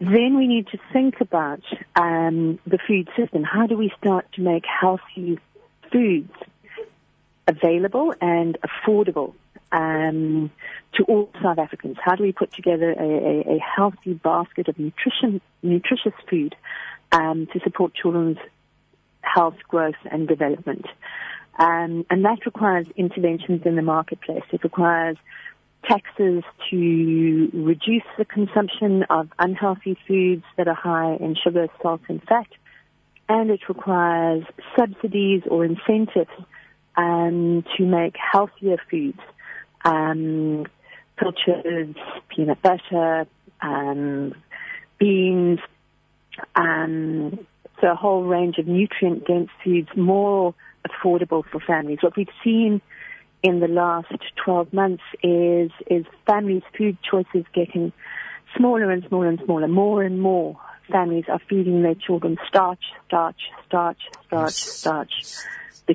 Then 0.00 0.36
we 0.36 0.48
need 0.48 0.66
to 0.68 0.78
think 0.92 1.20
about 1.20 1.62
um, 1.94 2.58
the 2.66 2.78
food 2.88 3.08
system. 3.16 3.44
How 3.44 3.66
do 3.66 3.76
we 3.76 3.92
start 4.00 4.26
to 4.32 4.40
make 4.40 4.64
healthy 4.66 5.38
foods 5.92 6.32
available 7.46 8.14
and 8.20 8.58
affordable 8.62 9.34
um, 9.72 10.50
to 10.94 11.04
all 11.04 11.30
South 11.42 11.58
Africans? 11.58 11.96
How 12.02 12.14
do 12.14 12.22
we 12.22 12.32
put 12.32 12.52
together 12.52 12.90
a, 12.92 13.02
a, 13.02 13.56
a 13.56 13.58
healthy 13.58 14.14
basket 14.14 14.68
of 14.68 14.78
nutrition, 14.78 15.40
nutritious 15.62 16.14
food 16.28 16.54
um, 17.10 17.46
to 17.52 17.60
support 17.60 17.94
children's 17.94 18.38
health, 19.22 19.56
growth, 19.68 20.00
and 20.10 20.28
development? 20.28 20.86
Um, 21.58 22.06
and 22.10 22.24
that 22.24 22.46
requires 22.46 22.86
interventions 22.96 23.62
in 23.64 23.76
the 23.76 23.82
marketplace. 23.82 24.44
It 24.52 24.64
requires 24.64 25.16
taxes 25.88 26.42
to 26.70 27.50
reduce 27.52 28.04
the 28.16 28.24
consumption 28.24 29.04
of 29.10 29.28
unhealthy 29.38 29.98
foods 30.06 30.44
that 30.56 30.68
are 30.68 30.74
high 30.74 31.14
in 31.16 31.34
sugar, 31.34 31.68
salt, 31.82 32.00
and 32.08 32.22
fat. 32.22 32.46
And 33.28 33.50
it 33.50 33.68
requires 33.68 34.44
subsidies 34.78 35.42
or 35.48 35.64
incentives 35.64 36.30
um, 36.96 37.64
to 37.76 37.84
make 37.84 38.16
healthier 38.16 38.76
foods, 38.90 39.20
um, 39.84 40.66
pilchards, 41.16 41.98
peanut 42.28 42.60
butter, 42.62 43.26
um, 43.60 44.34
beans, 44.98 45.60
um, 46.54 47.46
so 47.80 47.88
a 47.88 47.94
whole 47.94 48.22
range 48.22 48.58
of 48.58 48.66
nutrient-dense 48.66 49.50
foods 49.64 49.88
more 49.96 50.54
affordable 50.86 51.44
for 51.50 51.60
families. 51.60 51.98
What 52.00 52.16
we've 52.16 52.28
seen 52.42 52.80
in 53.42 53.60
the 53.60 53.68
last 53.68 54.12
12 54.44 54.72
months 54.72 55.02
is 55.22 55.70
is 55.90 56.06
families' 56.26 56.62
food 56.76 56.96
choices 57.08 57.44
getting 57.52 57.92
smaller 58.56 58.90
and 58.90 59.04
smaller 59.08 59.28
and 59.28 59.40
smaller. 59.44 59.68
More 59.68 60.02
and 60.02 60.20
more 60.20 60.58
families 60.90 61.24
are 61.28 61.40
feeding 61.48 61.82
their 61.82 61.94
children 61.94 62.38
starch, 62.46 62.84
starch, 63.06 63.40
starch, 63.66 64.00
starch, 64.26 64.52
starch, 64.52 65.12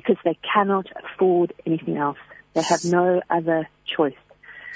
because 0.00 0.16
they 0.24 0.38
cannot 0.54 0.86
afford 1.04 1.52
anything 1.66 1.96
else. 1.96 2.18
They 2.54 2.62
have 2.62 2.84
no 2.84 3.20
other 3.28 3.68
choice. 3.96 4.14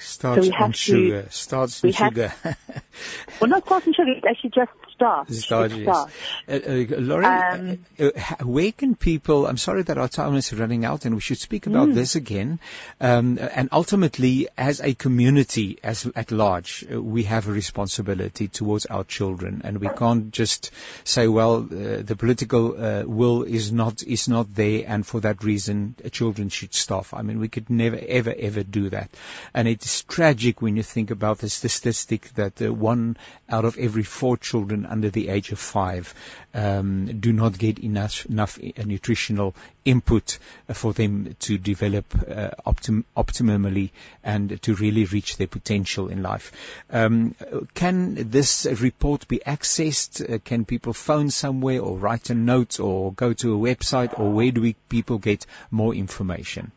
Starch 0.01 0.41
we 0.41 0.51
have 0.51 0.67
and 0.67 0.75
to- 0.75 0.81
sugar. 0.81 1.27
Starch 1.31 1.83
we 1.83 1.91
and 1.91 1.97
have- 1.97 2.13
sugar. 2.13 2.33
Well, 3.41 3.51
not 3.51 3.65
starch 3.65 3.87
and 3.87 3.95
sugar. 3.95 4.11
It's 4.17 4.27
actually 4.27 4.51
just 4.51 4.71
starch. 4.95 5.31
Starch, 5.31 5.73
It's 5.73 5.81
yes. 5.81 5.97
starch. 5.97 6.13
Uh, 6.49 6.97
uh, 6.97 7.01
Lauren, 7.01 7.25
Um, 7.33 7.79
uh, 7.99 8.11
uh, 8.17 8.45
where 8.47 8.73
can 8.73 8.95
people, 8.95 9.47
I'm 9.47 9.57
sorry 9.57 9.83
that 9.83 9.99
our 9.99 10.09
time 10.09 10.35
is 10.37 10.53
running 10.53 10.85
out 10.85 11.05
and 11.05 11.15
we 11.15 11.21
should 11.21 11.39
speak 11.39 11.67
about 11.67 11.89
Mm. 11.89 11.95
this 11.95 12.15
again, 12.17 12.59
um, 13.01 13.39
and 13.39 13.69
ultimately 13.73 14.49
as 14.57 14.81
a 14.81 14.95
community 14.95 15.79
as 15.83 16.07
at 16.15 16.31
large, 16.31 16.85
uh, 16.93 17.01
we 17.01 17.25
have 17.25 17.49
a 17.49 17.53
responsibility 17.53 18.49
towards 18.49 18.87
our 18.87 19.05
children 19.05 19.63
and 19.65 19.79
we 19.79 19.89
can't 19.89 20.31
just 20.33 20.71
say, 21.05 21.27
well, 21.29 21.57
uh, 21.57 22.03
the 22.03 22.17
political 22.17 22.75
uh, 22.77 23.03
will 23.05 23.43
is 23.43 23.73
not, 23.73 24.03
is 24.03 24.29
not 24.29 24.55
there 24.55 24.85
and 24.87 25.07
for 25.07 25.21
that 25.21 25.43
reason 25.43 25.95
uh, 26.05 26.09
children 26.09 26.49
should 26.49 26.75
starve. 26.75 27.13
I 27.15 27.23
mean, 27.23 27.41
we 27.41 27.49
could 27.49 27.71
never, 27.71 27.99
ever, 28.09 28.35
ever 28.39 28.63
do 28.63 28.91
that. 28.91 29.11
And 29.55 29.69
it 29.69 29.85
is 29.85 30.03
tragic 30.05 30.63
when 30.63 30.77
you 30.77 30.83
think 30.83 31.11
about 31.11 31.39
the 31.39 31.49
statistic 31.49 32.29
that 32.35 32.61
uh, 32.63 32.73
one 32.73 33.17
out 33.49 33.65
of 33.65 33.77
every 33.79 34.03
four 34.03 34.37
children 34.37 34.82
under 34.87 35.11
the 35.11 35.29
age 35.29 35.53
of 35.53 35.59
five 35.59 36.15
um, 36.55 37.21
do 37.21 37.33
not 37.33 37.59
get 37.59 37.79
enough, 37.79 38.27
enough 38.27 38.59
uh, 38.59 38.83
nutritional 38.85 39.55
input 39.85 40.39
uh, 40.69 40.75
for 40.75 40.93
them 40.93 41.37
to 41.41 41.59
develop 41.59 42.15
uh, 42.15 42.51
optim- 42.67 43.05
optimally 43.17 43.91
and 44.23 44.61
to 44.63 44.75
really 44.75 45.05
reach 45.05 45.37
their 45.37 45.47
potential 45.47 46.09
in 46.09 46.23
life. 46.23 46.53
Um, 46.91 47.35
can 47.75 48.31
this 48.31 48.67
report 48.67 49.29
be 49.29 49.41
accessed? 49.47 50.23
Uh, 50.23 50.39
can 50.39 50.65
people 50.65 50.93
phone 50.93 51.31
somewhere 51.31 51.81
or 51.81 51.97
write 51.97 52.31
a 52.31 52.35
note 52.35 52.81
or 52.81 53.13
go 53.13 53.33
to 53.33 53.55
a 53.55 53.75
website 53.75 54.19
or 54.19 54.31
where 54.31 54.51
do 54.51 54.61
we, 54.61 54.75
people 54.89 55.19
get 55.19 55.47
more 55.71 55.95
information? 55.95 56.73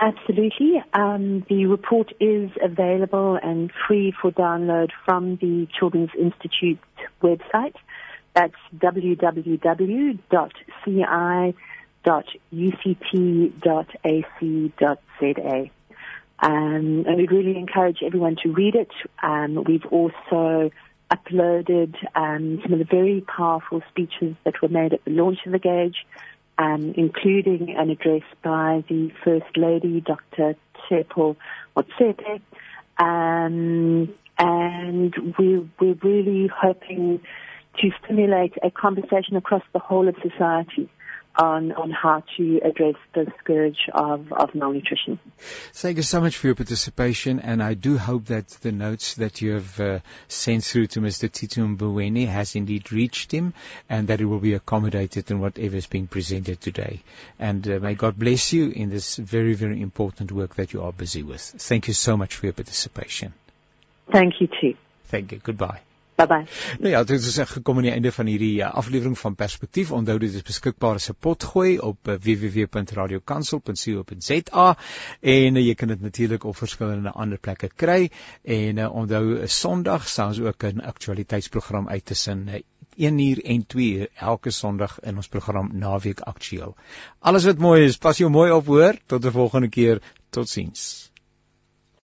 Absolutely. 0.00 0.82
Um, 0.92 1.44
the 1.48 1.66
report 1.66 2.12
is 2.20 2.50
available 2.62 3.36
and 3.42 3.72
free 3.86 4.12
for 4.20 4.30
download 4.30 4.90
from 5.04 5.36
the 5.36 5.66
Children's 5.76 6.10
Institute 6.16 6.78
website. 7.20 7.74
That's 8.34 8.54
www.ci.uct.ac.za. 8.76 9.60
Um, 16.40 17.04
and 17.06 17.16
we'd 17.16 17.32
really 17.32 17.56
encourage 17.56 17.98
everyone 18.04 18.36
to 18.44 18.52
read 18.52 18.76
it. 18.76 18.92
Um, 19.20 19.64
we've 19.64 19.86
also 19.86 20.70
uploaded 21.10 21.96
um, 22.14 22.60
some 22.62 22.72
of 22.72 22.78
the 22.78 22.84
very 22.84 23.22
powerful 23.22 23.82
speeches 23.88 24.36
that 24.44 24.62
were 24.62 24.68
made 24.68 24.92
at 24.92 25.04
the 25.04 25.10
launch 25.10 25.38
of 25.46 25.52
the 25.52 25.58
Gauge, 25.58 26.06
um, 26.58 26.92
including 26.96 27.74
an 27.76 27.90
address 27.90 28.22
by 28.42 28.84
the 28.88 29.10
First 29.24 29.56
Lady, 29.56 30.00
Dr. 30.00 30.56
Tshepo 30.76 31.36
Motsepe. 31.76 32.40
Um, 32.98 34.12
and 34.38 35.14
we, 35.38 35.68
we're 35.80 35.94
really 36.02 36.48
hoping 36.48 37.20
to 37.80 37.90
stimulate 38.04 38.54
a 38.62 38.70
conversation 38.70 39.36
across 39.36 39.62
the 39.72 39.78
whole 39.78 40.08
of 40.08 40.16
society 40.22 40.90
on, 41.38 41.72
on 41.72 41.90
how 41.90 42.24
to 42.36 42.60
address 42.64 42.96
the 43.14 43.26
scourge 43.38 43.78
of, 43.92 44.32
of 44.32 44.54
malnutrition. 44.54 45.18
Thank 45.72 45.98
you 45.98 46.02
so 46.02 46.20
much 46.20 46.36
for 46.36 46.48
your 46.48 46.56
participation, 46.56 47.38
and 47.38 47.62
I 47.62 47.74
do 47.74 47.96
hope 47.96 48.26
that 48.26 48.48
the 48.48 48.72
notes 48.72 49.14
that 49.14 49.40
you 49.40 49.52
have 49.54 49.80
uh, 49.80 49.98
sent 50.26 50.64
through 50.64 50.88
to 50.88 51.00
Mr. 51.00 51.30
Tito 51.30 51.62
Mboweni 51.62 52.26
has 52.26 52.56
indeed 52.56 52.90
reached 52.90 53.30
him, 53.30 53.54
and 53.88 54.08
that 54.08 54.20
it 54.20 54.24
will 54.24 54.40
be 54.40 54.54
accommodated 54.54 55.30
in 55.30 55.40
whatever 55.40 55.76
is 55.76 55.86
being 55.86 56.08
presented 56.08 56.60
today. 56.60 57.02
And 57.38 57.66
uh, 57.68 57.78
may 57.78 57.94
God 57.94 58.18
bless 58.18 58.52
you 58.52 58.70
in 58.70 58.90
this 58.90 59.16
very, 59.16 59.54
very 59.54 59.80
important 59.80 60.32
work 60.32 60.56
that 60.56 60.72
you 60.72 60.82
are 60.82 60.92
busy 60.92 61.22
with. 61.22 61.40
Thank 61.40 61.86
you 61.86 61.94
so 61.94 62.16
much 62.16 62.34
for 62.34 62.46
your 62.46 62.52
participation. 62.52 63.32
Thank 64.10 64.40
you 64.40 64.48
too. 64.60 64.74
Thank 65.04 65.32
you. 65.32 65.38
Goodbye. 65.38 65.80
Bye 66.18 66.26
bye. 66.26 66.50
Nou 66.82 66.90
ja, 66.90 67.04
dit 67.06 67.22
is 67.22 67.38
gekom 67.46 67.78
aan 67.78 67.86
die 67.86 67.94
einde 67.94 68.10
van 68.12 68.26
hierdie 68.26 68.58
uh, 68.58 68.74
aflewering 68.74 69.14
van 69.18 69.34
Perspektief. 69.38 69.92
Onthou 69.94 70.18
dit 70.18 70.34
is 70.34 70.42
beskikbaar 70.42 70.94
as 70.98 71.10
'n 71.12 71.16
potgooi 71.26 71.78
op 71.78 72.08
uh, 72.08 72.14
www.radiokansel.co.za 72.24 74.76
en 75.20 75.56
uh, 75.56 75.62
jy 75.62 75.74
kan 75.74 75.88
dit 75.88 76.00
natuurlik 76.00 76.44
op 76.44 76.56
verskillende 76.56 77.10
ander 77.10 77.38
plekke 77.38 77.68
kry. 77.70 78.10
En 78.42 78.76
uh, 78.76 78.94
onthou 78.94 79.46
Sondag 79.46 80.08
staan 80.08 80.28
ons 80.34 80.40
ook 80.40 80.64
'n 80.64 80.80
aktualiteitsprogram 80.80 81.88
uit 81.88 82.04
tussen 82.04 82.48
uh, 82.48 82.54
1 82.96 83.18
uur 83.18 83.44
en 83.44 83.66
2 83.66 83.92
uur 83.92 84.08
elke 84.14 84.50
Sondag 84.50 85.00
in 85.00 85.16
ons 85.16 85.28
program 85.28 85.70
Naweek 85.72 86.20
Aktueel. 86.20 86.76
Alles 87.18 87.44
wat 87.44 87.58
mooi 87.58 87.84
is, 87.84 87.96
pas 87.96 88.18
jou 88.18 88.30
mooi 88.30 88.50
op 88.50 88.66
hoor. 88.66 88.94
Tot 89.06 89.24
'n 89.24 89.30
volgende 89.30 89.68
keer. 89.68 90.02
Totsiens. 90.30 91.10